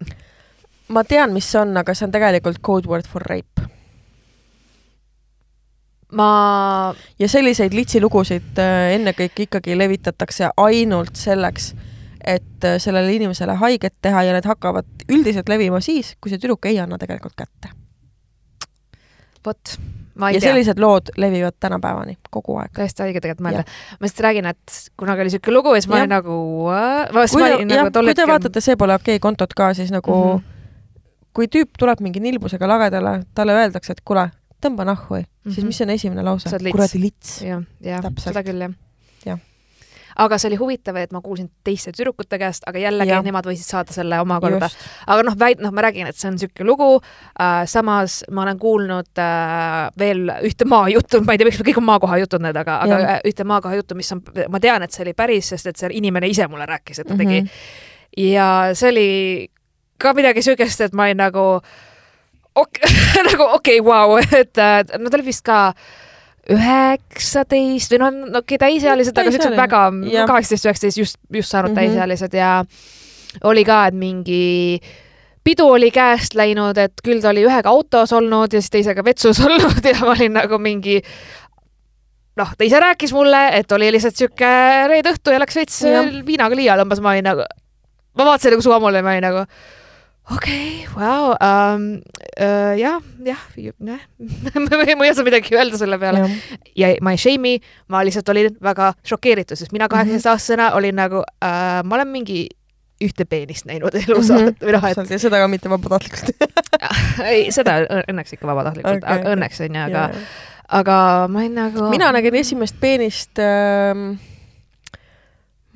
ma 0.89 1.05
tean, 1.05 1.33
mis 1.35 1.49
see 1.51 1.61
on, 1.61 1.77
aga 1.77 1.95
see 1.95 2.07
on 2.07 2.15
tegelikult 2.15 2.61
code 2.63 2.89
word 2.89 3.09
for 3.11 3.25
rape. 3.27 3.67
ma, 6.13 6.95
ja 7.19 7.29
selliseid 7.29 7.75
litsilugusid 7.75 8.61
ennekõike 8.95 9.49
ikkagi 9.49 9.77
levitatakse 9.79 10.53
ainult 10.57 11.19
selleks, 11.19 11.73
et 12.27 12.65
äh, 12.65 12.79
sellele 12.83 13.13
inimesele 13.15 13.55
haiget 13.61 13.95
teha 14.03 14.23
ja 14.27 14.37
need 14.37 14.47
hakkavad 14.49 15.07
üldiselt 15.13 15.49
levima 15.49 15.81
siis, 15.85 16.15
kui 16.21 16.33
see 16.33 16.41
tüdruk 16.43 16.67
ei 16.67 16.81
anna 16.83 16.99
tegelikult 16.99 17.37
kätte. 17.39 17.71
vot, 19.47 19.77
ma 20.19 20.31
ei 20.31 20.37
ja 20.37 20.41
tea. 20.41 20.51
sellised 20.51 20.81
lood 20.83 21.13
levivad 21.17 21.55
tänapäevani 21.61 22.17
kogu 22.31 22.57
aeg. 22.59 22.73
täiesti 22.75 23.05
haige 23.05 23.21
tegelikult 23.21 23.47
mõelda. 23.47 23.67
ma 24.01 24.09
lihtsalt 24.09 24.25
räägin, 24.27 24.51
et 24.51 24.79
kunagi 24.99 25.27
oli 25.27 25.35
siuke 25.37 25.55
lugu 25.55 25.75
ja 25.75 25.83
siis 25.85 25.91
ma 25.93 26.01
olin 26.01 26.15
nagu, 26.17 26.39
ma, 27.15 27.27
kui, 27.31 27.43
ma 27.43 27.53
olin 27.55 27.71
nagu 27.71 27.93
tol 27.95 28.11
kui 28.11 28.15
te 28.15 28.23
hetkel 28.23 28.33
vaatate 28.33 28.65
See 28.65 28.77
pole 28.81 28.97
okei 28.99 29.21
okay 29.21 29.23
kontot 29.29 29.55
ka, 29.55 29.71
siis 29.79 29.93
nagu 29.95 30.17
mm. 30.17 30.33
-hmm. 30.33 31.05
kui 31.37 31.47
tüüp 31.53 31.79
tuleb 31.79 32.03
mingi 32.03 32.21
nilbusega 32.21 32.69
lagedale, 32.69 33.21
talle 33.35 33.55
öeldakse, 33.55 33.93
et 33.93 34.03
kuule, 34.05 34.31
tõmba 34.65 34.85
nahhu 34.85 35.15
mm, 35.15 35.23
-hmm. 35.23 35.53
siis 35.53 35.63
Mhm. 35.63 35.67
mis 35.67 35.81
on 35.81 35.91
esimene 35.91 36.23
lause 36.23 36.59
kuradi 36.71 37.01
lits. 37.01 37.43
jah, 37.43 37.63
jah, 37.81 38.11
seda 38.19 38.43
küll 38.43 38.61
jah 38.61 38.75
Jah. 39.27 39.39
Aga 40.17 40.39
see 40.39 40.49
oli 40.51 40.59
huvitav, 40.61 40.97
et 41.01 41.13
ma 41.13 41.21
kuulsin 41.25 41.49
teiste 41.65 41.93
tüdrukute 41.97 42.39
käest, 42.41 42.65
aga 42.67 42.81
jällegi 42.81 43.13
Jah. 43.13 43.25
nemad 43.25 43.47
võisid 43.49 43.69
saada 43.69 43.93
selle 43.95 44.21
omakorda. 44.23 44.69
aga 45.07 45.27
noh, 45.27 45.37
väid-, 45.39 45.63
noh, 45.65 45.73
ma 45.77 45.85
räägin, 45.87 46.09
et 46.11 46.17
see 46.17 46.31
on 46.31 46.39
niisugune 46.39 46.69
lugu 46.69 46.89
äh,, 47.01 47.65
samas 47.71 48.23
ma 48.31 48.47
olen 48.47 48.59
kuulnud 48.59 49.21
äh, 49.23 49.91
veel 49.99 50.31
ühte 50.47 50.69
maajuttu, 50.69 51.21
ma 51.25 51.35
ei 51.37 51.43
tea, 51.43 51.51
miks 51.51 51.61
kõik 51.63 51.83
on 51.83 51.89
maakoha 51.91 52.21
jutud 52.25 52.45
need, 52.45 52.57
aga, 52.57 52.79
aga 52.87 53.01
äh, 53.17 53.19
ühte 53.29 53.45
maakoha 53.49 53.81
juttu, 53.81 53.99
mis 53.99 54.13
on, 54.17 54.23
ma 54.53 54.61
tean, 54.63 54.83
et 54.87 54.93
see 54.97 55.05
oli 55.05 55.17
päris, 55.17 55.53
sest 55.53 55.73
et 55.73 55.77
see 55.81 55.93
inimene 56.01 56.29
ise 56.33 56.49
mulle 56.49 56.67
rääkis, 56.69 57.03
et 57.03 57.09
ta 57.11 57.17
tegi 57.17 57.43
Mhm. 57.43 57.51
ja 58.17 58.71
see 58.75 58.89
oli 58.91 59.11
ka 59.99 60.15
midagi 60.17 60.43
siukest, 60.43 60.81
et 60.81 60.93
ma 60.97 61.07
olin 61.09 61.21
nagu 61.21 61.45
ok, 62.57 62.81
nagu 63.31 63.49
okei 63.59 63.81
okay, 63.81 63.85
vau 63.85 64.17
wow., 64.17 64.19
et 64.41 64.59
äh, 64.59 64.83
no 64.99 65.11
ta 65.11 65.19
oli 65.19 65.27
vist 65.31 65.45
ka 65.45 65.75
üheksateist 66.53 67.91
või 67.93 67.99
noh, 68.03 68.21
no 68.31 68.43
okei 68.45 68.59
täisealised, 68.61 69.17
aga 69.19 69.33
siuksed 69.35 69.57
väga 69.59 69.81
kaheksateist, 70.29 70.69
üheksateist 70.69 71.01
just, 71.01 71.19
just 71.33 71.51
saanud 71.51 71.73
mm. 71.73 71.77
-hmm. 71.77 71.97
täisealised 71.97 72.37
ja 72.39 72.53
oli 73.45 73.65
ka, 73.67 73.87
et 73.91 73.95
mingi 73.99 74.81
pidu 75.47 75.67
oli 75.71 75.91
käest 75.95 76.35
läinud, 76.39 76.79
et 76.79 77.03
küll 77.05 77.23
ta 77.23 77.31
oli 77.31 77.45
ühega 77.47 77.71
autos 77.71 78.13
olnud 78.13 78.53
ja 78.53 78.61
siis 78.63 78.71
teisega 78.79 79.05
vetsus 79.05 79.41
olnud 79.47 79.85
ja 79.85 79.99
ma 80.01 80.15
olin 80.15 80.39
nagu 80.39 80.59
mingi 80.59 81.01
noh, 82.37 82.53
ta 82.59 82.65
ise 82.65 82.81
rääkis 82.81 83.15
mulle, 83.17 83.49
et 83.59 83.73
oli 83.73 83.91
lihtsalt 83.95 84.17
sihuke 84.17 84.53
reede 84.91 85.15
õhtu 85.15 85.35
ja 85.35 85.43
läks 85.43 85.57
veits 85.57 85.83
viinaga 86.27 86.59
liiale 86.59 86.87
umbes, 86.87 87.03
ma 87.03 87.15
olin 87.15 87.27
nagu, 87.27 87.47
ma 88.15 88.29
vaatasin 88.31 88.55
nagu 88.55 88.63
suva 88.63 88.79
mulle 88.83 89.03
ma 89.03 89.17
olin 89.17 89.29
nagu 89.31 89.47
okei 90.35 90.87
okay,, 90.87 90.95
vau, 90.97 91.35
jah, 92.81 93.01
jah, 93.23 93.43
jah, 93.57 94.03
ma 94.67 95.07
ei 95.07 95.11
oska 95.13 95.25
midagi 95.27 95.55
öelda 95.55 95.79
selle 95.79 95.99
peale 96.03 96.27
ja 96.79 96.91
ma 97.05 97.15
ei 97.15 97.21
shame'i, 97.21 97.61
ma 97.93 98.03
lihtsalt 98.07 98.35
olin 98.35 98.57
väga 98.63 98.93
šokeeritud, 99.07 99.59
sest 99.59 99.75
mina 99.77 99.89
kaheksateistaastasena 99.93 100.73
olin 100.79 100.99
nagu 100.99 101.23
äh,, 101.23 101.83
ma 101.87 102.01
olen 102.01 102.11
mingi 102.11 102.47
ühte 103.03 103.27
peenist 103.29 103.69
näinud 103.69 103.95
elus 104.01 104.31
mm. 104.31 104.37
-hmm. 104.37 104.61
või 104.63 104.77
noh, 104.77 104.87
et 104.91 105.11
ja 105.15 105.19
seda 105.21 105.41
ka 105.43 105.49
mitte 105.53 105.71
vabatahtlikult 105.73 106.33
ei, 107.31 107.51
seda 107.55 107.79
õnneks 108.03 108.37
ikka 108.37 108.49
vabatahtlikult 108.49 109.05
okay,, 109.05 109.27
õnneks 109.35 109.61
onju, 109.67 109.83
aga 109.91 110.07
Jaa. 110.09 110.25
aga 110.81 110.97
ma 111.31 111.45
olin 111.45 111.61
nagu 111.61 111.91
mina 111.93 112.11
nägin 112.17 112.41
esimest 112.41 112.81
peenist 112.81 113.43
ähm, 113.43 114.17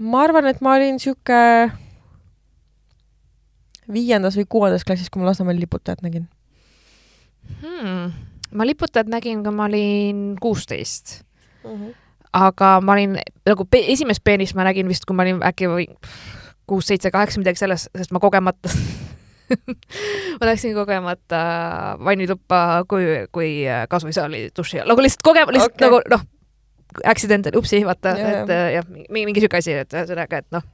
ma 0.01 0.25
arvan, 0.25 0.49
et 0.51 0.65
ma 0.65 0.75
olin 0.79 0.99
sihuke 1.03 1.41
viiendas 3.93 4.37
või 4.39 4.47
kuuendas 4.49 4.85
klassis, 4.85 5.11
kui 5.11 5.23
ma 5.23 5.31
Lasnamäel 5.31 5.61
liputajat 5.61 6.03
nägin. 6.03 6.29
hmm,. 7.63 8.13
ma 8.53 8.67
liputajat 8.67 9.11
nägin, 9.11 9.43
kui 9.45 9.53
ma 9.53 9.69
olin 9.71 10.37
kuusteist 10.41 11.21
Mm 11.65 11.77
-hmm. 11.77 11.95
aga 12.33 12.81
ma 12.81 12.93
olin 12.93 13.19
nagu 13.47 13.65
pe 13.65 13.85
esimest 13.93 14.25
peenist 14.25 14.55
ma 14.55 14.65
nägin 14.65 14.89
vist, 14.89 15.05
kui 15.05 15.17
ma 15.17 15.23
olin 15.23 15.43
äkki 15.45 15.65
kuus, 16.67 16.87
seitse, 16.87 17.11
kaheksa, 17.11 17.41
midagi 17.41 17.59
sellest, 17.59 17.89
sest 17.99 18.13
ma 18.15 18.19
kogemata 18.19 18.71
ma 20.41 20.47
läksin 20.47 20.75
kogemata 20.75 21.41
vannituppa, 22.05 22.85
kui, 22.89 23.05
kui 23.33 23.65
kasvuisa 23.89 24.25
oli 24.25 24.49
duši 24.57 24.81
all, 24.81 24.89
nagu 24.89 25.03
lihtsalt 25.03 25.27
kogema, 25.27 25.53
lihtsalt 25.53 25.75
okay. 25.75 25.89
nagu 25.89 26.01
noh, 26.11 26.23
accident, 27.05 27.51
upsi, 27.57 27.83
vaata, 27.87 28.15
et 28.19 28.51
äh, 28.51 28.73
jah, 28.77 28.87
mingi, 28.89 29.25
mingi 29.27 29.43
sihuke 29.43 29.59
asi, 29.59 29.75
et 29.83 29.95
ühesõnaga, 29.95 30.43
et 30.43 30.49
noh, 30.55 30.65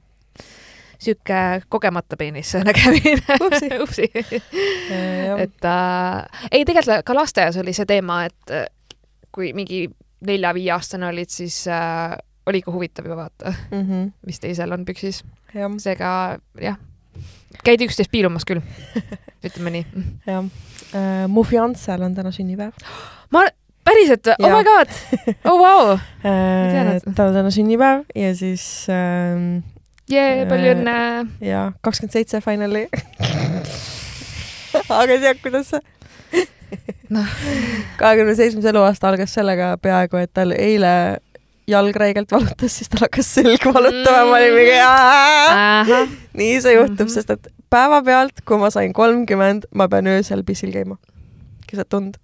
sihuke 0.99 1.61
kogemata 1.69 2.17
peenis 2.17 2.53
nägemine. 2.67 3.37
Upsi. 3.81 4.09
et 5.37 5.65
äh, 5.65 6.41
ei, 6.51 6.65
tegelikult 6.65 7.05
ka 7.05 7.15
lasteaias 7.15 7.57
oli 7.61 7.73
see 7.73 7.85
teema, 7.89 8.23
et 8.27 8.53
äh, 8.53 8.65
kui 9.31 9.53
mingi 9.57 9.85
nelja-viieaastane 10.27 11.07
olid, 11.11 11.29
siis 11.29 11.63
äh, 11.69 12.17
oli 12.47 12.63
ikka 12.63 12.73
huvitav 12.73 13.05
ju 13.05 13.15
vaata, 13.15 13.53
mm 13.71 13.83
-hmm. 13.83 14.11
mis 14.25 14.39
teisel 14.39 14.71
on 14.71 14.85
püksis. 14.85 15.23
jah, 15.53 15.71
seega 15.77 16.39
jah, 16.61 16.77
käidi 17.63 17.85
üksteist 17.85 18.11
piilumas 18.11 18.45
küll, 18.45 18.61
ütleme 19.45 19.69
nii. 19.69 19.85
jah. 20.25 20.43
Uh,. 20.43 21.27
mu 21.27 21.43
fiancel 21.43 22.01
on 22.01 22.15
täna 22.15 22.31
sünnipäev. 22.31 22.71
Ma, 23.29 23.43
päriselt, 23.83 24.27
oh 24.39 24.57
my 24.57 24.63
god, 24.63 24.89
oh 25.45 25.59
wow, 25.59 25.91
uh, 25.93 27.13
tal 27.15 27.27
on 27.27 27.33
täna 27.33 27.51
sünnipäev 27.51 28.05
ja 28.15 28.35
siis 28.35 28.87
uh, 28.89 29.76
jee, 30.09 30.45
palju 30.49 30.71
Äh, 30.71 30.75
õnne. 30.75 30.97
ja 31.43 31.71
kakskümmend 31.81 32.15
seitse 32.15 32.41
finally 32.41 32.87
aga 35.01 35.19
tead, 35.19 35.41
kuidas 35.43 35.73
see 35.73 35.81
Noh. 37.15 37.27
kahekümne 37.99 38.35
seitsmes 38.35 38.65
eluaasta 38.67 39.07
algas 39.07 39.33
sellega 39.33 39.77
peaaegu, 39.81 40.19
et 40.19 40.33
tal 40.35 40.51
eile 40.51 41.19
jalg 41.67 41.95
räigelt 41.95 42.31
valutas, 42.31 42.73
siis 42.79 42.91
tal 42.91 43.05
hakkas 43.05 43.29
selg 43.37 43.63
valutama 43.63 44.23
mm., 44.23 44.31
ma 44.31 44.39
olin 44.39 44.55
mingi 44.55 44.79
nii 46.41 46.61
see 46.61 46.73
juhtub 46.75 46.99
mm. 46.99 47.05
-hmm. 47.05 47.13
sest 47.13 47.29
et 47.29 47.47
päevapealt, 47.69 48.43
kui 48.47 48.59
ma 48.59 48.69
sain 48.71 48.93
kolmkümmend, 48.93 49.69
ma 49.75 49.87
pean 49.87 50.07
öösel 50.07 50.43
pissil 50.43 50.71
käima 50.75 50.97
keset 51.67 51.89
tund. 51.89 52.15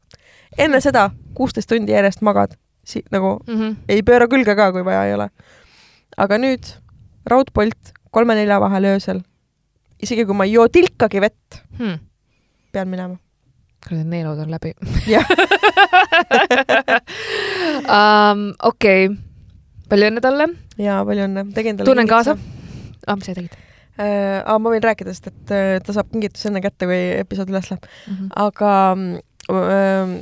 enne 0.58 0.80
seda 0.82 1.10
kuusteist 1.34 1.70
tundi 1.70 1.92
järjest 1.92 2.22
magad, 2.22 2.56
si-, 2.86 3.04
nagu 3.12 3.40
mhm. 3.48 3.76
ei 3.90 4.04
pööra 4.04 4.28
külge 4.28 4.56
ka, 4.56 4.72
kui 4.72 4.86
vaja 4.86 5.06
ei 5.06 5.14
ole. 5.14 5.30
aga 6.18 6.38
nüüd 6.38 6.76
raudpolt 7.30 7.94
kolme-nelja 8.12 8.60
vahel 8.62 8.84
öösel, 8.94 9.22
isegi 10.04 10.26
kui 10.26 10.36
ma 10.38 10.44
ei 10.46 10.54
joo 10.58 10.68
tilkagi 10.68 11.22
vett, 11.22 11.62
Hmm. 11.80 12.00
pean 12.72 12.88
minema. 12.88 13.18
kuradi 13.84 14.04
neelud 14.08 14.40
on 14.40 14.52
läbi 14.52 14.74
Jah. 15.08 15.26
um,. 17.98 18.54
okei 18.64 19.10
palju 19.92 20.08
õnne 20.10 20.22
talle, 20.24 20.48
ja 20.82 21.02
palju 21.06 21.26
õnne, 21.28 21.44
tegin 21.56 21.78
talle 21.78 21.90
tunnen 21.90 22.08
kaasa. 22.10 22.36
ah, 23.08 23.16
mis 23.18 23.28
sa 23.28 23.36
tegid 23.38 23.54
äh,. 24.00 24.40
aga 24.42 24.58
ma 24.64 24.72
võin 24.74 24.84
rääkida, 24.86 25.14
sest 25.14 25.28
et 25.32 25.54
äh, 25.54 25.80
ta 25.84 25.96
saab 25.96 26.12
kingituse 26.14 26.50
enne 26.52 26.62
kätte, 26.64 26.88
kui 26.90 27.02
episood 27.20 27.52
üles 27.54 27.70
läheb, 27.72 27.84
mm? 28.08 28.16
-hmm. 28.16 28.30
aga 28.46 28.72
äh, 29.52 30.14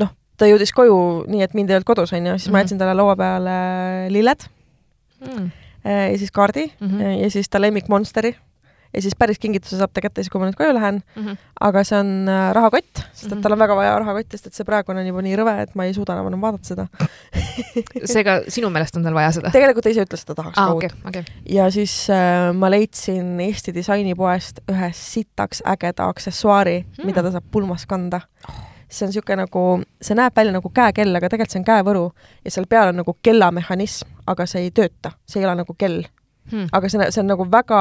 noh, 0.00 0.10
ta 0.40 0.48
jõudis 0.50 0.72
koju 0.76 0.96
nii, 1.30 1.42
et 1.46 1.54
mind 1.54 1.70
ei 1.70 1.76
olnud 1.78 1.90
kodus, 1.92 2.12
onju, 2.16 2.38
siis 2.38 2.48
mm 2.48 2.48
-hmm. 2.48 2.52
ma 2.52 2.58
Mhm. 2.58 2.64
jätsin 2.64 2.78
talle 2.78 2.94
laua 2.94 3.16
peale 3.16 3.56
lilled 4.12 4.48
Mm. 5.20 5.26
äh, 5.44 5.50
ja 5.84 6.18
siis 6.18 6.30
kaardi 6.30 6.66
mm. 6.80 6.88
-hmm. 6.88 7.22
ja 7.22 7.30
siis 7.30 7.48
ta 7.48 7.60
lemmik 7.60 7.88
Monsteri 7.88 8.36
ja 8.94 9.00
siis 9.02 9.14
päris 9.14 9.38
kingituse 9.38 9.76
saab 9.78 9.92
ta 9.94 10.00
kätte 10.02 10.18
siis, 10.22 10.30
kui 10.32 10.40
ma 10.40 10.48
nüüd 10.48 10.56
koju 10.58 10.72
lähen, 10.74 11.02
Mm 11.16 11.26
-hmm. 11.26 11.36
aga 11.60 11.84
see 11.84 11.98
on 11.98 12.28
äh, 12.28 12.52
rahakott, 12.52 13.02
sest 13.12 13.26
et 13.26 13.32
Mhm. 13.32 13.42
tal 13.42 13.52
on 13.52 13.58
väga 13.58 13.76
vaja 13.76 13.98
rahakotti, 13.98 14.30
sest 14.36 14.46
et 14.46 14.54
see 14.54 14.64
praegune 14.64 15.00
on 15.00 15.06
juba 15.06 15.22
nii 15.22 15.36
rõve, 15.36 15.60
et 15.62 15.74
ma 15.74 15.84
ei 15.84 15.94
suuda 15.94 16.12
enam 16.18 16.40
vaadata 16.40 16.64
seda. 16.64 16.86
seega 18.14 18.40
sinu 18.48 18.70
meelest 18.70 18.96
on 18.96 19.04
tal 19.04 19.14
vaja 19.14 19.30
seda? 19.32 19.50
tegelikult 19.50 19.84
ta 19.84 19.90
ise 19.90 20.02
ütles, 20.02 20.20
et 20.20 20.26
ta 20.26 20.34
tahaks 20.34 20.58
okei 20.58 20.88
uut, 20.90 21.06
okei. 21.08 21.24
ja 21.46 21.70
siis 21.70 22.10
äh, 22.10 22.52
ma 22.54 22.70
leidsin 22.70 23.40
Eesti 23.40 23.74
disainipoest 23.74 24.60
ühe 24.72 24.90
sitaks 24.92 25.62
ägeda 25.66 26.08
aksessuaari 26.08 26.80
Hmm. 26.80 26.94
mm., 26.98 27.06
mida 27.06 27.22
ta 27.22 27.30
saab 27.30 27.44
pulmas 27.50 27.86
kanda. 27.86 28.20
See 28.90 29.04
on 29.06 29.10
niisugune 29.12 29.36
nagu, 29.44 29.64
see 30.02 30.16
näeb 30.18 30.34
välja 30.36 30.52
nagu 30.52 30.70
käekell, 30.74 31.14
aga 31.16 31.28
tegelikult 31.30 31.52
see 31.54 31.60
on 31.62 31.66
käevõru 31.68 32.04
ja 32.44 32.50
seal 32.50 32.66
peal 32.70 32.88
on 32.92 32.96
nagu 33.04 33.14
kellamehhanism, 33.22 34.08
aga 34.26 34.46
see 34.50 34.64
ei 34.66 34.70
tööta, 34.74 35.12
see 35.30 35.40
ei 35.42 35.46
ole 35.46 35.54
nagu 35.62 35.74
kell, 35.78 36.02
Hmm. 36.50 36.66
aga 36.72 36.88
see, 36.90 36.98
see 37.14 37.20
on 37.22 37.28
nagu 37.30 37.44
väga 37.52 37.80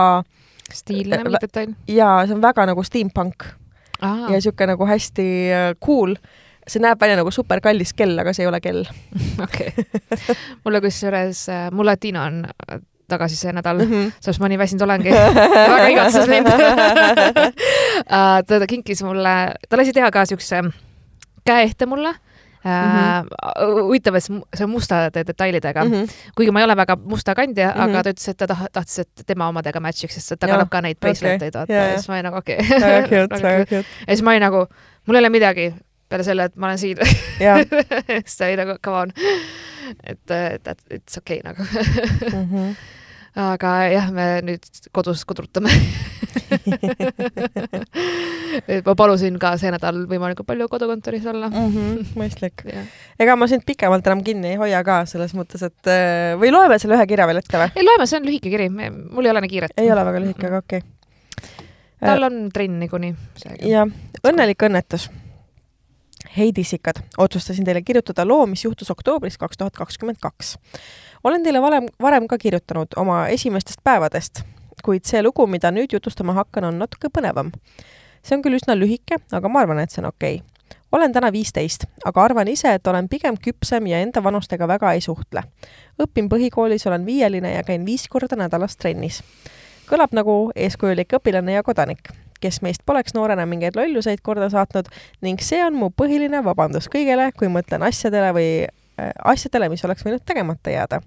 stiilne 0.74 1.16
Äh, 1.18 1.24
mingi 1.26 1.39
detail. 1.41 1.72
ja 1.88 2.10
see 2.28 2.36
on 2.36 2.41
väga 2.43 2.66
nagu 2.70 2.84
steampunk 2.86 3.47
aa 4.01 4.12
ja, 4.30 4.36
niisugune 4.36 4.68
nagu 4.76 4.86
hästi 4.86 5.26
äh, 5.49 5.74
cool. 5.86 6.14
see 6.68 6.80
näeb 6.84 6.99
välja 7.01 7.16
nagu 7.18 7.32
superkallis 7.34 7.93
kell, 7.97 8.14
aga 8.22 8.34
see 8.34 8.43
ei 8.45 8.47
ole 8.51 8.60
kell. 8.62 8.84
okei. 9.45 9.74
mulle 10.66 10.82
kusjuures, 10.86 11.47
mul 11.74 11.86
latino 11.89 12.22
on 12.28 12.43
äh, 12.45 12.78
tagasi 13.10 13.36
see 13.39 13.51
nädal, 13.57 13.80
Mhm. 13.82 14.12
sellepärast 14.22 14.39
ma 14.43 14.47
nii 14.53 14.57
väsinud 14.62 14.82
olengi. 14.86 15.10
väga 15.10 15.88
igatses 15.89 16.28
mind 16.30 16.45
ta, 18.10 18.60
ta 18.60 18.68
kinkis 18.70 19.01
mulle, 19.03 19.34
ta 19.70 19.78
lasi 19.82 19.93
teha 19.97 20.12
ka 20.12 20.26
siukse 20.30 20.62
käeehte 21.50 21.86
mulle 21.89 22.16
Mhm. 22.60 23.28
uh,. 23.64 23.84
huvitav, 23.86 24.18
et 24.20 24.24
see 24.26 24.66
on 24.66 24.70
mustade 24.74 25.22
detailidega 25.28 25.86
mm, 25.86 25.91
-hmm. 25.93 26.10
kuigi 26.36 26.52
ma 26.52 26.60
ei 26.60 26.66
ole 26.68 26.76
väga 26.76 26.97
musta 27.00 27.32
kandja 27.36 27.70
mm, 27.70 27.74
-hmm. 27.74 27.84
aga 27.84 27.93
Mhm. 27.93 28.04
ta 28.04 28.10
ütles, 28.12 28.28
et 28.34 28.38
ta 28.38 28.45
tah- 28.52 28.68
tahtis, 28.74 29.00
et 29.00 29.24
tema 29.28 29.47
omadega 29.47 29.80
match'iks, 29.80 30.18
sest 30.20 30.32
et 30.36 30.39
ta 30.39 30.47
kannab 30.47 30.70
ka 30.70 30.82
neid 30.82 30.97
bracelet'eid, 31.00 31.56
vaata 31.56 31.74
jaa, 31.74 31.86
ja 31.86 31.97
siis 31.97 32.10
ma 32.10 32.16
olin 32.18 32.24
nagu 32.28 32.38
okei 32.38 32.58
väga 32.58 33.02
cute, 33.08 33.24
okay.. 33.24 33.41
väga 33.43 33.66
cute. 33.66 33.76
ja 34.08 34.12
siis 34.16 34.22
ma 34.28 34.32
olin 34.36 34.41
nagu, 34.43 34.66
mul 35.08 35.16
ei 35.16 35.20
ole 35.20 35.30
midagi 35.30 35.74
peale 36.10 36.24
selle, 36.24 36.43
et 36.43 36.56
ma 36.56 36.68
olen 36.68 36.78
siin. 36.78 36.97
jah 37.39 37.60
siis 38.26 38.38
ta 38.38 38.45
oli 38.45 38.56
nagu 38.60 38.76
come 38.86 38.97
on, 38.97 39.12
et, 40.04 40.32
et 40.32 40.84
it's 40.93 41.18
okei 41.18 41.39
okay, 41.39 41.54
nagu. 41.54 41.64
mm 41.64 42.50
-hmm. 42.52 42.76
Aga 43.40 43.72
jah, 43.94 44.10
me 44.16 44.26
nüüd 44.46 44.64
kodus 44.96 45.24
kodutame. 45.28 45.70
et 48.70 48.86
ma 48.86 48.94
palusin 48.98 49.38
ka 49.42 49.54
see 49.62 49.72
nädal 49.74 50.04
võimalikult 50.10 50.48
palju 50.50 50.68
kodukontoris 50.72 51.26
olla. 51.32 51.48
mm. 51.50 51.72
-hmm. 51.74 51.96
mõistlik. 52.20 52.58
ei, 52.68 52.86
ega 53.20 53.36
ma 53.40 53.48
sind 53.48 53.64
pikemalt 53.68 54.08
enam 54.08 54.24
kinni 54.26 54.48
ei 54.54 54.62
hoia 54.62 54.84
ka 54.84 54.96
selles 55.10 55.34
mõttes, 55.38 55.62
et 55.66 55.92
äh, 55.92 56.36
või 56.40 56.50
loeme 56.54 56.80
selle 56.80 57.00
ühe 57.00 57.08
kirja 57.08 57.28
veel 57.30 57.42
ette 57.44 57.64
või? 57.64 57.88
loeme, 57.88 58.10
see 58.10 58.20
on 58.20 58.30
lühike 58.30 58.50
kiri, 58.52 58.68
mul 58.70 59.26
ei 59.26 59.34
ole 59.34 59.46
nii 59.46 59.54
kiiret. 59.56 59.74
ei 59.78 59.92
ole 59.92 60.06
väga 60.12 60.26
lühike, 60.26 60.46
aga 60.52 60.58
okei 60.66 60.82
tal 62.00 62.24
on 62.24 62.50
trenn 62.54 62.80
niikuinii. 62.80 63.16
okay.. 63.36 63.70
ja 63.70 63.88
õnnelik 64.24 64.70
õnnetus. 64.70 65.10
Heidi 66.38 66.64
Sikad, 66.68 67.00
otsustasin 67.18 67.66
teile 67.66 67.82
kirjutada 67.82 68.26
loo, 68.28 68.44
mis 68.46 68.66
juhtus 68.66 68.92
oktoobris 68.92 69.38
kaks 69.40 69.58
tuhat 69.58 69.78
kakskümmend 69.78 70.20
kaks. 70.22 70.58
Olen 71.24 71.43
teile 71.43 71.61
varem, 71.61 71.88
varem 72.01 72.28
ka 72.28 72.38
kirjutanud 72.38 72.95
oma 72.97 73.28
esimestest 73.28 73.80
päevadest, 73.84 74.43
kuid 74.84 75.07
see 75.07 75.24
lugu, 75.24 75.47
mida 75.47 75.72
nüüd 75.72 75.93
jutustama 75.93 76.36
hakkan, 76.38 76.70
on 76.70 76.80
natuke 76.80 77.11
põnevam. 77.17 77.51
see 78.24 78.36
on 78.36 78.43
küll 78.43 78.57
üsna 78.59 78.76
lühike, 78.76 79.20
aga 79.32 79.49
ma 79.49 79.61
arvan, 79.63 79.80
et 79.80 79.91
see 79.91 80.01
on 80.03 80.09
okei 80.09 80.41
okay.. 80.41 80.78
olen 80.91 81.13
täna 81.13 81.32
viisteist, 81.32 81.86
aga 82.05 82.24
arvan 82.24 82.47
ise, 82.47 82.74
et 82.74 82.88
olen 82.88 83.07
pigem 83.09 83.38
küpsem 83.38 83.88
ja 83.88 84.01
enda 84.03 84.24
vanustega 84.24 84.67
väga 84.67 84.93
ei 84.93 85.01
suhtle. 85.01 85.43
õpin 85.99 86.30
põhikoolis, 86.30 86.88
olen 86.88 87.05
viieline 87.05 87.53
ja 87.53 87.63
käin 87.63 87.86
viis 87.86 88.07
korda 88.07 88.36
nädalas 88.36 88.78
trennis. 88.78 89.24
kõlab 89.89 90.13
nagu 90.13 90.51
eeskujulik 90.55 91.13
õpilane 91.20 91.53
ja 91.53 91.63
kodanik 91.63 92.11
kes 92.39 92.61
meist 92.61 92.86
poleks 92.86 93.13
noorena 93.13 93.45
mingeid 93.45 93.76
lolluseid 93.76 94.22
korda 94.24 94.49
saatnud 94.49 94.88
ning 95.22 95.41
see 95.43 95.59
on 95.63 95.76
mu 95.76 95.89
põhiline 95.91 96.43
vabandus 96.43 96.88
kõigele, 96.88 97.32
kui 97.36 97.51
mõtlen 97.51 97.84
asjadele 97.84 98.32
või 98.34 98.51
asjadele, 99.26 99.70
mis 99.70 99.86
oleks 99.86 100.06
võinud 100.06 100.24
tegemata 100.26 100.70
jääda. 100.74 101.02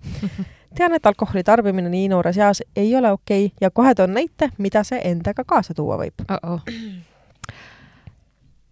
tean, 0.77 0.95
et 0.95 1.07
alkoholi 1.07 1.43
tarbimine 1.45 1.89
nii 1.93 2.09
noores 2.09 2.39
eas 2.39 2.63
ei 2.77 2.97
ole 2.97 3.13
okei 3.13 3.47
okay 3.47 3.57
ja 3.61 3.71
kohe 3.71 3.95
toon 3.95 4.15
näite, 4.15 4.51
mida 4.59 4.85
see 4.85 5.01
endaga 5.11 5.45
kaasa 5.45 5.75
tuua 5.75 5.99
võib. 5.99 6.25
oh. 6.29 6.39
-oh. 6.43 6.61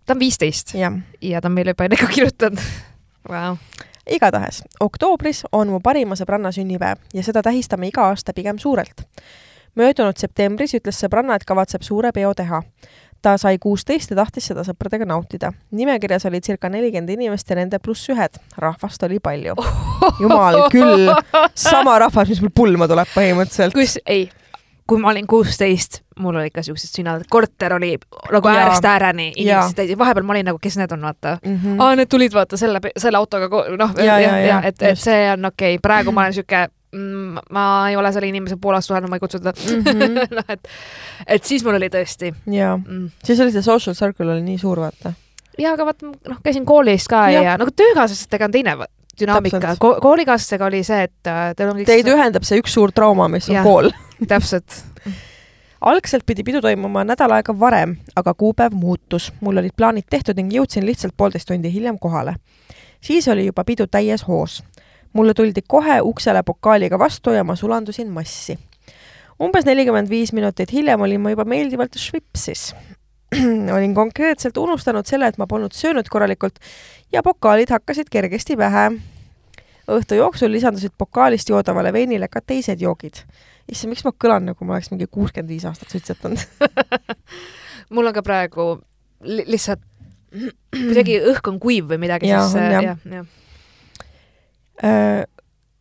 ta 0.06 0.12
on 0.12 0.18
viisteist 0.18 0.74
jah, 0.74 0.94
ja 1.20 1.40
ta 1.40 1.48
on 1.48 1.52
meile 1.52 1.76
juba 1.76 1.84
enne 1.84 1.96
ka 1.96 2.06
kirjutanud 2.06 2.58
wow.. 3.28 3.56
igatahes 4.10 4.62
oktoobris 4.80 5.44
on 5.52 5.68
mu 5.68 5.80
parima 5.80 6.16
sõbranna 6.16 6.52
sünnipäev 6.52 6.98
ja 7.14 7.22
seda 7.22 7.42
tähistame 7.42 7.88
iga 7.88 8.08
aasta 8.08 8.32
pigem 8.32 8.58
suurelt. 8.58 9.06
möödunud 9.74 10.16
septembris 10.18 10.74
ütles 10.74 10.98
sõbranna, 10.98 11.36
et 11.36 11.44
kavatseb 11.44 11.82
suure 11.86 12.12
peo 12.12 12.34
teha. 12.34 12.62
Ta 13.22 13.36
sai 13.38 13.58
kuusteist 13.58 14.10
ja 14.10 14.16
tahtis 14.16 14.50
seda 14.50 14.64
sõpradega 14.66 15.06
nautida. 15.08 15.52
nimekirjas 15.70 16.26
oli 16.26 16.40
circa 16.40 16.68
nelikümmend 16.68 17.10
inimest 17.16 17.50
ja 17.50 17.56
nende 17.56 17.78
pluss 17.78 18.08
ühed. 18.08 18.40
rahvast 18.58 19.02
oli 19.02 19.20
palju. 19.20 19.54
jumal 20.20 20.66
küll, 20.72 21.12
sama 21.54 21.98
rahvas, 21.98 22.28
mis 22.28 22.40
mul 22.40 22.54
pulma 22.54 22.88
tuleb 22.88 23.08
põhimõtteliselt. 23.14 23.76
kus, 23.76 23.98
ei, 24.06 24.28
kui 24.90 24.98
ma 24.98 25.12
olin 25.12 25.26
kuusteist, 25.26 26.00
mul 26.18 26.40
oli 26.40 26.50
ikka 26.50 26.64
siuksed 26.66 26.96
sünnad, 26.96 27.22
korter 27.30 27.76
oli 27.76 27.92
nagu 28.32 28.48
äärest 28.50 28.84
ääreni, 28.84 29.30
inimesed 29.36 29.76
täisid, 29.78 29.98
vahepeal 29.98 30.26
ma 30.26 30.34
olin 30.34 30.50
nagu, 30.50 30.58
kes 30.62 30.80
need 30.80 30.92
on, 30.96 31.06
vaata. 31.06 31.36
Mm 31.44 31.56
-hmm. 31.56 31.82
aa, 31.82 31.96
need 31.96 32.10
tulid 32.10 32.34
vaata 32.34 32.56
selle, 32.56 32.80
selle 32.96 33.18
autoga, 33.18 33.48
noh, 33.78 33.94
jah, 33.96 34.06
jaa, 34.06 34.18
ja, 34.20 34.38
jaa, 34.46 34.62
et, 34.62 34.82
et 34.82 34.98
see 34.98 35.32
on 35.32 35.44
okei 35.44 35.74
okay., 35.74 35.82
praegu 35.82 36.12
ma 36.12 36.26
olen 36.26 36.34
siuke 36.34 36.66
mm,, 36.66 36.79
ma 37.50 37.64
ei 37.88 37.96
ole 37.96 38.12
selle 38.12 38.26
inimesega 38.28 38.58
Poolas 38.60 38.86
suhelnud, 38.90 39.10
ma 39.10 39.16
ei 39.16 39.22
kutsu 39.22 39.38
teda 39.38 39.52
Mhm. 39.54 40.16
noh, 40.36 40.44
et, 40.48 40.68
et 41.26 41.44
siis 41.44 41.64
mul 41.64 41.78
oli 41.78 41.88
tõesti 41.92 42.32
jaa, 42.50 42.76
mm.. 42.76 43.10
siis 43.24 43.40
oli 43.40 43.52
see 43.54 43.62
social 43.62 43.94
circle 43.94 44.32
oli 44.32 44.42
nii 44.42 44.58
suur, 44.58 44.80
vaata. 44.82 45.12
ja 45.58 45.74
aga 45.76 45.86
vaata, 45.86 46.10
noh, 46.10 46.40
käisin 46.42 46.66
koolis 46.66 47.06
ka 47.08 47.28
ja, 47.30 47.42
ja 47.50 47.58
nagu 47.60 47.70
töökaaslastega 47.70 48.48
on 48.50 48.56
teine 48.56 48.76
dünaamika. 49.20 49.74
Ko, 49.78 49.94
koolikaaslastega 50.02 50.66
oli 50.66 50.82
see, 50.86 51.02
et 51.08 51.30
äh, 51.30 51.50
teil 51.56 51.70
on 51.72 51.80
kõik 51.80 51.90
Teid 51.90 52.08
ühendab 52.10 52.46
see 52.48 52.60
üks 52.60 52.74
suur 52.76 52.92
trauma, 52.94 53.28
mis 53.32 53.48
on 53.50 53.58
Jah. 53.58 53.66
kool. 53.66 53.90
täpselt, 54.30 54.80
algselt 55.92 56.26
pidi 56.26 56.44
pidu 56.46 56.62
toimuma 56.64 57.04
nädal 57.08 57.36
aega 57.36 57.54
varem, 57.60 57.96
aga 58.16 58.34
kuupäev 58.34 58.76
muutus. 58.76 59.30
mul 59.40 59.62
olid 59.62 59.76
plaanid 59.76 60.08
tehtud 60.10 60.36
ning 60.40 60.52
jõudsin 60.52 60.86
lihtsalt 60.86 61.16
poolteist 61.16 61.48
tundi 61.48 61.72
hiljem 61.72 61.98
kohale. 61.98 62.34
siis 63.00 63.28
oli 63.28 63.46
juba 63.46 63.64
pidu 63.64 63.86
täies 63.86 64.26
hoos. 64.28 64.62
Mulle 65.12 65.34
tuldi 65.34 65.62
kohe 65.68 66.00
uksele 66.00 66.42
pokaaliga 66.42 66.98
vastu 66.98 67.34
ja 67.34 67.44
ma 67.44 67.56
sulandusin 67.56 68.10
massi. 68.10 68.58
umbes 69.42 69.64
nelikümmend 69.64 70.10
viis 70.10 70.32
minutit 70.32 70.72
hiljem 70.72 71.00
olin 71.00 71.20
ma 71.20 71.30
juba 71.30 71.44
meeldivalt 71.44 71.96
švipsis. 71.96 72.74
olin 73.76 73.94
konkreetselt 73.94 74.56
unustanud 74.56 75.06
selle, 75.06 75.26
et 75.26 75.38
ma 75.38 75.46
polnud 75.46 75.72
söönud 75.72 76.08
korralikult 76.10 76.58
ja 77.12 77.22
pokaalid 77.22 77.70
hakkasid 77.70 78.10
kergesti 78.10 78.56
pähe. 78.56 78.90
õhtu 79.90 80.14
jooksul 80.14 80.52
lisandusid 80.52 80.92
pokaalist 80.98 81.48
joodavale 81.48 81.92
veinile 81.92 82.28
ka 82.28 82.40
teised 82.40 82.80
joogid 82.80 83.24
issand, 83.70 83.94
miks 83.94 84.04
ma 84.06 84.12
kõlan 84.12 84.50
nagu 84.50 84.66
ma 84.66 84.76
oleks 84.76 84.90
mingi 84.92 85.06
kuuskümmend 85.10 85.50
viis 85.50 85.64
aastat 85.68 85.90
suitsetanud. 85.90 86.42
mul 87.94 88.10
on 88.10 88.16
ka 88.16 88.22
praegu 88.26 88.72
li 89.26 89.46
lihtsalt 89.46 89.82
kuidagi 90.90 91.18
õhk 91.32 91.50
on 91.50 91.58
kuiv 91.62 91.90
või 91.90 92.00
midagi, 92.06 92.30
siis 92.30 92.54
on 92.54 92.66
äh, 92.66 92.90
jah. 92.90 93.30
Äh, 94.84 95.24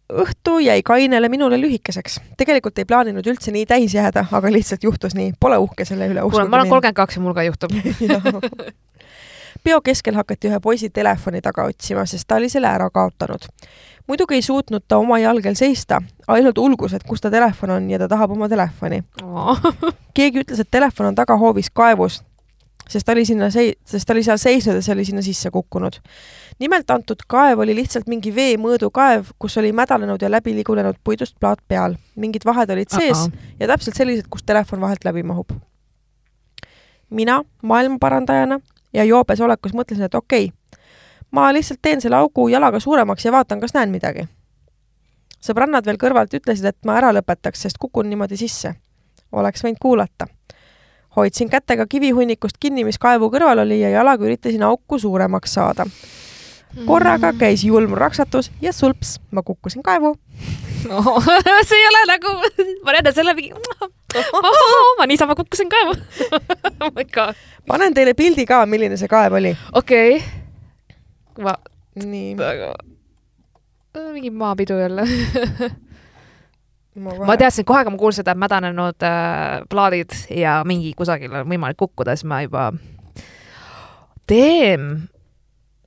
õhtu 0.10 0.58
jäi 0.60 0.82
kainele 0.84 1.30
minule 1.30 1.62
lühikeseks. 1.62 2.20
tegelikult 2.38 2.78
ei 2.80 2.86
plaaninud 2.86 3.28
üldse 3.28 3.52
nii 3.52 3.66
täis 3.70 3.94
jääda, 3.94 4.26
aga 4.32 4.52
lihtsalt 4.52 4.84
juhtus 4.84 5.16
nii. 5.16 5.34
Pole 5.40 5.58
uhke 5.58 5.86
selle 5.86 6.10
üle. 6.10 6.22
kuule, 6.22 6.48
ma 6.50 6.58
olen 6.58 6.70
kolmkümmend 6.70 6.98
kaks 6.98 7.16
ja 7.16 7.22
mul 7.22 7.34
ka 7.38 7.44
juhtub. 7.44 7.72
peo 9.64 9.82
keskel 9.82 10.16
hakati 10.16 10.50
ühe 10.50 10.60
poisi 10.64 10.90
telefoni 10.90 11.42
taga 11.42 11.66
otsima, 11.70 12.06
sest 12.06 12.28
ta 12.28 12.40
oli 12.40 12.50
selle 12.50 12.68
ära 12.68 12.90
kaotanud. 12.90 13.46
muidugi 14.08 14.36
ei 14.36 14.42
suutnud 14.42 14.84
ta 14.88 14.98
oma 14.98 15.20
jalgel 15.20 15.56
seista, 15.56 16.02
ainult 16.28 16.58
ulgus, 16.58 16.94
et 16.94 17.04
kus 17.04 17.22
ta 17.22 17.30
telefon 17.32 17.70
on 17.70 17.90
ja 17.92 18.00
ta 18.00 18.08
tahab 18.08 18.32
oma 18.32 18.50
telefoni. 18.50 19.04
keegi 20.18 20.44
ütles, 20.44 20.60
et 20.60 20.72
telefon 20.72 21.12
on 21.12 21.16
tagahoovis 21.16 21.70
kaevus, 21.70 22.24
sest 22.90 23.06
ta 23.06 23.14
oli 23.14 23.26
sinna 23.26 23.52
sei-, 23.54 23.76
sest 23.86 24.08
ta 24.08 24.16
oli 24.16 24.24
seal 24.26 24.42
seisnud 24.42 24.80
ja 24.80 24.82
see 24.82 24.96
oli 24.98 25.06
sinna 25.06 25.22
sisse 25.22 25.52
kukkunud. 25.52 26.02
Nimelt 26.60 26.92
antud 26.92 27.24
kaev 27.28 27.60
oli 27.60 27.76
lihtsalt 27.76 28.08
mingi 28.08 28.34
veemõõdukaev, 28.36 29.32
kus 29.40 29.58
oli 29.58 29.72
mädanenud 29.76 30.22
ja 30.22 30.32
läbi 30.32 30.54
ligunenud 30.56 31.00
puidust 31.04 31.36
plaat 31.40 31.60
peal. 31.68 31.96
mingid 32.16 32.46
vahed 32.46 32.70
olid 32.70 32.90
sees 32.90 33.30
ja 33.60 33.68
täpselt 33.68 33.96
sellised, 33.96 34.28
kust 34.30 34.46
telefon 34.46 34.82
vahelt 34.82 35.06
läbi 35.06 35.24
mahub. 35.24 35.52
mina 37.10 37.44
maailmaparandajana 37.62 38.60
ja 38.94 39.04
joobes 39.04 39.42
olekus 39.42 39.74
mõtlesin, 39.74 40.04
et 40.04 40.16
okei 40.16 40.46
okay,, 40.46 40.80
ma 41.32 41.54
lihtsalt 41.54 41.80
teen 41.82 42.02
selle 42.02 42.16
augu 42.16 42.48
jalaga 42.48 42.80
suuremaks 42.80 43.26
ja 43.26 43.32
vaatan, 43.32 43.60
kas 43.60 43.74
näen 43.74 43.90
midagi. 43.90 44.28
sõbrannad 45.42 45.86
veel 45.86 45.98
kõrvalt 45.98 46.34
ütlesid, 46.34 46.66
et 46.66 46.86
ma 46.86 46.98
ära 46.98 47.14
lõpetaks, 47.16 47.62
sest 47.62 47.78
kukun 47.78 48.10
niimoodi 48.10 48.38
sisse. 48.38 48.76
oleks 49.32 49.64
võinud 49.64 49.80
kuulata. 49.82 50.28
hoidsin 51.16 51.50
kätega 51.50 51.86
kivihunnikust 51.88 52.58
kinni, 52.60 52.84
mis 52.84 52.98
kaevu 52.98 53.30
kõrval 53.30 53.60
oli 53.60 53.82
ja 53.82 53.90
jalaga 53.90 54.26
üritasin 54.26 54.64
auku 54.64 55.00
suuremaks 55.00 55.54
saada. 55.54 55.86
Korraga 56.86 57.34
käis 57.34 57.64
julm 57.66 57.94
raksatus 57.98 58.52
ja 58.62 58.74
sulps, 58.74 59.18
ma 59.32 59.44
kukkusin 59.44 59.84
kaevu. 59.84 60.16
no, 60.90 61.04
see 61.68 61.80
ei 61.80 61.88
ole 61.90 62.06
nagu, 62.08 62.36
ma 62.86 62.96
näen 62.96 63.14
selle 63.14 63.34
mingi, 63.34 63.54
ma 65.00 65.08
niisama 65.08 65.36
kukkusin 65.36 65.70
kaevu 65.70 65.96
oh 66.86 67.34
panen 67.68 67.94
teile 67.94 68.14
pildi 68.14 68.46
ka, 68.46 68.66
milline 68.66 68.98
see 68.98 69.12
kaev 69.12 69.34
oli. 69.42 69.56
okei 69.74 70.16
okay.. 70.16 71.44
ma, 71.44 71.56
nii. 72.06 72.36
mingi 74.14 74.32
maapidu 74.32 74.80
jälle 74.80 75.06
ma, 76.96 77.14
ma 77.26 77.38
teadsin 77.38 77.66
kohe, 77.66 77.84
kui 77.84 77.94
ma 77.94 77.98
kuulsin, 77.98 78.28
et 78.28 78.40
mädanenud 78.40 79.06
äh, 79.06 79.62
plaadid 79.70 80.16
ja 80.36 80.62
mingi 80.68 80.94
kusagil 80.98 81.34
on 81.42 81.50
võimalik 81.50 81.80
kukkuda, 81.80 82.16
siis 82.18 82.28
ma 82.30 82.42
juba, 82.44 82.70
damn, 84.30 85.10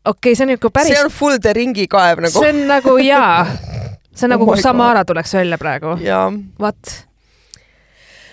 okei 0.04 0.32
okay,, 0.32 0.34
see 0.34 0.44
on 0.44 0.48
niisugune 0.48 0.72
päris. 0.72 0.92
see 0.92 1.04
on 1.04 1.10
full 1.10 1.38
the 1.38 1.52
ringi 1.52 1.86
kaev 1.88 2.20
nagu. 2.24 2.40
see 2.40 2.50
on 2.50 2.66
nagu 2.68 2.96
jaa, 2.98 3.46
see 4.14 4.26
on 4.26 4.36
nagu 4.36 4.48
Oh 4.50 4.56
my 4.56 4.62
Samara 4.62 5.04
tuleks 5.04 5.34
välja 5.34 5.58
praegu. 5.58 5.96
What? 6.60 7.06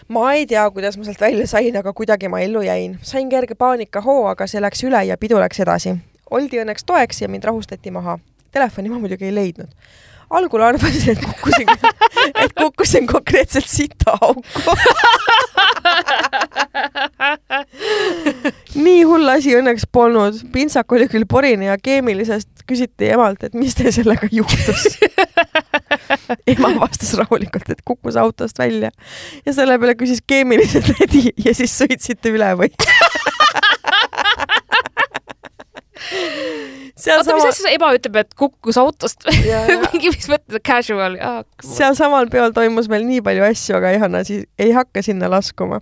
ma 0.10 0.34
ei 0.34 0.46
tea, 0.50 0.66
kuidas 0.72 0.98
ma 0.98 1.06
sealt 1.06 1.22
välja 1.22 1.48
sain, 1.48 1.78
aga 1.78 1.94
kuidagi 1.94 2.30
ma 2.30 2.40
ellu 2.40 2.62
jäin. 2.62 2.98
sain 3.02 3.30
kerge 3.30 3.56
paanikahoo, 3.56 4.28
aga 4.28 4.48
see 4.48 4.62
läks 4.62 4.84
üle 4.84 5.04
ja 5.06 5.18
pidu 5.18 5.40
läks 5.40 5.60
edasi. 5.60 5.96
oldi 6.32 6.62
õnneks 6.64 6.86
toeks 6.86 7.22
ja 7.22 7.30
mind 7.30 7.44
rahustati 7.44 7.92
maha. 7.92 8.20
Telefoni 8.52 8.90
ma 8.90 9.00
muidugi 9.00 9.26
ei 9.26 9.36
leidnud. 9.36 9.70
Algul 10.30 10.62
arvasin, 10.62 11.12
et 11.14 11.22
kukkusin, 11.24 11.68
et 12.44 12.54
kukkusin 12.58 13.08
konkreetselt 13.10 13.68
sita 13.68 14.18
auku. 14.22 14.76
nii 18.80 19.04
hull 19.10 19.28
asi 19.34 19.56
õnneks 19.58 19.86
polnud. 19.92 20.34
pintsak 20.54 20.92
oli 20.96 21.08
küll 21.12 21.26
porine 21.30 21.66
ja 21.70 21.78
keemilisest 21.82 22.50
küsiti 22.70 23.06
emalt, 23.14 23.44
et 23.44 23.54
mis 23.58 23.76
teil 23.78 23.92
sellega 23.96 24.28
juhtus 24.32 24.82
ema 26.54 26.70
vastas 26.80 27.14
rahulikult, 27.20 27.70
et 27.70 27.82
kukkus 27.86 28.16
autost 28.20 28.60
välja 28.60 28.92
ja 29.46 29.54
selle 29.54 29.80
peale 29.80 29.96
küsis 30.00 30.22
keemilise 30.28 30.82
tädi 30.86 31.24
ja 31.46 31.52
siis 31.58 31.72
sõitsite 31.82 32.28
üle 32.36 32.50
või 32.60 32.72
oota, 37.08 37.36
mis 37.36 37.48
asja 37.48 37.66
see 37.66 37.76
ema 37.78 37.92
ütleb, 37.96 38.18
et 38.22 38.34
kukkus 38.38 38.80
autost 38.82 39.28
mingi, 39.94 40.12
mis 40.14 40.30
mõttes 40.32 40.64
casual 40.66 41.18
sealsamal 41.64 42.30
peol 42.32 42.54
toimus 42.56 42.90
veel 42.92 43.06
nii 43.08 43.22
palju 43.26 43.46
asju, 43.50 43.78
aga 43.80 43.94
Johanna 43.96 44.24
siis 44.28 44.48
ei 44.60 44.74
hakka 44.76 45.04
sinna 45.06 45.30
laskuma. 45.32 45.82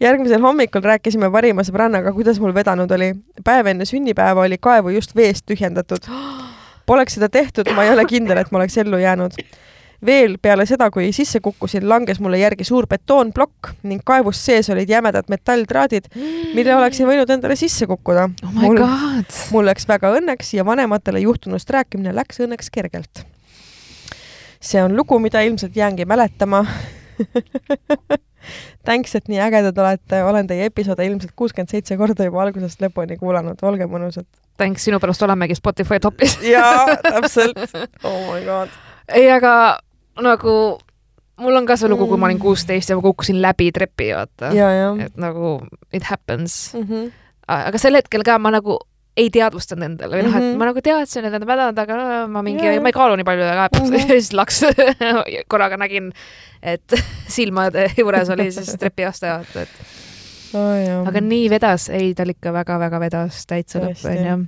järgmisel 0.00 0.42
hommikul 0.44 0.84
rääkisime 0.84 1.30
parima 1.32 1.64
sõbrannaga, 1.66 2.12
kuidas 2.16 2.40
mul 2.42 2.54
vedanud 2.54 2.90
oli. 2.92 3.12
päev 3.44 3.72
enne 3.72 3.88
sünnipäeva 3.88 4.44
oli 4.46 4.58
kaevu 4.58 4.94
just 4.94 5.16
veest 5.16 5.46
tühjendatud. 5.50 6.10
Poleks 6.86 7.16
seda 7.18 7.28
tehtud, 7.28 7.66
ma 7.74 7.82
ei 7.82 7.90
ole 7.90 8.04
kindel, 8.06 8.38
et 8.38 8.52
ma 8.52 8.60
oleks 8.60 8.76
ellu 8.78 9.00
jäänud. 9.02 9.34
Veel 10.06 10.36
peale 10.42 10.66
seda, 10.66 10.90
kui 10.90 11.12
sisse 11.16 11.40
kukkusin, 11.44 11.86
langes 11.88 12.20
mulle 12.20 12.40
järgi 12.40 12.64
suur 12.64 12.86
betoonplokk 12.90 13.72
ning 13.88 14.02
kaevust 14.04 14.44
sees 14.44 14.70
olid 14.70 14.90
jämedad 14.90 15.30
metalltraadid, 15.32 16.10
mille 16.54 16.76
oleksin 16.76 17.08
võinud 17.08 17.30
endale 17.30 17.56
sisse 17.56 17.86
kukkuda. 17.86 18.28
oh 18.44 18.58
mul, 18.60 18.82
mul 19.54 19.70
läks 19.70 19.88
väga 19.88 20.12
õnneks 20.18 20.54
ja 20.56 20.66
vanematele 20.66 21.24
juhtunust 21.24 21.70
rääkimine 21.70 22.14
läks 22.14 22.40
õnneks 22.44 22.70
kergelt. 22.72 23.24
see 24.60 24.82
on 24.82 24.96
lugu, 24.96 25.18
mida 25.18 25.40
ilmselt 25.40 25.76
jäängi 25.76 26.04
mäletama 26.04 26.64
Thanks, 28.86 29.14
et 29.18 29.28
nii 29.28 29.40
ägedad 29.42 29.78
olete, 29.82 30.22
olen 30.24 30.46
teie 30.46 30.68
episoode 30.70 31.06
ilmselt 31.06 31.32
kuuskümmend 31.36 31.72
seitse 31.72 31.96
korda 31.98 32.28
juba 32.28 32.44
algusest 32.44 32.82
lõpuni 32.82 33.18
kuulanud, 33.18 33.58
olge 33.66 33.88
mõnusad. 33.90 34.26
Thanks, 34.60 34.86
sinu 34.86 35.00
pärast 35.02 35.22
olemegi 35.26 35.56
Spotify 35.58 35.98
topis. 36.02 36.38
jaa, 36.46 36.96
täpselt. 37.10 37.58
Oh 38.04 38.20
my 38.30 38.44
god. 38.46 38.68
ei, 39.08 39.26
aga 39.30 39.52
nagu 40.22 40.78
mul 41.38 41.56
on 41.56 41.66
ka 41.68 41.76
see 41.76 41.88
lugu, 41.88 42.06
kui 42.08 42.16
ma 42.18 42.26
olin 42.30 42.38
kuusteist 42.40 42.88
ja 42.90 42.96
ma 42.96 43.02
kukkusin 43.04 43.40
läbi 43.42 43.70
trepi, 43.72 44.10
vaata. 44.16 44.52
et 45.04 45.16
nagu 45.20 45.60
it 45.92 46.02
happens. 46.04 46.74
Mm 46.74 46.82
-hmm. 46.88 47.10
aga 47.48 47.78
sel 47.78 47.94
hetkel 47.94 48.22
ka 48.24 48.38
ma 48.38 48.50
nagu 48.50 48.78
ei 49.16 49.30
teadvustanud 49.32 49.82
endale 49.84 50.16
või 50.18 50.24
noh, 50.26 50.34
et 50.36 50.42
Mhm. 50.42 50.58
ma 50.58 50.64
nagu 50.68 50.80
teadsin, 50.84 51.24
et 51.24 51.32
need 51.32 51.42
on 51.42 51.48
mädanud, 51.48 51.78
aga 51.78 51.96
no, 51.96 52.28
ma 52.28 52.42
mingi 52.42 52.80
ma 52.80 52.88
ei 52.88 52.92
kaalu 52.92 53.16
nii 53.16 53.24
palju 53.24 53.44
ja 53.44 53.68
Mhm. 53.80 53.94
ja 53.94 53.98
siis 54.08 54.32
laks 54.32 54.60
korraga 55.50 55.76
nägin, 55.76 56.12
et 56.62 56.92
silmade 57.36 57.90
juures 57.96 58.28
oli 58.30 58.50
siis 58.52 58.76
trepiaste, 58.76 59.26
vaata, 59.26 59.62
et 59.62 59.68
oh, 60.54 61.08
aga 61.08 61.20
nii 61.20 61.48
vedas, 61.50 61.88
ei 61.88 62.14
tal 62.14 62.28
ikka 62.28 62.52
väga-väga 62.52 63.00
vedas 63.00 63.46
täitsa 63.46 63.80
lõpp 63.80 64.04
onju. 64.04 64.46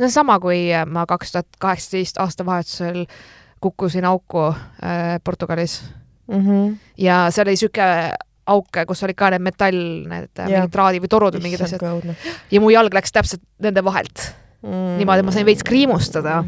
no 0.00 0.08
sama, 0.08 0.38
kui 0.40 0.70
ma 0.86 1.04
kaks 1.06 1.32
tuhat 1.32 1.46
kaheksateist 1.60 2.16
aastavahetusel 2.18 3.04
kukkusin 3.60 4.04
auku 4.04 4.48
äh, 4.48 5.16
Portugalis 5.24 5.82
mm. 6.28 6.40
-hmm. 6.40 6.76
ja 6.98 7.26
seal 7.30 7.48
oli 7.48 7.56
siuke 7.56 7.82
auk, 8.46 8.78
kus 8.86 9.02
olid 9.02 9.18
ka 9.18 9.30
need 9.34 9.42
metall, 9.42 9.80
need 10.06 10.30
äh, 10.38 10.46
Jah. 10.46 10.60
mingid 10.60 10.74
traadi 10.74 11.00
või 11.02 11.10
torud 11.10 11.34
või 11.38 11.48
mingid 11.48 11.64
asjad 11.66 11.82
ja 12.50 12.60
mu 12.60 12.70
jalg 12.70 12.94
läks 12.94 13.12
täpselt 13.12 13.42
nende 13.62 13.84
vahelt 13.84 14.28
mm. 14.62 14.96
niimoodi, 15.00 15.26
ma 15.26 15.34
sain 15.34 15.46
veits 15.48 15.66
kriimustada, 15.66 16.42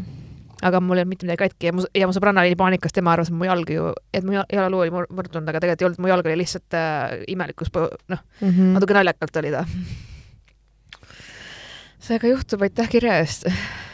aga 0.65 0.81
mul 0.83 0.99
ei 0.99 1.03
olnud 1.03 1.13
mitte 1.13 1.27
midagi 1.27 1.43
katki 1.45 1.69
ja 1.69 1.73
mu, 1.75 1.85
ja 1.95 2.09
mu 2.09 2.15
sõbranna 2.15 2.45
oli 2.45 2.57
paanikas, 2.59 2.95
tema 2.95 3.13
arvas, 3.15 3.31
et 3.31 3.37
mu 3.39 3.47
jalg 3.47 3.73
ju, 3.73 3.89
et 4.13 4.27
mu 4.27 4.37
ja- 4.37 4.47
jalaluu 4.51 4.83
oli 4.85 4.93
mur- 4.95 5.09
murdunud, 5.09 5.49
aga 5.49 5.63
tegelikult 5.63 5.83
ei 5.83 5.89
olnud, 5.89 6.03
mu 6.05 6.11
jalg 6.11 6.29
oli 6.29 6.37
lihtsalt 6.43 6.79
äh, 6.79 7.17
imelikus, 7.35 7.73
noh, 7.75 8.23
mm 8.41 8.49
-hmm. 8.49 8.71
natuke 8.77 8.97
naljakalt 8.97 9.43
oli 9.43 9.51
ta. 9.51 9.65
seega 11.99 12.27
juhtub, 12.27 12.61
aitäh 12.61 12.89
kirja 12.89 13.19
eest. 13.19 13.45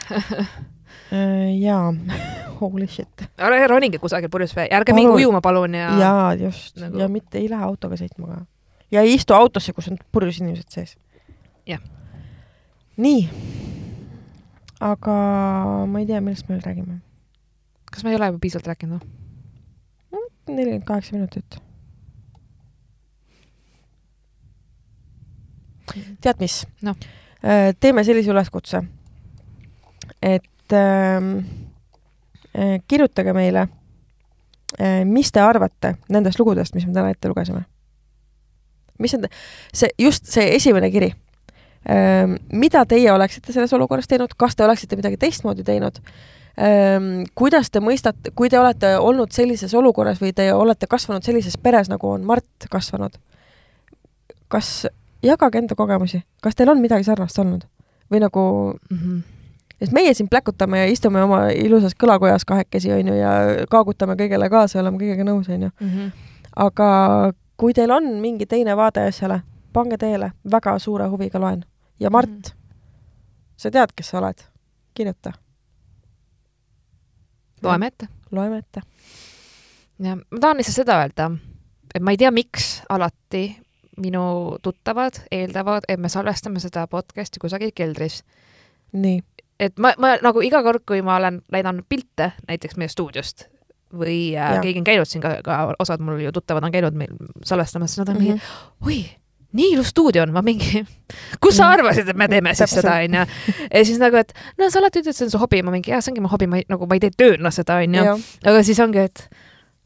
Äh, 1.14 1.60
jaa, 1.62 1.94
holy 2.60 2.88
shit. 2.88 3.28
ära 3.38 3.68
ronige 3.68 4.00
kusagil 4.02 4.30
purjus 4.34 4.56
vee, 4.58 4.66
ärge 4.74 4.94
minge 4.98 5.14
ujuma, 5.14 5.42
palun 5.42 5.76
ja, 5.78 5.90
ja.. 5.92 5.98
jaa, 6.00 6.30
just 6.48 6.80
nagu- 6.82 6.98
ja 7.00 7.10
mitte 7.12 7.38
ei 7.38 7.50
lähe 7.50 7.64
autoga 7.64 7.98
sõitma 8.00 8.30
ka. 8.32 8.40
ja 8.92 9.04
ei 9.06 9.14
istu 9.14 9.36
autosse, 9.38 9.74
kus 9.74 9.92
on 9.92 10.00
purjus 10.12 10.40
inimesed 10.42 10.72
sees. 10.74 10.96
Jah. 11.70 11.82
nii. 12.98 13.28
aga 14.82 15.20
ma 15.86 16.02
ei 16.02 16.10
tea, 16.10 16.24
millest 16.26 16.50
me 16.50 16.56
veel 16.56 16.66
räägime. 16.66 16.98
kas 17.92 18.04
me 18.04 18.10
ei 18.14 18.18
ole 18.18 18.32
juba 18.34 18.42
piisavalt 18.42 18.74
rääkinud? 18.74 19.06
nelikümmend 20.48 20.84
kaheksa 20.90 21.16
minutit. 21.16 21.62
tead 26.22 26.42
mis 26.42 26.66
Noh.? 26.82 26.98
teeme 27.80 28.04
sellise 28.04 28.32
üleskutse, 28.34 28.82
et 30.22 30.50
ähm, 30.74 31.38
äh, 32.56 32.80
kirjutage 32.88 33.34
meile, 33.34 33.68
mis 35.06 35.30
te 35.32 35.40
arvate 35.40 35.94
nendest 36.12 36.40
lugudest, 36.42 36.74
mis 36.76 36.84
me 36.88 36.92
täna 36.92 37.12
ette 37.14 37.30
lugesime. 37.32 37.62
mis 39.00 39.14
on 39.14 39.28
see, 39.74 39.90
just 40.00 40.26
see 40.26 40.56
esimene 40.56 40.90
kiri. 40.92 41.14
mida 42.52 42.86
teie 42.86 43.12
oleksite 43.12 43.54
selles 43.54 43.74
olukorras 43.74 44.08
teinud, 44.08 44.34
kas 44.38 44.56
te 44.56 44.66
oleksite 44.66 44.96
midagi 44.96 45.18
teistmoodi 45.18 45.64
teinud? 45.64 46.02
kuidas 47.36 47.70
te 47.70 47.80
mõistate, 47.80 48.32
kui 48.36 48.50
te 48.50 48.60
olete 48.60 48.98
olnud 48.98 49.32
sellises 49.32 49.74
olukorras 49.74 50.20
või 50.22 50.34
te 50.34 50.54
olete 50.54 50.88
kasvanud 50.88 51.24
sellises 51.24 51.58
peres, 51.58 51.90
nagu 51.90 52.10
on 52.10 52.26
Mart 52.26 52.68
kasvanud, 52.72 53.16
kas 54.48 54.88
jagage 55.26 55.60
enda 55.60 55.76
kogemusi, 55.76 56.24
kas 56.42 56.56
teil 56.56 56.70
on 56.72 56.82
midagi 56.82 57.04
sarnast 57.08 57.40
olnud 57.40 57.66
või 58.12 58.22
nagu, 58.22 58.44
Mhm. 58.90 59.20
Et 59.82 59.92
meie 59.92 60.14
siin 60.14 60.30
pläkutame 60.30 60.80
ja 60.80 60.92
istume 60.92 61.24
oma 61.24 61.50
ilusas 61.50 61.96
kõlakojas 62.04 62.46
kahekesi, 62.48 62.92
on 62.94 63.08
ju, 63.08 63.14
ja 63.20 63.32
kaagutame 63.70 64.16
kõigele 64.20 64.50
kaasa 64.50 64.78
ja 64.78 64.84
oleme 64.84 65.02
kõigega 65.02 65.28
nõus, 65.28 65.50
on 65.50 65.68
ju. 65.68 65.72
Mhm. 65.80 66.12
aga 66.56 67.34
kui 67.58 67.74
teil 67.74 67.92
on 67.92 68.04
mingi 68.22 68.46
teine 68.46 68.76
vaade 68.78 69.08
asjale, 69.08 69.42
pange 69.74 69.98
teele, 69.98 70.32
väga 70.52 70.80
suure 70.80 71.08
huviga 71.12 71.40
loen. 71.40 71.66
ja 72.00 72.10
Mart 72.10 72.30
Mhm. 72.30 72.58
sa 73.58 73.72
tead, 73.72 73.92
kes 73.96 74.10
sa 74.10 74.18
oled, 74.18 74.44
kirjuta, 74.94 75.32
loeme 77.64 77.88
ette. 77.88 78.08
loeme 78.32 78.58
ette. 78.58 78.82
ja 80.00 80.16
ma 80.16 80.40
tahan 80.40 80.58
lihtsalt 80.58 80.76
seda 80.76 81.00
öelda, 81.02 81.32
et 81.96 82.02
ma 82.02 82.12
ei 82.12 82.18
tea, 82.18 82.32
miks 82.32 82.82
alati 82.90 83.58
minu 83.98 84.58
tuttavad 84.62 85.22
eeldavad, 85.32 85.84
et 85.88 86.00
me 86.00 86.10
salvestame 86.10 86.60
seda 86.60 86.88
podcast'i 86.88 87.40
kusagil 87.42 87.72
keldris. 87.76 88.24
nii, 88.94 89.22
et 89.60 89.78
ma, 89.80 89.94
ma 90.02 90.16
nagu 90.24 90.42
iga 90.46 90.62
kord, 90.66 90.84
kui 90.88 91.02
ma 91.06 91.20
olen 91.20 91.42
näidanud 91.54 91.88
pilte 91.90 92.32
näiteks 92.48 92.80
meie 92.80 92.92
stuudiost 92.92 93.48
või 93.96 94.34
äh, 94.36 94.58
keegi 94.64 94.82
on 94.82 94.88
käinud 94.88 95.10
siin 95.10 95.24
ka, 95.24 95.38
ka 95.46 95.60
osad 95.80 96.04
mul 96.04 96.20
ju 96.24 96.34
tuttavad 96.36 96.66
on 96.68 96.74
käinud 96.74 96.98
meil 96.98 97.14
salvestamas, 97.46 97.94
siis 97.94 98.04
nad 98.04 98.12
on 98.12 98.20
mingi, 98.20 98.36
oi, 98.86 98.98
nii 99.56 99.72
ilus 99.76 99.94
stuudio 99.94 100.26
on, 100.26 100.34
ma 100.36 100.44
mingi, 100.46 100.84
kus 101.44 101.60
sa 101.60 101.70
arvasid, 101.76 102.10
et 102.12 102.20
me 102.20 102.28
teeme 102.32 102.56
siis 102.58 102.76
seda, 102.80 102.98
onju. 103.06 103.26
ja 103.70 103.86
siis 103.88 104.02
nagu, 104.02 104.20
et 104.20 104.36
no 104.60 104.70
sa 104.70 104.82
alati 104.82 105.04
ütled, 105.04 105.14
et 105.14 105.20
see 105.20 105.28
on 105.30 105.36
su 105.36 105.42
hobi, 105.42 105.62
ma 105.66 105.74
mingi, 105.76 105.94
jaa, 105.94 106.02
see 106.04 106.14
ongi 106.14 106.26
mu 106.26 106.32
hobi, 106.34 106.50
ma 106.52 106.62
ei, 106.62 106.68
nagu 106.72 106.90
ma 106.90 106.98
ei 106.98 107.06
tee 107.06 107.16
tööna 107.16 107.54
seda, 107.56 107.80
onju. 107.86 108.08
jah, 108.10 108.26
aga 108.52 108.64
siis 108.68 108.82
ongi, 108.84 109.06
et 109.06 109.28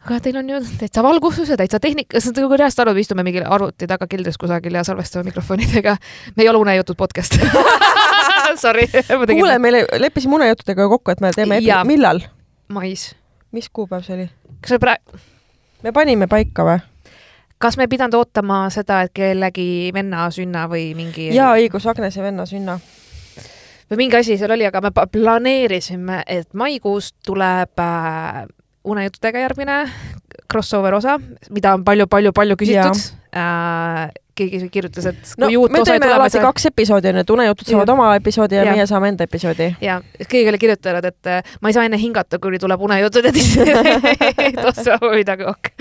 aga 0.05 0.19
teil 0.23 0.37
on 0.39 0.49
ju 0.49 0.59
täitsa 0.79 1.03
valgustus 1.03 1.49
ja 1.51 1.57
täitsa 1.59 1.79
tehnika, 1.83 2.19
see 2.23 2.31
on 2.31 2.43
nagu 2.45 2.57
reaalselt 2.57 2.85
aru, 2.87 2.93
istume 3.01 3.23
mingi 3.27 3.41
arvuti 3.43 3.87
taga 3.87 4.07
keldris 4.07 4.37
kusagil 4.39 4.73
ja 4.77 4.83
salvestame 4.87 5.27
mikrofonidega. 5.29 5.97
me 6.35 6.43
ei 6.43 6.49
ole 6.49 6.57
unejutud 6.63 6.95
podcast 6.97 7.35
Sorry. 8.63 8.87
kuule, 9.29 9.59
me 9.59 9.71
le- 9.71 9.85
leppisime 9.99 10.35
unejuttudega 10.39 10.87
kokku, 10.89 11.11
et 11.11 11.21
me 11.21 11.31
teeme 11.35 11.57
epi- 11.59 11.83
millal, 11.87 12.21
mais. 12.69 13.15
mis 13.51 13.69
kuupäev 13.69 14.03
see 14.07 14.15
oli? 14.15 14.29
kas 14.61 14.71
me 14.71 14.79
praegu, 14.79 15.19
me 15.83 15.91
panime 15.91 16.27
paika 16.27 16.63
või? 16.65 16.79
kas 17.59 17.77
me 17.77 17.83
ei 17.85 17.91
pidanud 17.91 18.13
ootama 18.15 18.61
seda, 18.73 19.01
et 19.05 19.11
kellegi 19.13 19.91
venna 19.93 20.29
sünna 20.31 20.65
või 20.71 20.93
mingi 20.95 21.29
jaa, 21.35 21.51
õigus, 21.59 21.85
Agnese 21.91 22.23
venna 22.23 22.45
sünna. 22.49 22.79
või 23.91 23.97
mingi 24.05 24.15
asi 24.21 24.37
seal 24.39 24.51
oli, 24.55 24.65
aga 24.65 24.81
me 24.81 24.91
planeerisime, 25.11 26.23
et 26.27 26.53
maikuus 26.53 27.11
tuleb 27.27 27.79
äh, 27.83 28.45
unejuttudega 28.83 29.45
järgmine 29.47 29.81
crossover 30.51 30.97
osa, 30.97 31.19
mida 31.53 31.73
on 31.77 31.85
palju-palju-palju 31.85 32.57
küsitud. 32.59 33.05
Äh, 33.37 34.09
keegi 34.39 34.69
kirjutas, 34.71 35.05
et 35.11 35.19
kui 35.35 35.43
no 35.43 35.49
uut 35.63 35.73
me 35.73 35.81
osa 35.83 35.93
ei 35.93 35.99
teeme 35.99 36.07
tule, 36.07 36.15
alati 36.15 36.41
kaks 36.43 36.67
episoodi 36.69 37.11
onju, 37.11 37.23
et 37.25 37.33
unejutud 37.35 37.69
saavad 37.69 37.91
oma 37.93 38.07
episoodi 38.17 38.57
ja 38.57 38.63
Jah. 38.63 38.77
meie 38.77 38.87
saame 38.89 39.11
enda 39.11 39.27
episoodi. 39.27 39.67
ja 39.83 39.99
keegi 40.21 40.49
oli 40.49 40.61
kirjutanud, 40.61 41.05
et 41.11 41.29
äh, 41.29 41.53
ma 41.61 41.69
ei 41.69 41.75
saa 41.75 41.85
enne 41.89 41.99
hingata, 42.01 42.39
kuni 42.41 42.59
tuleb 42.61 42.81
unejutud 42.87 43.27
ja 43.29 43.33
siis 43.35 43.53
tossa 44.65 44.97
midagi 45.03 45.47
ok. 45.49 45.71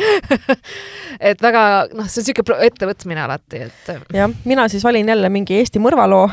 et 1.30 1.42
väga 1.42 1.64
noh, 1.94 2.10
see 2.10 2.22
on 2.22 2.28
siuke 2.30 2.46
ettevõtmine 2.68 3.24
alati, 3.24 3.64
et 3.68 3.92
äh, 3.94 4.06
jah, 4.20 4.38
mina 4.48 4.68
siis 4.68 4.84
valin 4.84 5.08
jälle 5.14 5.30
mingi 5.32 5.60
Eesti 5.62 5.82
mõrvaloo, 5.82 6.26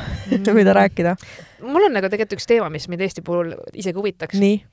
mida 0.58 0.76
rääkida. 0.76 1.16
mul 1.62 1.90
on 1.90 2.00
nagu 2.00 2.10
tegelikult 2.10 2.40
üks 2.40 2.50
teema, 2.50 2.72
mis 2.74 2.90
mind 2.92 3.06
Eesti 3.06 3.24
puhul 3.26 3.54
isegi 3.74 3.98
huvitaks. 4.02 4.42
nii, 4.42 4.64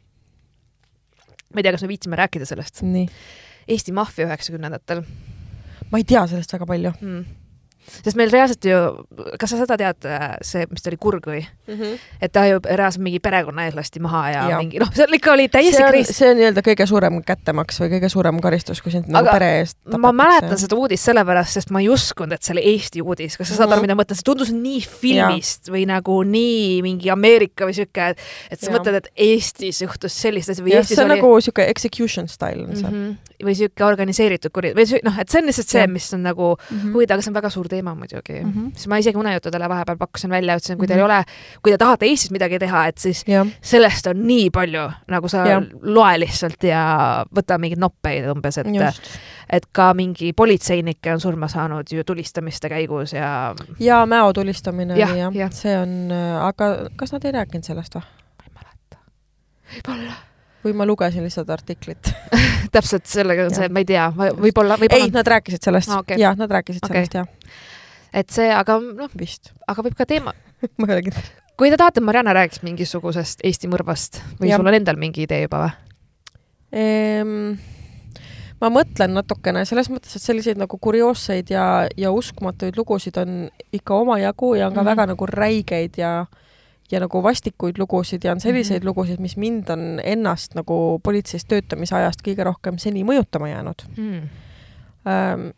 ma 1.53 1.61
ei 1.61 1.67
tea, 1.67 1.75
kas 1.77 1.85
me 1.85 1.93
viitsime 1.93 2.19
rääkida 2.21 2.49
sellest. 2.49 2.83
Eesti 3.69 3.93
maffia 3.95 4.27
üheksakümnendatel 4.27 5.05
ma 5.93 6.01
ei 6.01 6.05
tea 6.09 6.25
sellest 6.31 6.53
väga 6.57 6.67
palju. 6.67 6.93
mm.. 7.01 7.42
Sest 8.03 8.19
meil 8.19 8.31
reaalselt 8.33 8.67
ju, 8.67 8.79
kas 9.41 9.53
sa 9.53 9.61
seda 9.63 9.79
tead, 9.81 10.09
see, 10.47 10.67
mis 10.71 10.85
ta 10.85 10.91
oli, 10.93 10.99
Kurg 11.03 11.27
või? 11.27 11.43
et 12.23 12.33
ta 12.33 12.45
ju 12.47 12.61
reaalselt 12.63 13.03
mingi 13.05 13.21
perekonna 13.23 13.67
ees 13.67 13.77
lasti 13.77 14.03
maha 14.03 14.23
ja, 14.31 14.43
ja. 14.53 14.61
mingi 14.63 14.81
noh, 14.83 14.91
seal 14.95 15.13
ikka 15.17 15.33
oli 15.35 15.49
täiesti 15.53 15.79
see 15.79 15.87
on, 15.87 15.93
crazy. 15.95 16.17
see 16.17 16.31
on 16.31 16.39
nii-öelda 16.41 16.65
kõige 16.67 16.87
suurem 16.89 17.19
kättemaks 17.27 17.81
või 17.83 17.93
kõige 17.97 18.11
suurem 18.13 18.41
karistus, 18.45 18.83
kui 18.85 18.95
sind 18.95 19.11
nagu 19.13 19.31
pere 19.33 19.51
eest 19.61 19.79
ma 20.03 20.13
mäletan 20.17 20.59
seda 20.61 20.79
uudist 20.79 21.09
sellepärast, 21.09 21.59
sest 21.59 21.73
ma 21.75 21.83
ei 21.83 21.89
uskunud, 21.93 22.35
et 22.37 22.45
see 22.45 22.55
oli 22.57 22.65
Eesti 22.73 23.03
uudis, 23.05 23.37
kas 23.39 23.53
sa 23.53 23.61
saad 23.61 23.75
aru, 23.75 23.85
mida 23.85 23.97
ma 23.97 24.03
mõtlen, 24.03 24.19
see 24.19 24.27
tundus 24.27 24.53
nii 24.55 24.81
filmist 24.87 25.69
ja. 25.69 25.75
või 25.75 25.85
nagu 25.91 26.19
nii 26.29 26.81
mingi 26.85 27.11
Ameerika 27.13 27.69
või 27.69 27.77
siuke, 27.77 28.13
et, 28.15 28.23
et 28.51 28.61
sa 28.61 28.71
Jaa. 28.71 28.77
mõtled, 28.77 28.99
et 29.03 29.11
Eestis 29.27 29.83
juhtus 29.83 30.17
sellist 30.25 30.53
asja 30.53 30.65
või 30.65 30.75
jah, 30.75 30.85
Eestis 30.85 30.99
see 30.99 31.05
on 31.05 31.11
oli 31.11 31.21
nagu 31.21 31.33
siuke 31.45 31.67
execution 31.73 32.29
style 32.31 32.67
on 32.67 32.77
see 32.77 32.89
mm. 32.89 32.99
-hmm. 32.99 33.47
või 33.49 33.57
siuke 33.59 33.87
organiseeritud 33.87 34.55
kuri- 34.55 34.75
või 34.77 35.03
noh, 35.07 35.19
et 35.23 35.33
see 35.33 35.43
on 35.43 35.51
lihtsalt 35.51 35.75
see 35.75 35.87
mis 35.91 36.09
on 36.17 36.25
nagu 36.27 36.53
mm 36.55 36.77
-hmm. 36.77 36.95
huvitav, 36.97 37.19
aga 37.19 37.27
see 37.27 37.33
on 37.33 37.39
väga 37.41 37.53
suur 37.55 37.69
teema 37.73 37.95
muidugi 37.99 38.39
mm. 38.43 38.49
Mhm. 38.49 38.59
-hmm. 38.59 38.73
siis 38.77 38.89
ma 38.93 39.01
isegi 39.03 39.19
unejuttudele 39.19 39.69
vahepeal 39.73 39.99
pakkusin 40.01 40.31
välja, 40.31 40.57
ütlesin, 40.61 40.79
kui 40.79 40.87
teil 40.87 41.01
Mhm. 41.01 41.11
ei 41.11 41.19
ole, 41.19 41.25
kui 41.63 41.73
te 41.73 41.79
tahate 41.81 42.07
Eestis 42.07 42.31
midagi 42.31 42.59
teha, 42.63 42.87
et 42.93 42.99
siis 42.99 43.25
jah, 43.27 43.47
sellest 43.61 44.07
on 44.13 44.23
nii 44.27 44.51
palju, 44.51 44.87
nagu 45.09 45.29
sa 45.29 45.47
Jah. 45.49 45.63
loe 45.83 46.15
lihtsalt 46.21 46.63
ja 46.69 46.83
võta 47.35 47.59
mingeid 47.59 47.81
noppeid 47.81 48.29
umbes, 48.31 48.59
et, 48.59 48.67
just. 48.75 49.09
et 49.51 49.67
ka 49.73 49.93
mingi 49.95 50.33
politseinikke 50.33 51.13
on 51.13 51.21
surma 51.21 51.49
saanud 51.49 51.89
ju 51.93 52.05
tulistamiste 52.05 52.69
käigus 52.69 53.13
ja 53.13 53.55
ja 53.81 54.07
Mäo 54.07 54.33
tulistamine 54.33 54.97
Jah, 54.99 55.11
oli 55.11 55.19
jah 55.19 55.33
jah. 55.35 55.37
ja., 55.37 55.49
see 55.51 55.79
on, 55.79 56.13
aga 56.43 56.65
kas 56.97 57.13
nad 57.13 57.25
ei 57.25 57.33
rääkinud 57.33 57.65
sellest 57.65 57.95
või? 57.95 58.03
ma 58.39 58.45
ei 58.45 58.53
mäleta. 58.55 58.99
võib-olla. 59.73 60.13
Või 60.65 60.75
ma 60.79 60.87
lugesin 60.87 61.25
lihtsalt 61.27 61.51
artiklit? 61.51 62.13
täpselt 62.75 63.07
sellega 63.11 63.47
on 63.49 63.55
see, 63.55 63.69
ma 63.73 63.83
ei 63.83 63.89
tea, 63.89 64.07
võib-olla, 64.15 64.79
ei, 64.79 64.87
võib-olla, 64.87 65.11
nad 65.19 65.31
rääkisid 65.35 65.69
sellest 65.69 65.93
Aa, 65.93 66.01
okei. 66.05 66.21
jah, 66.23 66.37
nad 66.39 66.51
rääkisid 66.53 66.85
Okei. 66.85 66.95
sellest 66.95 67.19
jah, 67.19 67.61
et 68.23 68.33
see, 68.33 68.49
aga 68.55 68.79
noh, 68.83 69.13
aga 69.73 69.87
võib 69.87 69.99
ka 69.99 70.09
teema, 70.09 70.35
ma 70.79 70.89
ei 70.89 70.97
ole 70.97 71.05
kindel. 71.09 71.29
kui 71.59 71.73
te 71.73 71.81
tahate, 71.81 72.01
et 72.01 72.07
Marianne 72.07 72.35
räägiks 72.37 72.65
mingisugusest 72.67 73.45
Eesti 73.47 73.71
mõrvast 73.73 74.23
või 74.41 74.53
Jah. 74.53 74.61
sul 74.61 74.73
on 74.73 74.79
endal 74.79 75.01
mingi 75.01 75.27
idee 75.27 75.45
juba 75.45 75.67
või? 75.67 75.75
Ehm, 76.73 77.59
ma 78.63 78.71
mõtlen 78.73 79.13
natukene 79.13 79.67
selles 79.69 79.91
mõttes, 79.93 80.15
et 80.17 80.25
selliseid 80.25 80.61
nagu 80.61 80.79
kurioosseid 80.81 81.53
ja, 81.53 81.67
ja 81.99 82.13
uskumatuid 82.15 82.79
lugusid 82.79 83.19
on 83.21 83.45
ikka 83.75 83.99
omajagu 84.05 84.55
ja 84.57 84.71
on 84.71 84.73
ka 84.73 84.81
mm. 84.81 84.87
-hmm. 84.87 84.91
väga 84.95 85.07
nagu 85.13 85.29
räigeid 85.29 86.01
ja 86.01 86.13
ja 86.93 87.01
nagu 87.01 87.23
vastikuid 87.25 87.79
lugusid 87.81 88.25
ja 88.25 88.33
on 88.33 88.41
selliseid 88.41 88.81
mm. 88.81 88.83
-hmm. 88.83 88.89
lugusid, 88.89 89.21
mis 89.21 89.37
mind 89.37 89.71
on 89.73 90.01
ennast 90.05 90.55
nagu 90.55 91.01
politseis 91.03 91.45
töötamise 91.45 91.97
ajast 91.97 92.21
kõige 92.27 92.45
rohkem 92.45 92.79
seni 92.79 93.05
mõjutama 93.05 93.49
jäänud 93.49 93.87
Hmm. 93.97 94.29
ähm,. 95.07 95.49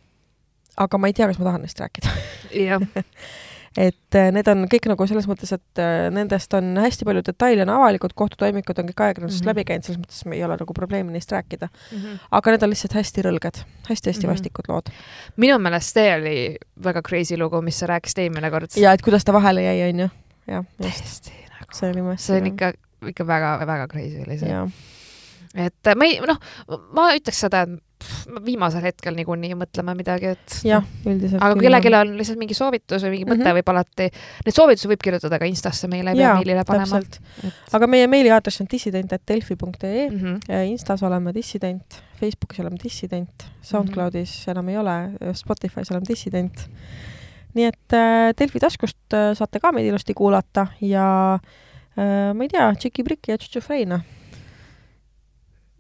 aga 0.77 0.99
ma 0.99 1.07
ei 1.07 1.13
tea, 1.13 1.27
kas 1.27 1.39
ma 1.39 1.45
tahan 1.45 1.61
neist 1.61 1.81
rääkida. 1.81 2.09
jah, 2.69 2.81
et 3.89 4.15
äh, 4.15 4.31
need 4.33 4.49
on 4.49 4.65
kõik 4.71 4.87
nagu 4.91 5.07
selles 5.07 5.27
mõttes, 5.27 5.53
et 5.55 5.83
äh, 5.83 6.09
nendest 6.15 6.55
on 6.55 6.77
hästi 6.79 7.05
palju 7.05 7.23
detaile 7.27 7.63
on 7.63 7.73
avalikud, 7.77 8.15
kohtutoimikud 8.15 8.79
on 8.79 8.89
kõik 8.91 9.03
ajakirjandusest 9.07 9.45
mm. 9.45 9.49
-hmm. 9.49 9.55
läbi 9.55 9.65
käinud, 9.65 9.85
selles 9.85 10.01
mõttes 10.01 10.35
ei 10.35 10.45
ole 10.45 10.57
nagu 10.61 10.75
probleemi 10.75 11.13
neist 11.13 11.33
rääkida. 11.33 11.69
Mhm. 11.93 12.19
aga 12.31 12.51
need 12.51 12.63
on 12.63 12.71
lihtsalt 12.71 12.95
hästi 12.95 13.23
rõlged 13.23 13.63
hästi,, 13.63 13.89
hästi-hästi 13.91 14.27
Mhm. 14.27 14.33
vastikud 14.33 14.69
lood. 14.69 14.91
minu 15.37 15.59
meelest 15.59 15.95
see 15.95 16.15
oli 16.15 16.57
väga 16.85 17.03
crazy 17.03 17.37
lugu, 17.37 17.63
mis 17.63 17.79
sa 17.79 17.87
rääkisid 17.87 18.19
eelmine 18.19 18.51
kord. 18.51 18.71
ja 18.77 18.93
et 18.93 19.03
kuidas 19.03 19.25
ta 19.25 19.33
vahele 19.33 19.63
jäi, 19.63 19.91
onju. 19.91 20.09
jah, 20.49 20.65
täiesti 20.81 21.33
nagu, 21.61 21.71
see 21.79 21.91
oli 21.93 22.01
mõistlik. 22.03 22.27
see 22.27 22.41
on 22.43 22.47
ikka, 22.53 22.73
ikka 23.15 23.27
väga-väga 23.27 23.89
crazy 23.93 24.23
oli 24.27 24.39
see. 24.39 24.61
et 25.55 25.87
äh, 25.87 25.95
ma 25.97 26.05
ei, 26.05 26.21
noh, 26.27 26.39
ma 26.93 27.11
ütleks 27.17 27.41
seda, 27.47 27.63
et 27.69 27.81
viimasel 28.45 28.83
hetkel 28.85 29.15
niikuinii 29.17 29.55
mõtleme 29.57 29.95
midagi, 29.97 30.27
et 30.35 30.57
jah, 30.67 30.85
üldiselt. 31.09 31.41
aga 31.41 31.55
kui 31.55 31.63
kellelgi 31.65 31.93
on 31.97 32.11
lihtsalt 32.19 32.39
mingi 32.39 32.55
soovitus 32.59 33.03
või 33.07 33.11
mingi 33.15 33.25
mõte 33.25 33.39
mm 33.39 33.45
Mhm. 33.45 33.49
-hmm. 33.49 33.61
võib 33.63 33.71
alati, 33.73 34.09
neid 34.45 34.55
soovitusi 34.59 34.89
võib 34.91 35.01
kirjutada 35.07 35.39
ka 35.39 35.45
Instasse 35.49 35.89
meile 35.89 36.11
ja 36.13 36.21
Jaa, 36.21 36.35
meilile 36.37 36.65
panema. 36.69 36.85
täpselt. 37.01 37.21
aga 37.73 37.87
meie 37.87 38.07
meiliaadress 38.07 38.61
on 38.61 38.67
dissident.delfi.ee 38.71 40.11
Mm 40.11 40.19
-hmm. 40.19 40.65
Instas 40.69 41.03
oleme 41.03 41.33
dissident, 41.35 42.03
Facebookis 42.21 42.61
oleme 42.61 42.77
dissident, 42.85 43.47
SoundCloudis 43.63 44.49
enam 44.49 44.69
ei 44.69 44.77
ole, 44.77 45.11
Spotify's 45.33 45.91
oleme 45.91 46.05
dissident. 46.09 46.69
Nii 47.55 47.69
et 47.71 47.97
äh, 47.97 48.33
Delfi 48.39 48.63
taskust 48.63 49.17
äh, 49.17 49.33
saate 49.39 49.63
ka 49.63 49.73
meid 49.75 49.89
ilusti 49.89 50.15
kuulata 50.17 50.69
ja 50.83 51.09
äh, 51.39 52.31
ma 52.35 52.47
ei 52.47 52.53
tea, 52.53 52.71
Tšiki-Priki 52.75 53.35
ja 53.35 53.39
Tšutšufreina. 53.39 54.01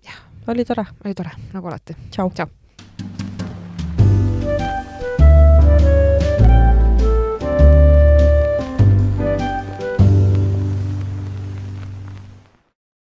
Jah. 0.07 0.20
oli 0.49 0.64
tore, 0.64 0.87
oli 1.05 1.14
tore, 1.14 1.35
nagu 1.53 1.72
alati. 1.72 1.97
tšau. 2.11 2.31
tšau. 2.35 2.64